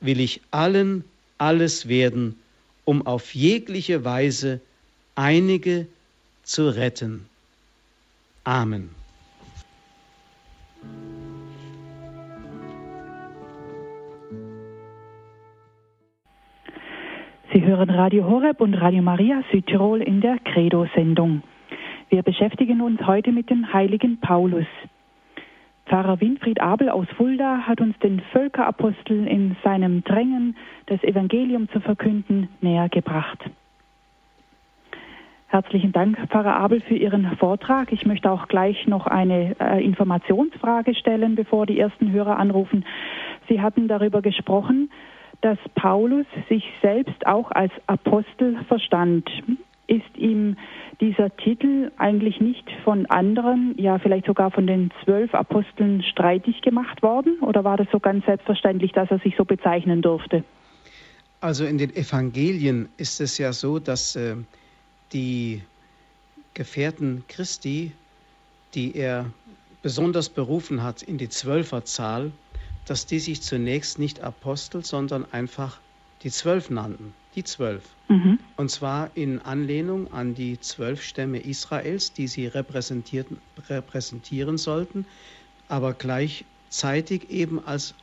will 0.00 0.20
ich 0.20 0.40
allen 0.52 1.04
alles 1.38 1.88
werden, 1.88 2.38
um 2.84 3.06
auf 3.06 3.34
jegliche 3.34 4.04
Weise 4.04 4.60
einige 5.14 5.86
zu 6.42 6.68
retten. 6.68 7.26
Amen. 8.44 8.90
Sie 17.52 17.62
hören 17.62 17.88
Radio 17.88 18.24
Horeb 18.24 18.60
und 18.60 18.74
Radio 18.74 19.00
Maria 19.00 19.42
Südtirol 19.52 20.02
in 20.02 20.20
der 20.20 20.38
Credo-Sendung. 20.40 21.42
Wir 22.10 22.22
beschäftigen 22.22 22.80
uns 22.80 23.00
heute 23.06 23.30
mit 23.30 23.48
dem 23.48 23.72
heiligen 23.72 24.18
Paulus. 24.20 24.66
Pfarrer 25.86 26.20
Winfried 26.20 26.60
Abel 26.60 26.88
aus 26.88 27.06
Fulda 27.16 27.66
hat 27.66 27.80
uns 27.80 27.98
den 27.98 28.20
Völkerapostel 28.32 29.26
in 29.26 29.56
seinem 29.62 30.02
Drängen, 30.02 30.56
das 30.86 31.02
Evangelium 31.02 31.68
zu 31.68 31.80
verkünden, 31.80 32.48
näher 32.60 32.88
gebracht. 32.88 33.38
Herzlichen 35.48 35.92
Dank, 35.92 36.18
Pfarrer 36.30 36.56
Abel, 36.56 36.80
für 36.80 36.96
Ihren 36.96 37.36
Vortrag. 37.36 37.92
Ich 37.92 38.06
möchte 38.06 38.30
auch 38.30 38.48
gleich 38.48 38.88
noch 38.88 39.06
eine 39.06 39.54
äh, 39.60 39.84
Informationsfrage 39.84 40.94
stellen, 40.94 41.36
bevor 41.36 41.66
die 41.66 41.78
ersten 41.78 42.10
Hörer 42.10 42.38
anrufen. 42.38 42.84
Sie 43.48 43.60
hatten 43.60 43.86
darüber 43.86 44.20
gesprochen, 44.20 44.90
dass 45.42 45.58
Paulus 45.74 46.26
sich 46.48 46.64
selbst 46.80 47.26
auch 47.26 47.50
als 47.50 47.72
Apostel 47.86 48.56
verstand. 48.64 49.30
Ist 49.86 50.16
ihm 50.16 50.56
dieser 51.00 51.34
Titel 51.36 51.90
eigentlich 51.98 52.40
nicht 52.40 52.64
von 52.84 53.06
anderen, 53.06 53.74
ja 53.76 53.98
vielleicht 53.98 54.26
sogar 54.26 54.50
von 54.50 54.66
den 54.66 54.90
zwölf 55.04 55.34
Aposteln 55.34 56.02
streitig 56.02 56.62
gemacht 56.62 57.02
worden? 57.02 57.38
Oder 57.40 57.64
war 57.64 57.76
das 57.76 57.88
so 57.92 58.00
ganz 58.00 58.24
selbstverständlich, 58.24 58.92
dass 58.92 59.10
er 59.10 59.18
sich 59.18 59.34
so 59.36 59.44
bezeichnen 59.44 60.00
durfte? 60.00 60.44
Also 61.40 61.66
in 61.66 61.76
den 61.76 61.94
Evangelien 61.94 62.88
ist 62.96 63.20
es 63.20 63.36
ja 63.36 63.52
so, 63.52 63.78
dass 63.78 64.16
äh, 64.16 64.36
die 65.12 65.62
Gefährten 66.54 67.24
Christi, 67.28 67.92
die 68.74 68.96
er 68.96 69.26
besonders 69.82 70.30
berufen 70.30 70.82
hat 70.82 71.02
in 71.02 71.18
die 71.18 71.28
Zwölferzahl, 71.28 72.32
dass 72.86 73.04
die 73.04 73.18
sich 73.18 73.42
zunächst 73.42 73.98
nicht 73.98 74.22
Apostel, 74.22 74.84
sondern 74.84 75.26
einfach 75.32 75.80
die 76.22 76.30
Zwölf 76.30 76.70
nannten. 76.70 77.12
Die 77.34 77.44
Zwölf. 77.44 77.82
Mhm. 78.08 78.38
Und 78.56 78.70
zwar 78.70 79.10
in 79.14 79.40
Anlehnung 79.40 80.12
an 80.12 80.34
die 80.34 80.60
zwölf 80.60 81.02
Stämme 81.02 81.40
Israels, 81.40 82.12
die 82.12 82.28
sie 82.28 82.46
repräsentieren 82.46 84.58
sollten, 84.58 85.06
aber 85.68 85.94
gleichzeitig 85.94 87.30
eben 87.30 87.64
als 87.66 87.94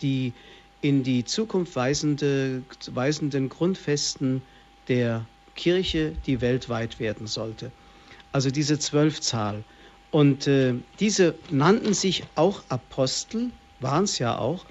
die 0.00 0.32
in 0.80 1.02
die 1.02 1.24
Zukunft 1.24 1.74
weisende, 1.74 2.62
weisenden 2.92 3.48
Grundfesten 3.48 4.42
der 4.86 5.26
Kirche, 5.56 6.14
die 6.26 6.40
weltweit 6.40 7.00
werden 7.00 7.26
sollte. 7.26 7.72
Also 8.32 8.50
diese 8.50 8.78
Zwölfzahl. 8.78 9.64
Und 10.10 10.46
äh, 10.46 10.74
diese 11.00 11.34
nannten 11.50 11.92
sich 11.92 12.22
auch 12.36 12.62
Apostel, 12.68 13.50
waren 13.80 14.04
es 14.04 14.18
ja 14.18 14.38
auch, 14.38 14.64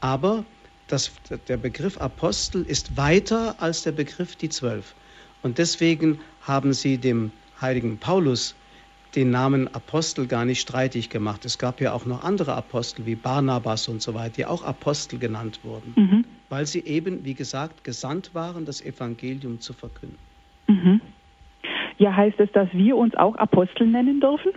aber 0.00 0.44
das, 0.88 1.12
der 1.48 1.56
Begriff 1.56 1.98
Apostel 1.98 2.62
ist 2.62 2.96
weiter 2.96 3.54
als 3.58 3.82
der 3.82 3.92
Begriff 3.92 4.36
die 4.36 4.48
Zwölf. 4.48 4.94
Und 5.42 5.58
deswegen 5.58 6.18
haben 6.42 6.72
sie 6.72 6.98
dem 6.98 7.30
heiligen 7.60 7.98
Paulus 7.98 8.54
den 9.14 9.30
Namen 9.30 9.72
Apostel 9.74 10.26
gar 10.26 10.44
nicht 10.44 10.60
streitig 10.60 11.08
gemacht. 11.08 11.44
Es 11.44 11.58
gab 11.58 11.80
ja 11.80 11.92
auch 11.92 12.04
noch 12.04 12.24
andere 12.24 12.54
Apostel 12.54 13.06
wie 13.06 13.14
Barnabas 13.14 13.88
und 13.88 14.02
so 14.02 14.14
weiter, 14.14 14.34
die 14.36 14.46
auch 14.46 14.62
Apostel 14.64 15.18
genannt 15.18 15.60
wurden, 15.62 15.94
mhm. 15.96 16.24
weil 16.48 16.66
sie 16.66 16.80
eben, 16.80 17.24
wie 17.24 17.34
gesagt, 17.34 17.84
gesandt 17.84 18.34
waren, 18.34 18.64
das 18.64 18.82
Evangelium 18.82 19.60
zu 19.60 19.72
verkünden. 19.72 20.18
Mhm. 20.66 21.00
Ja, 21.96 22.14
heißt 22.14 22.38
es, 22.38 22.52
dass 22.52 22.68
wir 22.72 22.96
uns 22.96 23.14
auch 23.16 23.34
Apostel 23.36 23.86
nennen 23.86 24.20
dürfen? 24.20 24.52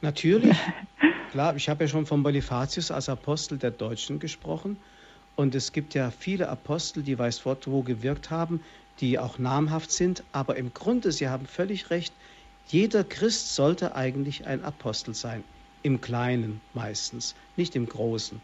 Natürlich. 0.00 0.56
Klar, 1.32 1.54
ich 1.56 1.68
habe 1.68 1.84
ja 1.84 1.88
schon 1.88 2.06
von 2.06 2.22
Bonifatius 2.22 2.90
als 2.90 3.08
Apostel 3.08 3.58
der 3.58 3.72
Deutschen 3.72 4.18
gesprochen. 4.18 4.78
Und 5.38 5.54
es 5.54 5.70
gibt 5.70 5.94
ja 5.94 6.10
viele 6.10 6.48
Apostel, 6.48 7.04
die 7.04 7.16
weiß 7.16 7.44
Gott 7.44 7.68
wo 7.68 7.82
gewirkt 7.84 8.28
haben, 8.28 8.60
die 8.98 9.20
auch 9.20 9.38
namhaft 9.38 9.92
sind. 9.92 10.24
Aber 10.32 10.56
im 10.56 10.74
Grunde, 10.74 11.12
Sie 11.12 11.28
haben 11.28 11.46
völlig 11.46 11.90
recht, 11.90 12.12
jeder 12.66 13.04
Christ 13.04 13.54
sollte 13.54 13.94
eigentlich 13.94 14.48
ein 14.48 14.64
Apostel 14.64 15.14
sein. 15.14 15.44
Im 15.84 16.00
Kleinen 16.00 16.60
meistens, 16.74 17.36
nicht 17.56 17.76
im 17.76 17.86
Großen. 17.88 18.40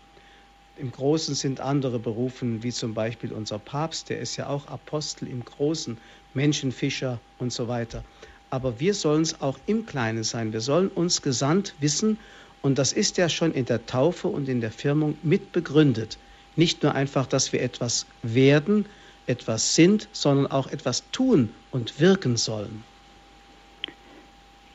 Im 0.77 0.93
Großen 0.93 1.35
sind 1.35 1.59
andere 1.59 1.99
berufen, 1.99 2.63
wie 2.63 2.71
zum 2.71 2.95
Beispiel 2.95 3.33
unser 3.33 3.59
Papst, 3.59 4.09
der 4.09 4.21
ist 4.21 4.37
ja 4.37 4.47
auch 4.47 4.69
Apostel 4.69 5.27
im 5.27 5.45
Großen, 5.45 5.99
Menschenfischer 6.33 7.19
und 7.41 7.53
so 7.53 7.67
weiter. 7.67 8.05
Aber 8.51 8.79
wir 8.79 8.95
sollen 8.95 9.23
es 9.23 9.41
auch 9.41 9.59
im 9.67 9.85
Kleinen 9.85 10.23
sein. 10.23 10.53
Wir 10.53 10.61
sollen 10.61 10.91
uns 10.91 11.23
gesandt 11.23 11.75
wissen 11.81 12.19
und 12.63 12.79
das 12.79 12.93
ist 12.93 13.17
ja 13.17 13.29
schon 13.29 13.53
in 13.53 13.65
der 13.65 13.85
Taufe 13.85 14.29
und 14.29 14.49
in 14.49 14.61
der 14.61 14.71
Firmung 14.71 15.19
mit 15.25 15.51
begründet. 15.51 16.19
Nicht 16.57 16.83
nur 16.83 16.95
einfach, 16.95 17.27
dass 17.27 17.53
wir 17.53 17.63
etwas 17.63 18.07
werden, 18.23 18.87
etwas 19.27 19.75
sind, 19.75 20.09
sondern 20.13 20.47
auch 20.47 20.71
etwas 20.71 21.11
tun 21.11 21.51
und 21.71 22.01
wirken 22.01 22.37
sollen. 22.37 22.85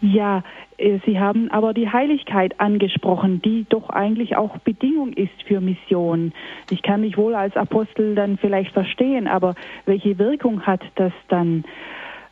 Ja, 0.02 0.44
äh, 0.78 1.00
Sie 1.06 1.20
haben 1.20 1.52
aber 1.52 1.74
die 1.74 1.90
Heiligkeit 1.90 2.60
angesprochen, 2.60 3.42
die 3.42 3.66
doch 3.68 3.90
eigentlich 3.90 4.36
auch 4.36 4.58
Bedingung 4.60 5.14
ist 5.14 5.44
für 5.46 5.60
Mission. 5.60 6.32
Ich 6.70 6.82
kann 6.82 7.02
mich 7.02 7.18
wohl 7.18 7.36
als 7.36 7.56
Apostel 7.56 8.16
dann 8.16 8.38
vielleicht 8.38 8.72
verstehen, 8.72 9.28
aber 9.28 9.56
welche 9.86 10.18
Wirkung 10.18 10.62
hat 10.62 10.82
das 10.96 11.12
dann? 11.28 11.66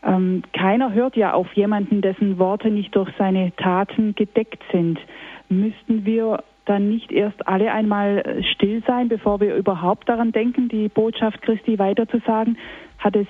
Ähm, 0.04 0.44
keiner 0.54 0.94
hört 0.94 1.18
ja 1.18 1.34
auf 1.34 1.52
jemanden, 1.54 2.02
dessen 2.02 2.38
Worte 2.40 2.70
nicht 2.70 2.96
durch 2.96 3.10
seine 3.18 3.54
Taten 3.58 4.16
gedeckt 4.16 4.64
sind. 4.72 5.00
Müssten 5.50 6.06
wir 6.06 6.44
dann 6.68 6.90
nicht 6.90 7.12
erst 7.12 7.48
alle 7.48 7.72
einmal 7.72 8.20
äh, 8.20 8.44
still 8.44 8.84
sein, 8.86 9.10
bevor 9.10 9.40
wir 9.40 9.56
überhaupt 9.56 10.08
daran 10.10 10.32
denken, 10.32 10.70
die 10.70 10.90
Botschaft 10.90 11.42
Christi 11.42 11.80
weiterzusagen? 11.80 12.58
Hat 13.00 13.16
es 13.16 13.28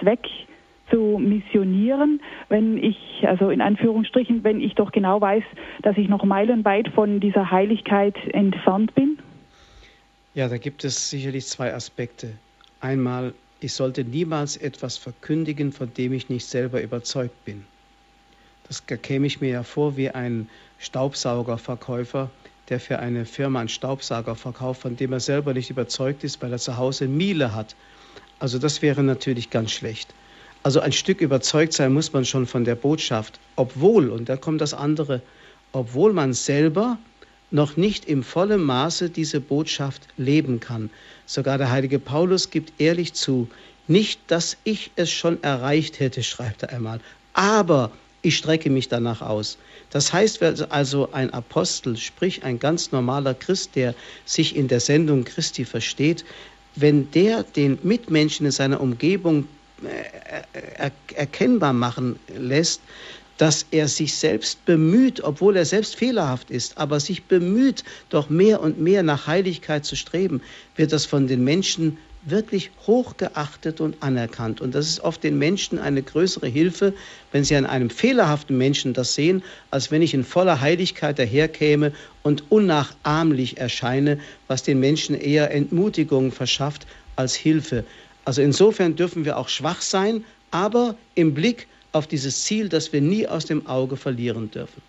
Zweck, 0.00 0.28
zu 0.90 1.18
missionieren, 1.18 2.20
wenn 2.48 2.78
ich, 2.78 2.96
also 3.26 3.50
in 3.50 3.60
Anführungsstrichen, 3.60 4.44
wenn 4.44 4.60
ich 4.60 4.74
doch 4.74 4.92
genau 4.92 5.20
weiß, 5.20 5.42
dass 5.82 5.96
ich 5.96 6.08
noch 6.08 6.24
meilenweit 6.24 6.88
von 6.88 7.20
dieser 7.20 7.50
Heiligkeit 7.50 8.16
entfernt 8.32 8.94
bin? 8.94 9.18
Ja, 10.34 10.48
da 10.48 10.58
gibt 10.58 10.84
es 10.84 11.10
sicherlich 11.10 11.46
zwei 11.46 11.74
Aspekte. 11.74 12.32
Einmal, 12.80 13.32
ich 13.60 13.72
sollte 13.72 14.04
niemals 14.04 14.56
etwas 14.56 14.96
verkündigen, 14.96 15.72
von 15.72 15.92
dem 15.94 16.12
ich 16.12 16.28
nicht 16.28 16.44
selber 16.44 16.82
überzeugt 16.82 17.44
bin. 17.44 17.64
Das 18.68 18.86
käme 18.86 19.26
ich 19.26 19.40
mir 19.40 19.50
ja 19.50 19.62
vor 19.62 19.96
wie 19.96 20.10
ein 20.10 20.48
Staubsaugerverkäufer, 20.78 22.30
der 22.68 22.80
für 22.80 22.98
eine 22.98 23.24
Firma 23.24 23.60
einen 23.60 23.68
Staubsauger 23.68 24.34
verkauft, 24.34 24.82
von 24.82 24.96
dem 24.96 25.12
er 25.12 25.20
selber 25.20 25.54
nicht 25.54 25.70
überzeugt 25.70 26.24
ist, 26.24 26.42
weil 26.42 26.52
er 26.52 26.58
zu 26.58 26.76
Hause 26.76 27.06
Miele 27.06 27.54
hat. 27.54 27.76
Also 28.38 28.58
das 28.58 28.82
wäre 28.82 29.02
natürlich 29.02 29.50
ganz 29.50 29.72
schlecht. 29.72 30.12
Also 30.62 30.80
ein 30.80 30.92
Stück 30.92 31.20
überzeugt 31.20 31.72
sein 31.72 31.94
muss 31.94 32.12
man 32.12 32.24
schon 32.24 32.46
von 32.46 32.64
der 32.64 32.74
Botschaft, 32.74 33.38
obwohl, 33.54 34.10
und 34.10 34.28
da 34.28 34.36
kommt 34.36 34.60
das 34.60 34.74
andere, 34.74 35.22
obwohl 35.72 36.12
man 36.12 36.32
selber 36.32 36.98
noch 37.50 37.76
nicht 37.76 38.06
im 38.06 38.24
vollen 38.24 38.62
Maße 38.62 39.10
diese 39.10 39.40
Botschaft 39.40 40.08
leben 40.16 40.58
kann. 40.58 40.90
Sogar 41.26 41.58
der 41.58 41.70
heilige 41.70 42.00
Paulus 42.00 42.50
gibt 42.50 42.80
ehrlich 42.80 43.12
zu, 43.14 43.48
nicht, 43.86 44.20
dass 44.26 44.56
ich 44.64 44.90
es 44.96 45.10
schon 45.12 45.40
erreicht 45.44 46.00
hätte, 46.00 46.24
schreibt 46.24 46.64
er 46.64 46.72
einmal, 46.72 47.00
aber 47.34 47.92
ich 48.26 48.36
strecke 48.36 48.70
mich 48.70 48.88
danach 48.88 49.22
aus. 49.22 49.56
Das 49.90 50.12
heißt 50.12 50.42
also 50.70 51.12
ein 51.12 51.32
Apostel, 51.32 51.96
sprich 51.96 52.42
ein 52.42 52.58
ganz 52.58 52.90
normaler 52.90 53.34
Christ, 53.34 53.76
der 53.76 53.94
sich 54.24 54.56
in 54.56 54.66
der 54.66 54.80
Sendung 54.80 55.24
Christi 55.24 55.64
versteht, 55.64 56.24
wenn 56.74 57.08
der 57.12 57.44
den 57.44 57.78
Mitmenschen 57.84 58.44
in 58.44 58.52
seiner 58.52 58.80
Umgebung 58.80 59.46
äh, 59.84 60.90
erkennbar 61.14 61.72
machen 61.72 62.18
lässt, 62.36 62.80
dass 63.38 63.64
er 63.70 63.86
sich 63.86 64.16
selbst 64.16 64.64
bemüht, 64.64 65.22
obwohl 65.22 65.56
er 65.56 65.64
selbst 65.64 65.94
fehlerhaft 65.94 66.50
ist, 66.50 66.76
aber 66.78 66.98
sich 66.98 67.24
bemüht, 67.24 67.84
doch 68.08 68.28
mehr 68.28 68.60
und 68.60 68.80
mehr 68.80 69.04
nach 69.04 69.26
Heiligkeit 69.28 69.84
zu 69.84 69.94
streben, 69.94 70.40
wird 70.74 70.92
das 70.92 71.06
von 71.06 71.28
den 71.28 71.44
Menschen 71.44 71.98
wirklich 72.26 72.70
hochgeachtet 72.86 73.80
und 73.80 74.02
anerkannt. 74.02 74.60
Und 74.60 74.74
das 74.74 74.88
ist 74.88 75.00
oft 75.00 75.22
den 75.22 75.38
Menschen 75.38 75.78
eine 75.78 76.02
größere 76.02 76.48
Hilfe, 76.48 76.92
wenn 77.32 77.44
sie 77.44 77.56
an 77.56 77.64
einem 77.66 77.88
fehlerhaften 77.88 78.58
Menschen 78.58 78.92
das 78.92 79.14
sehen, 79.14 79.42
als 79.70 79.90
wenn 79.90 80.02
ich 80.02 80.12
in 80.12 80.24
voller 80.24 80.60
Heiligkeit 80.60 81.18
daherkäme 81.18 81.92
und 82.22 82.44
unnachahmlich 82.50 83.58
erscheine, 83.58 84.18
was 84.48 84.62
den 84.62 84.80
Menschen 84.80 85.14
eher 85.14 85.52
Entmutigung 85.52 86.32
verschafft 86.32 86.86
als 87.14 87.34
Hilfe. 87.34 87.84
Also 88.24 88.42
insofern 88.42 88.96
dürfen 88.96 89.24
wir 89.24 89.38
auch 89.38 89.48
schwach 89.48 89.80
sein, 89.80 90.24
aber 90.50 90.96
im 91.14 91.32
Blick 91.32 91.68
auf 91.92 92.06
dieses 92.06 92.42
Ziel, 92.42 92.68
das 92.68 92.92
wir 92.92 93.00
nie 93.00 93.26
aus 93.26 93.46
dem 93.46 93.66
Auge 93.66 93.96
verlieren 93.96 94.50
dürfen. 94.50 94.82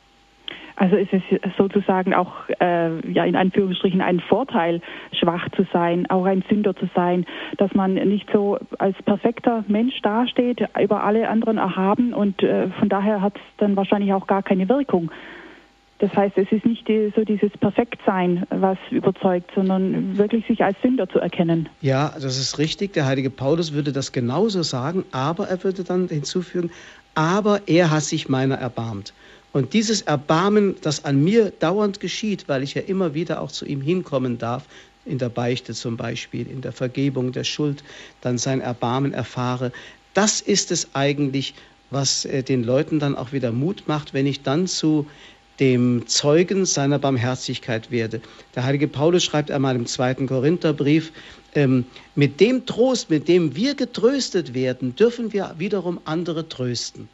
Also 0.80 0.96
ist 0.96 1.12
es 1.12 1.24
sozusagen 1.58 2.14
auch 2.14 2.34
äh, 2.60 3.12
ja 3.12 3.26
in 3.26 3.36
Anführungsstrichen 3.36 4.00
ein 4.00 4.20
Vorteil, 4.20 4.80
schwach 5.12 5.50
zu 5.56 5.66
sein, 5.74 6.08
auch 6.12 6.26
ein 6.26 6.44
Sünder 6.48 6.76
zu 6.76 6.88
sein, 6.96 7.26
dass 7.58 7.74
man 7.74 7.96
nicht 7.96 8.30
so 8.32 8.60
als 8.78 8.96
perfekter 9.04 9.66
Mensch 9.68 10.00
dasteht, 10.04 10.64
über 10.80 11.04
alle 11.04 11.30
anderen 11.30 11.58
erhaben 11.58 12.14
und 12.14 12.44
äh, 12.44 12.70
von 12.80 12.90
daher 12.90 13.22
hat 13.22 13.36
es 13.38 13.42
dann 13.58 13.76
wahrscheinlich 13.76 14.14
auch 14.14 14.28
gar 14.28 14.44
keine 14.44 14.70
Wirkung. 14.70 15.10
Das 16.00 16.16
heißt, 16.16 16.38
es 16.38 16.52
ist 16.52 16.64
nicht 16.64 16.88
die, 16.88 17.12
so 17.16 17.24
dieses 17.24 17.52
Perfektsein, 17.54 18.46
was 18.52 18.78
überzeugt, 18.92 19.50
sondern 19.56 20.16
wirklich 20.16 20.46
sich 20.46 20.64
als 20.64 20.78
Sünder 20.84 21.10
zu 21.10 21.18
erkennen. 21.18 21.70
Ja, 21.82 22.14
das 22.14 22.38
ist 22.38 22.60
richtig. 22.60 22.94
Der 22.94 23.08
heilige 23.08 23.32
Paulus 23.32 23.74
würde 23.74 23.92
das 23.92 24.12
genauso 24.12 24.62
sagen, 24.62 25.06
aber 25.12 25.48
er 25.48 25.64
würde 25.64 25.84
dann 25.84 26.08
hinzufügen, 26.08 26.70
aber 27.16 27.62
er 27.66 27.90
hat 27.90 28.04
sich 28.04 28.30
meiner 28.30 28.56
erbarmt. 28.56 29.14
Und 29.54 29.74
dieses 29.74 30.02
Erbarmen, 30.02 30.76
das 30.82 31.06
an 31.06 31.24
mir 31.24 31.52
dauernd 31.52 32.00
geschieht, 32.00 32.48
weil 32.48 32.64
ich 32.64 32.74
ja 32.74 32.82
immer 32.82 33.14
wieder 33.14 33.41
auch 33.41 33.52
zu 33.52 33.66
ihm 33.66 33.82
hinkommen 33.82 34.38
darf, 34.38 34.66
in 35.06 35.18
der 35.18 35.30
Beichte 35.30 35.74
zum 35.74 35.98
Beispiel, 35.98 36.50
in 36.50 36.62
der 36.62 36.74
Vergebung 36.74 37.32
der 37.32 37.43
Schuld, 37.43 37.84
dann 38.22 38.38
sein 38.38 38.62
Erbarmen 38.62 39.14
erfahre, 39.14 39.72
das 40.14 40.41
ist 40.41 40.72
es 40.72 40.89
eigentlich, 40.93 41.54
was 41.89 42.26
äh, 42.26 42.43
den 42.43 42.64
Leuten 42.64 43.00
dann 43.00 43.16
auch 43.16 43.32
wieder 43.32 43.52
Mut 43.52 43.84
macht, 43.88 44.14
wenn 44.14 44.26
ich 44.26 44.41
dann 44.43 44.68
zu 44.68 45.08
dem 45.60 46.06
Zeugen 46.08 46.66
seiner 46.66 47.00
Barmherzigkeit 47.00 47.89
werde. 47.89 48.22
Der 48.56 48.64
heilige 48.64 48.88
Paulus 48.88 49.24
schreibt 49.24 49.50
einmal 49.50 49.76
im 49.76 49.86
zweiten 49.86 50.28
Korintherbrief, 50.28 51.12
ähm, 51.56 51.86
mit 52.16 52.39
dem 52.39 52.66
Trost, 52.66 53.10
mit 53.10 53.28
dem 53.28 53.56
wir 53.56 53.74
getröstet 53.74 54.54
werden, 54.54 54.95
dürfen 54.95 55.34
wir 55.34 55.56
wiederum 55.58 56.00
andere 56.06 56.48
trösten. 56.48 57.10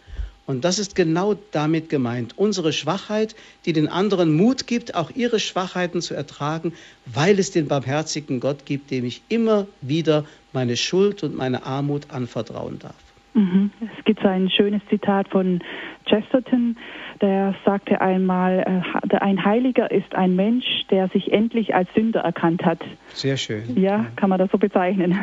Und 0.46 0.66
das 0.66 0.78
ist 0.78 0.96
genau 0.96 1.36
damit 1.52 1.90
gemeint. 1.90 2.38
Unsere 2.38 2.74
Schwachheit, 2.74 3.36
die 3.66 3.72
den 3.72 3.88
anderen 3.88 4.36
Mut 4.36 4.68
gibt, 4.68 4.94
auch 4.94 5.10
ihre 5.16 5.40
Schwachheiten 5.40 6.02
zu 6.02 6.16
ertragen, 6.16 6.74
weil 7.06 7.40
es 7.40 7.52
den 7.52 7.68
barmherzigen 7.68 8.42
Gott 8.42 8.66
gibt, 8.66 8.92
dem 8.92 9.06
ich 9.06 9.22
immer 9.30 9.68
wieder 9.82 10.26
meine 10.52 10.76
Schuld 10.76 11.24
und 11.24 11.36
meine 11.36 11.66
Armut 11.66 12.12
anvertrauen 12.12 12.80
darf. 12.80 12.96
Mhm. 13.34 13.72
Es 13.98 14.06
gibt 14.06 14.22
so 14.22 14.28
ein 14.28 14.50
schönes 14.50 14.82
Zitat 14.90 15.28
von 15.30 15.60
Chesterton, 16.06 16.78
der 17.22 17.56
sagte 17.66 18.00
einmal, 18.02 18.84
äh, 19.10 19.18
ein 19.18 19.44
Heiliger 19.44 19.90
ist 19.90 20.14
ein 20.14 20.36
Mensch, 20.36 20.66
der 20.92 21.08
sich 21.08 21.32
endlich 21.32 21.74
als 21.74 21.88
Sünder 21.96 22.20
erkannt 22.22 22.64
hat. 22.64 22.80
Sehr 23.14 23.38
schön. 23.38 23.80
Ja, 23.80 24.06
kann 24.18 24.30
man 24.30 24.40
das 24.40 24.52
so 24.52 24.58
bezeichnen. 24.58 25.18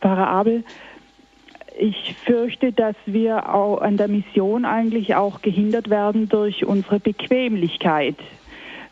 Pfarrer 0.00 0.28
Abel, 0.28 0.64
ich 1.80 2.14
fürchte, 2.24 2.72
dass 2.72 2.96
wir 3.06 3.54
auch 3.54 3.80
an 3.80 3.96
der 3.96 4.08
Mission 4.08 4.64
eigentlich 4.64 5.14
auch 5.14 5.40
gehindert 5.40 5.88
werden 5.88 6.28
durch 6.28 6.64
unsere 6.64 7.00
Bequemlichkeit. 7.00 8.16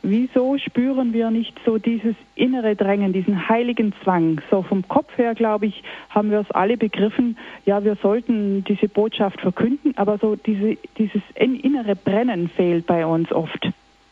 Wieso 0.03 0.57
spüren 0.59 1.13
wir 1.13 1.31
nicht 1.31 1.55
so 1.67 1.77
dieses 1.77 2.15
innere 2.37 2.77
Drängen, 2.77 3.13
diesen 3.13 3.49
heiligen 3.49 3.93
Zwang? 4.03 4.41
So 4.49 4.63
vom 4.63 4.87
Kopf 4.87 5.19
her, 5.19 5.35
glaube 5.35 5.67
ich, 5.67 5.83
haben 6.09 6.31
wir 6.31 6.41
es 6.41 6.51
alle 6.53 6.77
begriffen, 6.77 7.37
ja, 7.67 7.85
wir 7.85 7.97
sollten 7.97 8.65
diese 8.65 8.89
Botschaft 8.89 9.41
verkünden, 9.41 9.97
aber 9.97 10.19
so 10.19 10.37
diese, 10.37 10.79
dieses 10.97 11.23
innere 11.35 11.97
Brennen 11.97 12.49
fehlt 12.49 12.87
bei 12.87 13.05
uns 13.05 13.33
oft. 13.33 13.69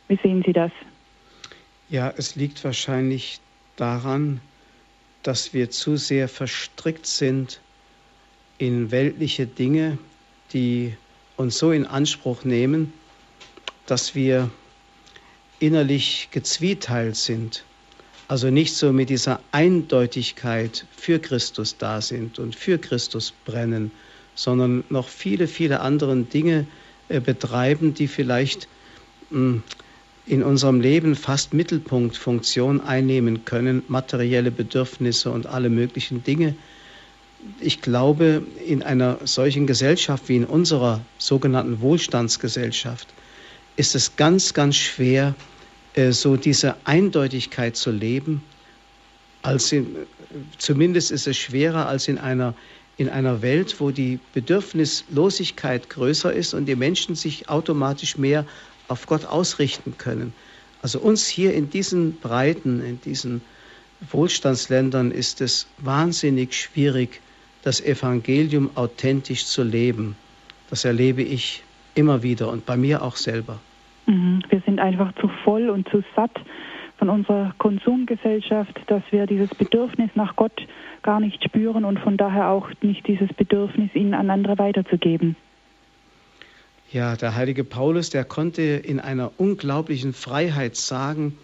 Wie 0.08 0.18
sehen 0.22 0.42
Sie 0.44 0.52
das? 0.52 0.72
Ja, 1.88 2.12
es 2.16 2.34
liegt 2.34 2.64
wahrscheinlich 2.64 3.38
daran, 3.76 4.40
dass 5.22 5.54
wir 5.54 5.70
zu 5.70 5.96
sehr 5.96 6.28
verstrickt 6.28 7.06
sind 7.06 7.60
in 8.58 8.90
weltliche 8.90 9.46
Dinge, 9.46 9.98
die 10.52 10.94
uns 11.36 11.58
so 11.58 11.72
in 11.72 11.86
Anspruch 11.86 12.44
nehmen, 12.44 12.92
dass 13.86 14.14
wir 14.14 14.50
innerlich 15.58 16.28
gezwieteilt 16.30 17.16
sind, 17.16 17.64
also 18.28 18.50
nicht 18.50 18.74
so 18.74 18.92
mit 18.92 19.08
dieser 19.08 19.40
Eindeutigkeit 19.52 20.84
für 20.96 21.18
Christus 21.18 21.76
da 21.78 22.00
sind 22.00 22.38
und 22.38 22.56
für 22.56 22.78
Christus 22.78 23.32
brennen, 23.44 23.90
sondern 24.34 24.84
noch 24.90 25.08
viele, 25.08 25.46
viele 25.46 25.80
andere 25.80 26.16
Dinge 26.16 26.66
äh, 27.08 27.20
betreiben, 27.20 27.94
die 27.94 28.08
vielleicht 28.08 28.68
hm, 29.30 29.62
in 30.26 30.42
unserem 30.42 30.80
Leben 30.80 31.14
fast 31.14 31.54
Mittelpunktfunktion 31.54 32.80
einnehmen 32.80 33.44
können, 33.44 33.82
materielle 33.86 34.50
Bedürfnisse 34.50 35.30
und 35.30 35.46
alle 35.46 35.70
möglichen 35.70 36.24
Dinge. 36.24 36.54
Ich 37.60 37.80
glaube, 37.80 38.42
in 38.66 38.82
einer 38.82 39.18
solchen 39.24 39.66
Gesellschaft 39.66 40.28
wie 40.28 40.36
in 40.36 40.44
unserer 40.44 41.00
sogenannten 41.18 41.80
Wohlstandsgesellschaft 41.80 43.08
ist 43.76 43.94
es 43.94 44.16
ganz, 44.16 44.54
ganz 44.54 44.76
schwer, 44.76 45.34
äh, 45.94 46.12
so 46.12 46.36
diese 46.36 46.76
Eindeutigkeit 46.84 47.76
zu 47.76 47.90
leben. 47.90 48.42
Als 49.42 49.72
in, 49.72 49.96
zumindest 50.58 51.10
ist 51.10 51.26
es 51.26 51.36
schwerer 51.36 51.86
als 51.86 52.08
in 52.08 52.18
einer, 52.18 52.54
in 52.96 53.08
einer 53.08 53.42
Welt, 53.42 53.76
wo 53.80 53.90
die 53.90 54.18
Bedürfnislosigkeit 54.32 55.90
größer 55.90 56.32
ist 56.32 56.54
und 56.54 56.66
die 56.66 56.76
Menschen 56.76 57.14
sich 57.14 57.48
automatisch 57.48 58.16
mehr 58.18 58.46
auf 58.88 59.06
Gott 59.06 59.24
ausrichten 59.24 59.96
können. 59.98 60.32
Also 60.82 61.00
uns 61.00 61.26
hier 61.26 61.54
in 61.54 61.70
diesen 61.70 62.18
Breiten, 62.18 62.80
in 62.80 63.00
diesen 63.00 63.42
Wohlstandsländern 64.10 65.10
ist 65.10 65.40
es 65.40 65.66
wahnsinnig 65.78 66.54
schwierig, 66.54 67.20
das 67.66 67.80
Evangelium 67.80 68.70
authentisch 68.76 69.44
zu 69.44 69.64
leben. 69.64 70.14
Das 70.70 70.84
erlebe 70.84 71.22
ich 71.22 71.64
immer 71.96 72.22
wieder 72.22 72.48
und 72.48 72.64
bei 72.64 72.76
mir 72.76 73.02
auch 73.02 73.16
selber. 73.16 73.58
Mhm. 74.06 74.40
Wir 74.48 74.62
sind 74.64 74.78
einfach 74.78 75.12
zu 75.20 75.28
voll 75.42 75.68
und 75.68 75.88
zu 75.88 76.04
satt 76.14 76.30
von 76.96 77.10
unserer 77.10 77.52
Konsumgesellschaft, 77.58 78.80
dass 78.86 79.02
wir 79.10 79.26
dieses 79.26 79.50
Bedürfnis 79.50 80.10
nach 80.14 80.36
Gott 80.36 80.64
gar 81.02 81.18
nicht 81.18 81.42
spüren 81.42 81.84
und 81.84 81.98
von 81.98 82.16
daher 82.16 82.50
auch 82.50 82.68
nicht 82.82 83.04
dieses 83.08 83.32
Bedürfnis, 83.32 83.90
ihn 83.94 84.14
an 84.14 84.30
andere 84.30 84.58
weiterzugeben. 84.58 85.34
Ja, 86.92 87.16
der 87.16 87.34
heilige 87.34 87.64
Paulus, 87.64 88.10
der 88.10 88.24
konnte 88.24 88.62
in 88.62 89.00
einer 89.00 89.32
unglaublichen 89.38 90.12
Freiheit 90.12 90.76
sagen, 90.76 91.36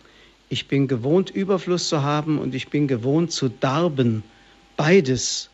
ich 0.48 0.68
bin 0.68 0.86
gewohnt, 0.86 1.30
Überfluss 1.30 1.88
zu 1.88 2.04
haben 2.04 2.38
und 2.38 2.54
ich 2.54 2.68
bin 2.68 2.86
gewohnt 2.86 3.32
zu 3.32 3.48
darben. 3.48 4.22
Beides 4.76 5.50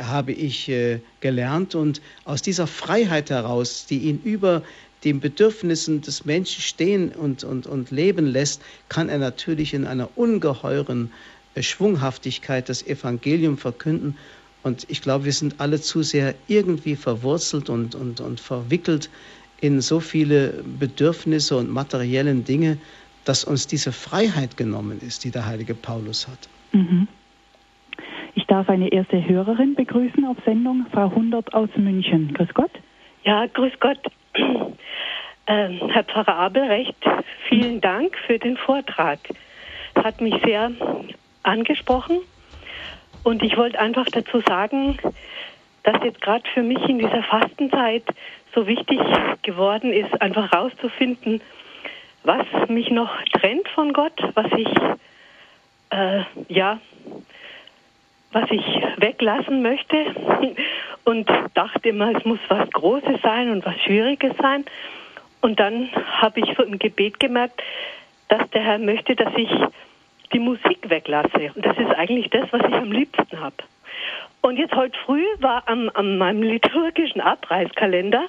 habe 0.00 0.32
ich 0.32 0.68
äh, 0.68 1.00
gelernt 1.20 1.74
und 1.74 2.00
aus 2.24 2.42
dieser 2.42 2.66
Freiheit 2.66 3.30
heraus, 3.30 3.86
die 3.86 3.98
ihn 3.98 4.20
über 4.22 4.62
den 5.04 5.20
Bedürfnissen 5.20 6.00
des 6.00 6.24
Menschen 6.24 6.62
stehen 6.62 7.12
und, 7.12 7.44
und, 7.44 7.66
und 7.66 7.90
leben 7.90 8.26
lässt, 8.26 8.62
kann 8.88 9.08
er 9.08 9.18
natürlich 9.18 9.74
in 9.74 9.86
einer 9.86 10.08
ungeheuren 10.16 11.12
äh, 11.54 11.62
Schwunghaftigkeit 11.62 12.68
das 12.68 12.86
Evangelium 12.86 13.58
verkünden. 13.58 14.16
Und 14.62 14.84
ich 14.88 15.00
glaube, 15.00 15.26
wir 15.26 15.32
sind 15.32 15.56
alle 15.58 15.80
zu 15.80 16.02
sehr 16.02 16.34
irgendwie 16.48 16.96
verwurzelt 16.96 17.70
und, 17.70 17.94
und, 17.94 18.20
und 18.20 18.40
verwickelt 18.40 19.08
in 19.60 19.80
so 19.80 20.00
viele 20.00 20.64
Bedürfnisse 20.78 21.56
und 21.56 21.70
materiellen 21.70 22.44
Dinge, 22.44 22.76
dass 23.24 23.44
uns 23.44 23.66
diese 23.66 23.92
Freiheit 23.92 24.56
genommen 24.56 25.00
ist, 25.00 25.24
die 25.24 25.30
der 25.30 25.46
heilige 25.46 25.74
Paulus 25.74 26.26
hat. 26.28 26.48
Mhm. 26.72 27.08
Ich 28.36 28.44
darf 28.46 28.68
eine 28.68 28.92
erste 28.92 29.26
Hörerin 29.26 29.74
begrüßen 29.74 30.26
auf 30.26 30.36
Sendung, 30.44 30.84
Frau 30.92 31.10
Hundert 31.10 31.54
aus 31.54 31.70
München. 31.74 32.34
Grüß 32.34 32.52
Gott. 32.52 32.70
Ja, 33.24 33.46
grüß 33.46 33.72
Gott. 33.80 33.98
Ähm, 35.48 35.78
Herr 35.92 36.02
Pfarrer 36.02 36.34
Abelrecht, 36.34 36.96
vielen 37.48 37.80
Dank 37.80 38.18
für 38.26 38.36
den 38.36 38.56
Vortrag. 38.56 39.20
Es 39.94 40.02
hat 40.02 40.20
mich 40.20 40.34
sehr 40.44 40.72
angesprochen 41.44 42.18
und 43.22 43.44
ich 43.44 43.56
wollte 43.56 43.78
einfach 43.78 44.06
dazu 44.06 44.40
sagen, 44.40 44.98
dass 45.84 46.02
jetzt 46.02 46.20
gerade 46.20 46.42
für 46.52 46.64
mich 46.64 46.82
in 46.88 46.98
dieser 46.98 47.22
Fastenzeit 47.22 48.02
so 48.56 48.66
wichtig 48.66 48.98
geworden 49.42 49.92
ist, 49.92 50.20
einfach 50.20 50.52
rauszufinden, 50.52 51.40
was 52.24 52.44
mich 52.66 52.90
noch 52.90 53.12
trennt 53.32 53.68
von 53.68 53.92
Gott, 53.92 54.20
was 54.34 54.50
ich 54.56 54.68
äh, 55.90 56.24
ja, 56.48 56.80
was 58.36 58.50
ich 58.50 58.82
weglassen 58.98 59.62
möchte 59.62 59.96
und 61.04 61.26
dachte 61.54 61.88
immer, 61.88 62.14
es 62.14 62.24
muss 62.26 62.38
was 62.48 62.70
Großes 62.70 63.22
sein 63.22 63.50
und 63.50 63.64
was 63.64 63.80
Schwieriges 63.80 64.32
sein. 64.36 64.66
Und 65.40 65.58
dann 65.58 65.88
habe 66.20 66.40
ich 66.40 66.54
so 66.54 66.62
im 66.62 66.78
Gebet 66.78 67.18
gemerkt, 67.18 67.62
dass 68.28 68.48
der 68.50 68.62
Herr 68.62 68.78
möchte, 68.78 69.16
dass 69.16 69.32
ich 69.36 69.48
die 70.34 70.38
Musik 70.38 70.78
weglasse. 70.90 71.52
Und 71.54 71.64
das 71.64 71.78
ist 71.78 71.94
eigentlich 71.96 72.28
das, 72.28 72.46
was 72.50 72.60
ich 72.68 72.74
am 72.74 72.92
liebsten 72.92 73.40
habe. 73.40 73.56
Und 74.42 74.58
jetzt 74.58 74.74
heute 74.74 74.98
früh 75.06 75.24
war 75.40 75.62
am, 75.66 75.90
an 75.94 76.18
meinem 76.18 76.42
liturgischen 76.42 77.22
Abreißkalender 77.22 78.24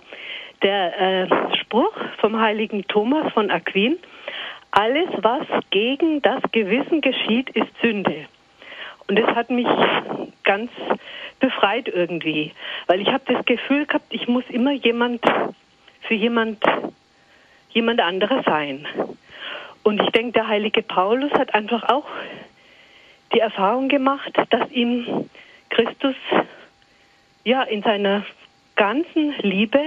der 0.62 1.02
äh, 1.02 1.58
Spruch 1.58 1.94
vom 2.20 2.40
heiligen 2.40 2.88
Thomas 2.88 3.32
von 3.34 3.52
Aquin, 3.52 3.98
alles, 4.72 5.10
was 5.18 5.46
gegen 5.70 6.22
das 6.22 6.42
Gewissen 6.54 7.02
geschieht, 7.02 7.50
ist 7.50 7.68
Sünde. 7.82 8.26
Und 9.08 9.18
das 9.18 9.28
hat 9.36 9.50
mich 9.50 9.68
ganz 10.44 10.72
befreit 11.40 11.88
irgendwie, 11.88 12.54
weil 12.88 13.02
ich 13.02 13.08
habe 13.08 13.34
das 13.34 13.46
Gefühl 13.46 13.86
gehabt, 13.86 14.08
ich 14.10 14.28
muss 14.28 14.44
immer 14.50 14.72
jemand 14.72 15.22
für 16.02 16.14
jemand, 16.14 16.64
jemand 17.70 18.02
anderes 18.02 18.44
sein. 18.46 18.86
Und 19.84 20.02
ich 20.02 20.10
denke, 20.10 20.34
der 20.34 20.48
heilige 20.48 20.82
Paulus 20.82 21.32
hat 21.34 21.54
einfach 21.54 21.84
auch 21.90 22.06
die 23.34 23.40
Erfahrung 23.40 23.88
gemacht, 23.88 24.32
dass 24.50 24.70
ihm 24.72 25.30
Christus 25.70 26.16
ja 27.44 27.64
in 27.64 27.84
seiner 27.84 28.26
ganzen 28.76 29.34
Liebe 29.40 29.82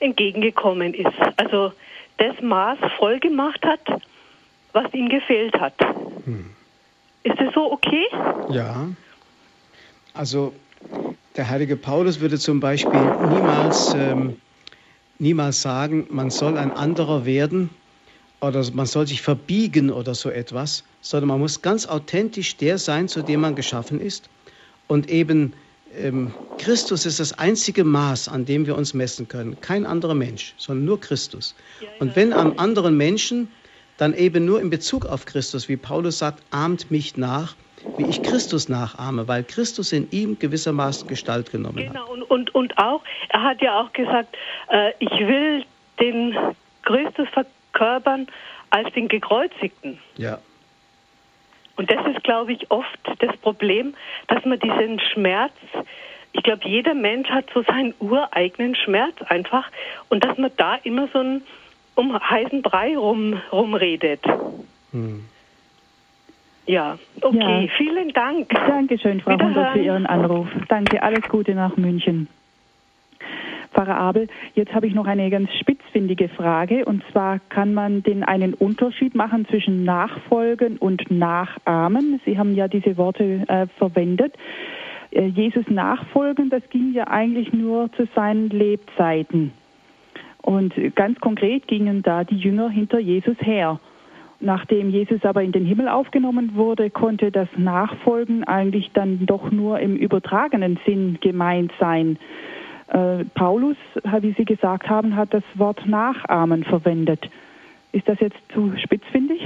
entgegengekommen 0.00 0.94
ist. 0.94 1.18
Also 1.36 1.72
das 2.18 2.40
Maß 2.40 2.78
voll 2.98 3.18
gemacht 3.18 3.64
hat, 3.64 3.80
was 4.72 4.92
ihm 4.92 5.08
gefehlt 5.08 5.58
hat. 5.58 5.74
Hm. 6.24 6.53
Ist 7.24 7.38
das 7.38 7.52
so 7.54 7.72
okay? 7.72 8.04
Ja. 8.50 8.88
Also 10.12 10.52
der 11.36 11.48
heilige 11.48 11.76
Paulus 11.76 12.20
würde 12.20 12.38
zum 12.38 12.60
Beispiel 12.60 13.00
niemals, 13.32 13.94
ähm, 13.94 14.36
niemals 15.18 15.60
sagen, 15.60 16.06
man 16.10 16.30
soll 16.30 16.56
ein 16.56 16.70
anderer 16.70 17.24
werden 17.24 17.70
oder 18.40 18.64
man 18.72 18.86
soll 18.86 19.06
sich 19.06 19.22
verbiegen 19.22 19.90
oder 19.90 20.14
so 20.14 20.30
etwas, 20.30 20.84
sondern 21.00 21.28
man 21.28 21.40
muss 21.40 21.62
ganz 21.62 21.86
authentisch 21.86 22.56
der 22.56 22.78
sein, 22.78 23.08
zu 23.08 23.22
dem 23.22 23.40
man 23.40 23.56
geschaffen 23.56 24.00
ist. 24.00 24.28
Und 24.86 25.10
eben 25.10 25.54
ähm, 25.98 26.32
Christus 26.58 27.06
ist 27.06 27.20
das 27.20 27.32
einzige 27.38 27.84
Maß, 27.84 28.28
an 28.28 28.44
dem 28.44 28.66
wir 28.66 28.76
uns 28.76 28.94
messen 28.94 29.28
können. 29.28 29.56
Kein 29.60 29.86
anderer 29.86 30.14
Mensch, 30.14 30.54
sondern 30.58 30.84
nur 30.84 31.00
Christus. 31.00 31.54
Und 32.00 32.14
wenn 32.16 32.32
am 32.32 32.58
anderen 32.58 32.96
Menschen 32.96 33.48
dann 33.96 34.14
eben 34.14 34.44
nur 34.44 34.60
in 34.60 34.70
Bezug 34.70 35.06
auf 35.06 35.24
Christus, 35.24 35.68
wie 35.68 35.76
Paulus 35.76 36.18
sagt, 36.18 36.42
ahmt 36.50 36.90
mich 36.90 37.16
nach, 37.16 37.54
wie 37.96 38.04
ich 38.04 38.22
Christus 38.22 38.68
nachahme, 38.68 39.28
weil 39.28 39.44
Christus 39.44 39.92
in 39.92 40.10
ihm 40.10 40.38
gewissermaßen 40.38 41.06
Gestalt 41.06 41.50
genommen 41.52 41.78
hat. 41.78 41.92
Genau, 41.92 42.10
und, 42.10 42.22
und, 42.22 42.54
und 42.54 42.78
auch, 42.78 43.02
er 43.28 43.42
hat 43.42 43.60
ja 43.60 43.80
auch 43.80 43.92
gesagt, 43.92 44.36
äh, 44.70 44.92
ich 44.98 45.10
will 45.10 45.64
den 46.00 46.36
Christus 46.82 47.28
verkörpern 47.30 48.26
als 48.70 48.92
den 48.94 49.08
Gekreuzigten. 49.08 49.98
Ja. 50.16 50.38
Und 51.76 51.90
das 51.90 52.06
ist, 52.06 52.22
glaube 52.24 52.52
ich, 52.52 52.70
oft 52.70 52.98
das 53.18 53.36
Problem, 53.38 53.94
dass 54.28 54.44
man 54.44 54.58
diesen 54.60 55.00
Schmerz, 55.12 55.52
ich 56.32 56.42
glaube, 56.42 56.66
jeder 56.68 56.94
Mensch 56.94 57.28
hat 57.28 57.46
so 57.52 57.62
seinen 57.62 57.94
ureigenen 57.98 58.74
Schmerz 58.74 59.14
einfach 59.28 59.70
und 60.08 60.24
dass 60.24 60.38
man 60.38 60.50
da 60.56 60.76
immer 60.76 61.08
so 61.12 61.18
einen 61.18 61.42
um 61.94 62.18
heißen 62.18 62.62
Brei 62.62 62.96
rum, 62.96 63.40
rumredet. 63.52 64.20
Hm. 64.92 65.24
Ja, 66.66 66.98
okay, 67.20 67.66
ja. 67.66 67.72
vielen 67.76 68.10
Dank. 68.10 68.48
Dankeschön, 68.48 69.20
Frau 69.20 69.38
Hundert, 69.38 69.72
für 69.72 69.80
Ihren 69.80 70.06
Anruf. 70.06 70.48
Danke, 70.68 71.02
alles 71.02 71.28
Gute 71.28 71.54
nach 71.54 71.76
München. 71.76 72.28
Pfarrer 73.74 73.96
Abel, 73.96 74.28
jetzt 74.54 74.72
habe 74.72 74.86
ich 74.86 74.94
noch 74.94 75.06
eine 75.06 75.28
ganz 75.30 75.52
spitzfindige 75.54 76.28
Frage. 76.28 76.84
Und 76.84 77.02
zwar 77.10 77.40
kann 77.50 77.74
man 77.74 78.02
denn 78.02 78.22
einen 78.22 78.54
Unterschied 78.54 79.14
machen 79.14 79.46
zwischen 79.48 79.84
Nachfolgen 79.84 80.78
und 80.78 81.10
Nachahmen? 81.10 82.20
Sie 82.24 82.38
haben 82.38 82.54
ja 82.54 82.68
diese 82.68 82.96
Worte 82.96 83.44
äh, 83.48 83.66
verwendet. 83.76 84.34
Äh, 85.10 85.26
Jesus 85.26 85.68
nachfolgen, 85.68 86.50
das 86.50 86.62
ging 86.70 86.92
ja 86.94 87.08
eigentlich 87.08 87.52
nur 87.52 87.92
zu 87.92 88.06
seinen 88.14 88.48
Lebzeiten. 88.48 89.52
Und 90.44 90.74
ganz 90.94 91.18
konkret 91.20 91.66
gingen 91.68 92.02
da 92.02 92.22
die 92.22 92.36
Jünger 92.36 92.68
hinter 92.68 92.98
Jesus 92.98 93.36
her. 93.40 93.80
Nachdem 94.40 94.90
Jesus 94.90 95.24
aber 95.24 95.42
in 95.42 95.52
den 95.52 95.64
Himmel 95.64 95.88
aufgenommen 95.88 96.54
wurde, 96.54 96.90
konnte 96.90 97.30
das 97.32 97.48
Nachfolgen 97.56 98.44
eigentlich 98.44 98.90
dann 98.92 99.24
doch 99.24 99.50
nur 99.50 99.80
im 99.80 99.96
übertragenen 99.96 100.78
Sinn 100.84 101.16
gemeint 101.22 101.72
sein. 101.80 102.18
Äh, 102.88 103.24
Paulus, 103.34 103.78
wie 104.20 104.34
Sie 104.36 104.44
gesagt 104.44 104.86
haben, 104.86 105.16
hat 105.16 105.32
das 105.32 105.44
Wort 105.54 105.86
Nachahmen 105.86 106.62
verwendet. 106.62 107.30
Ist 107.92 108.06
das 108.06 108.20
jetzt 108.20 108.36
zu 108.52 108.70
spitzfindig? 108.76 109.40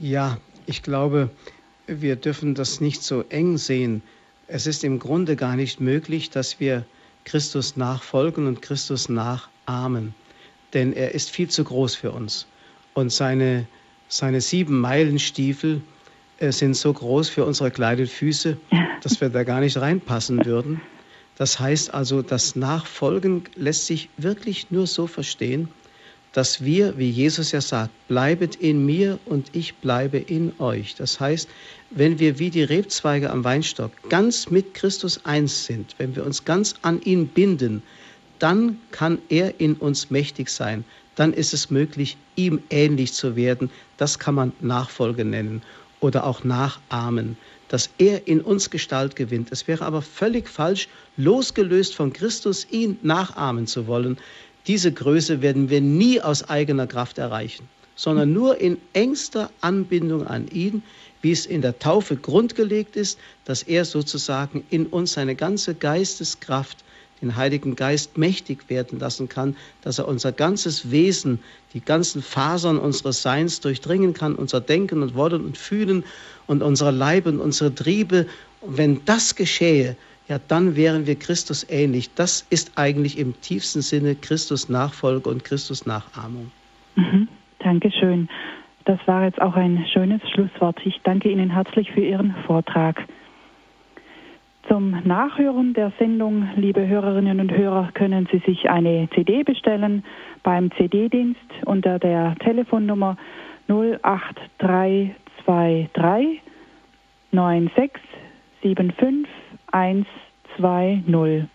Ja, 0.00 0.38
ich 0.66 0.82
glaube, 0.82 1.30
wir 1.86 2.16
dürfen 2.16 2.56
das 2.56 2.80
nicht 2.80 3.04
so 3.04 3.22
eng 3.28 3.56
sehen. 3.58 4.02
Es 4.48 4.66
ist 4.66 4.82
im 4.82 4.98
Grunde 4.98 5.36
gar 5.36 5.54
nicht 5.54 5.80
möglich, 5.80 6.30
dass 6.30 6.58
wir 6.58 6.84
Christus 7.24 7.76
nachfolgen 7.76 8.46
und 8.46 8.62
Christus 8.62 9.08
nachahmen. 9.08 10.14
Denn 10.72 10.92
er 10.92 11.14
ist 11.14 11.30
viel 11.30 11.48
zu 11.48 11.64
groß 11.64 11.94
für 11.94 12.12
uns. 12.12 12.46
Und 12.94 13.10
seine, 13.10 13.66
seine 14.08 14.40
sieben 14.40 14.80
Meilenstiefel 14.80 15.80
äh, 16.38 16.52
sind 16.52 16.76
so 16.76 16.92
groß 16.92 17.28
für 17.28 17.44
unsere 17.44 17.70
kleinen 17.70 18.06
Füße, 18.06 18.56
dass 19.02 19.20
wir 19.20 19.28
da 19.28 19.44
gar 19.44 19.60
nicht 19.60 19.76
reinpassen 19.76 20.44
würden. 20.44 20.80
Das 21.36 21.58
heißt 21.58 21.92
also, 21.92 22.22
das 22.22 22.54
Nachfolgen 22.54 23.44
lässt 23.56 23.86
sich 23.86 24.08
wirklich 24.16 24.70
nur 24.70 24.86
so 24.86 25.06
verstehen, 25.06 25.68
dass 26.34 26.64
wir, 26.64 26.98
wie 26.98 27.08
Jesus 27.08 27.52
ja 27.52 27.60
sagt, 27.60 27.90
bleibet 28.08 28.56
in 28.56 28.84
mir 28.84 29.18
und 29.24 29.48
ich 29.52 29.76
bleibe 29.76 30.18
in 30.18 30.52
euch. 30.58 30.96
Das 30.96 31.20
heißt, 31.20 31.48
wenn 31.90 32.18
wir 32.18 32.40
wie 32.40 32.50
die 32.50 32.64
Rebzweige 32.64 33.30
am 33.30 33.44
Weinstock 33.44 33.92
ganz 34.08 34.50
mit 34.50 34.74
Christus 34.74 35.24
eins 35.24 35.64
sind, 35.64 35.94
wenn 35.98 36.14
wir 36.16 36.26
uns 36.26 36.44
ganz 36.44 36.74
an 36.82 37.00
ihn 37.02 37.28
binden, 37.28 37.82
dann 38.40 38.80
kann 38.90 39.18
er 39.28 39.60
in 39.60 39.74
uns 39.74 40.10
mächtig 40.10 40.48
sein. 40.50 40.84
Dann 41.14 41.32
ist 41.32 41.54
es 41.54 41.70
möglich, 41.70 42.16
ihm 42.34 42.60
ähnlich 42.68 43.12
zu 43.12 43.36
werden. 43.36 43.70
Das 43.96 44.18
kann 44.18 44.34
man 44.34 44.52
Nachfolge 44.60 45.24
nennen 45.24 45.62
oder 46.00 46.26
auch 46.26 46.42
nachahmen, 46.42 47.36
dass 47.68 47.90
er 47.98 48.26
in 48.26 48.40
uns 48.40 48.70
Gestalt 48.70 49.14
gewinnt. 49.14 49.52
Es 49.52 49.68
wäre 49.68 49.84
aber 49.84 50.02
völlig 50.02 50.48
falsch, 50.48 50.88
losgelöst 51.16 51.94
von 51.94 52.12
Christus 52.12 52.66
ihn 52.72 52.98
nachahmen 53.02 53.68
zu 53.68 53.86
wollen. 53.86 54.18
Diese 54.66 54.92
Größe 54.92 55.42
werden 55.42 55.68
wir 55.68 55.80
nie 55.80 56.20
aus 56.20 56.48
eigener 56.48 56.86
Kraft 56.86 57.18
erreichen, 57.18 57.68
sondern 57.96 58.32
nur 58.32 58.58
in 58.60 58.78
engster 58.94 59.50
Anbindung 59.60 60.26
an 60.26 60.48
ihn, 60.48 60.82
wie 61.20 61.32
es 61.32 61.44
in 61.44 61.60
der 61.60 61.78
Taufe 61.78 62.16
grundgelegt 62.16 62.96
ist, 62.96 63.18
dass 63.44 63.62
er 63.62 63.84
sozusagen 63.84 64.64
in 64.70 64.86
uns 64.86 65.12
seine 65.14 65.34
ganze 65.34 65.74
Geisteskraft, 65.74 66.84
den 67.20 67.36
Heiligen 67.36 67.76
Geist 67.76 68.18
mächtig 68.18 68.68
werden 68.68 68.98
lassen 68.98 69.28
kann, 69.28 69.56
dass 69.82 69.98
er 69.98 70.08
unser 70.08 70.32
ganzes 70.32 70.90
Wesen, 70.90 71.40
die 71.72 71.80
ganzen 71.80 72.22
Fasern 72.22 72.78
unseres 72.78 73.22
Seins 73.22 73.60
durchdringen 73.60 74.14
kann, 74.14 74.34
unser 74.34 74.60
Denken 74.60 75.02
und 75.02 75.14
Wollen 75.14 75.44
und 75.44 75.56
Fühlen 75.56 76.04
und 76.46 76.62
unser 76.62 76.90
Leib 76.90 77.26
und 77.26 77.40
unsere 77.40 77.74
Triebe. 77.74 78.26
Und 78.60 78.76
wenn 78.76 79.04
das 79.04 79.34
geschehe, 79.36 79.96
ja, 80.28 80.38
dann 80.48 80.76
wären 80.76 81.06
wir 81.06 81.16
Christus 81.16 81.66
ähnlich. 81.68 82.14
Das 82.14 82.46
ist 82.50 82.72
eigentlich 82.76 83.18
im 83.18 83.38
tiefsten 83.40 83.82
Sinne 83.82 84.14
Christus 84.14 84.70
Nachfolge 84.70 85.28
und 85.28 85.44
Christus 85.44 85.84
Nachahmung. 85.86 86.50
Mhm. 86.96 87.28
Dankeschön. 87.58 88.28
Das 88.86 88.98
war 89.06 89.24
jetzt 89.24 89.40
auch 89.40 89.54
ein 89.54 89.86
schönes 89.92 90.20
Schlusswort. 90.30 90.78
Ich 90.84 91.00
danke 91.04 91.30
Ihnen 91.30 91.50
herzlich 91.50 91.92
für 91.92 92.00
Ihren 92.00 92.34
Vortrag. 92.46 93.04
Zum 94.68 94.90
Nachhören 95.04 95.72
der 95.74 95.92
Sendung, 95.98 96.48
liebe 96.56 96.86
Hörerinnen 96.86 97.40
und 97.40 97.52
Hörer, 97.52 97.90
können 97.92 98.26
Sie 98.32 98.38
sich 98.46 98.70
eine 98.70 99.10
CD 99.14 99.42
bestellen 99.42 100.02
beim 100.42 100.70
CD-Dienst 100.72 101.38
unter 101.66 101.98
der 101.98 102.34
Telefonnummer 102.36 103.18
08323 103.68 106.40
9675 107.32 109.43
120 109.74 111.48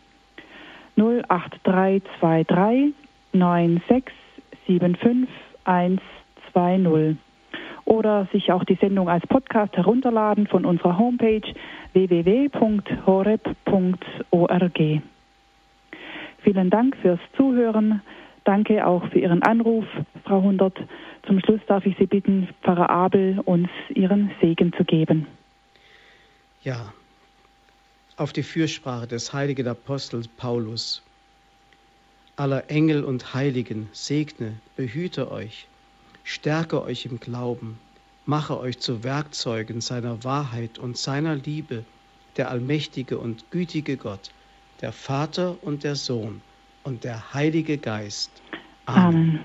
08323 0.97 2.93
9675 3.31 5.29
120 5.63 7.17
oder 7.85 8.27
sich 8.31 8.51
auch 8.51 8.65
die 8.65 8.75
Sendung 8.75 9.07
als 9.09 9.25
Podcast 9.27 9.75
herunterladen 9.77 10.47
von 10.47 10.65
unserer 10.65 10.97
Homepage 10.97 11.41
www.horeb.org. 11.93 12.61
Vielen 16.43 16.69
Dank 16.69 16.97
fürs 16.97 17.19
Zuhören. 17.37 18.01
Danke 18.43 18.85
auch 18.85 19.05
für 19.07 19.19
Ihren 19.19 19.43
Anruf, 19.43 19.85
Frau 20.25 20.41
Hundert. 20.41 20.77
Zum 21.25 21.39
Schluss 21.39 21.61
darf 21.67 21.85
ich 21.85 21.95
Sie 21.97 22.05
bitten, 22.05 22.49
Pfarrer 22.63 22.89
Abel 22.89 23.39
uns 23.45 23.69
Ihren 23.89 24.31
Segen 24.41 24.73
zu 24.73 24.83
geben. 24.83 25.27
Ja, 26.63 26.93
auf 28.19 28.33
die 28.33 28.43
Fürsprache 28.43 29.07
des 29.07 29.33
heiligen 29.33 29.67
Apostels 29.67 30.27
Paulus. 30.27 31.01
Aller 32.35 32.69
Engel 32.69 33.03
und 33.03 33.33
Heiligen 33.33 33.89
segne, 33.91 34.53
behüte 34.75 35.31
euch, 35.31 35.67
stärke 36.23 36.83
euch 36.83 37.05
im 37.05 37.19
Glauben, 37.19 37.79
mache 38.25 38.59
euch 38.59 38.79
zu 38.79 39.03
Werkzeugen 39.03 39.81
seiner 39.81 40.23
Wahrheit 40.23 40.79
und 40.79 40.97
seiner 40.97 41.35
Liebe, 41.35 41.85
der 42.37 42.49
allmächtige 42.49 43.17
und 43.17 43.51
gütige 43.51 43.97
Gott, 43.97 44.31
der 44.81 44.91
Vater 44.91 45.57
und 45.61 45.83
der 45.83 45.95
Sohn 45.95 46.41
und 46.83 47.03
der 47.03 47.33
Heilige 47.33 47.77
Geist. 47.77 48.31
Amen. 48.85 49.03
Amen. 49.03 49.39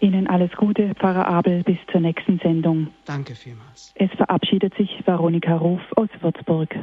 Ihnen 0.00 0.26
alles 0.26 0.50
Gute, 0.56 0.94
Pfarrer 0.96 1.28
Abel, 1.28 1.62
bis 1.62 1.78
zur 1.90 2.00
nächsten 2.00 2.40
Sendung. 2.40 2.88
Danke 3.04 3.36
vielmals. 3.36 3.92
Es 3.94 4.10
verabschiedet 4.10 4.74
sich 4.74 4.90
Veronika 5.06 5.54
Ruf 5.56 5.80
aus 5.94 6.08
Würzburg. 6.20 6.74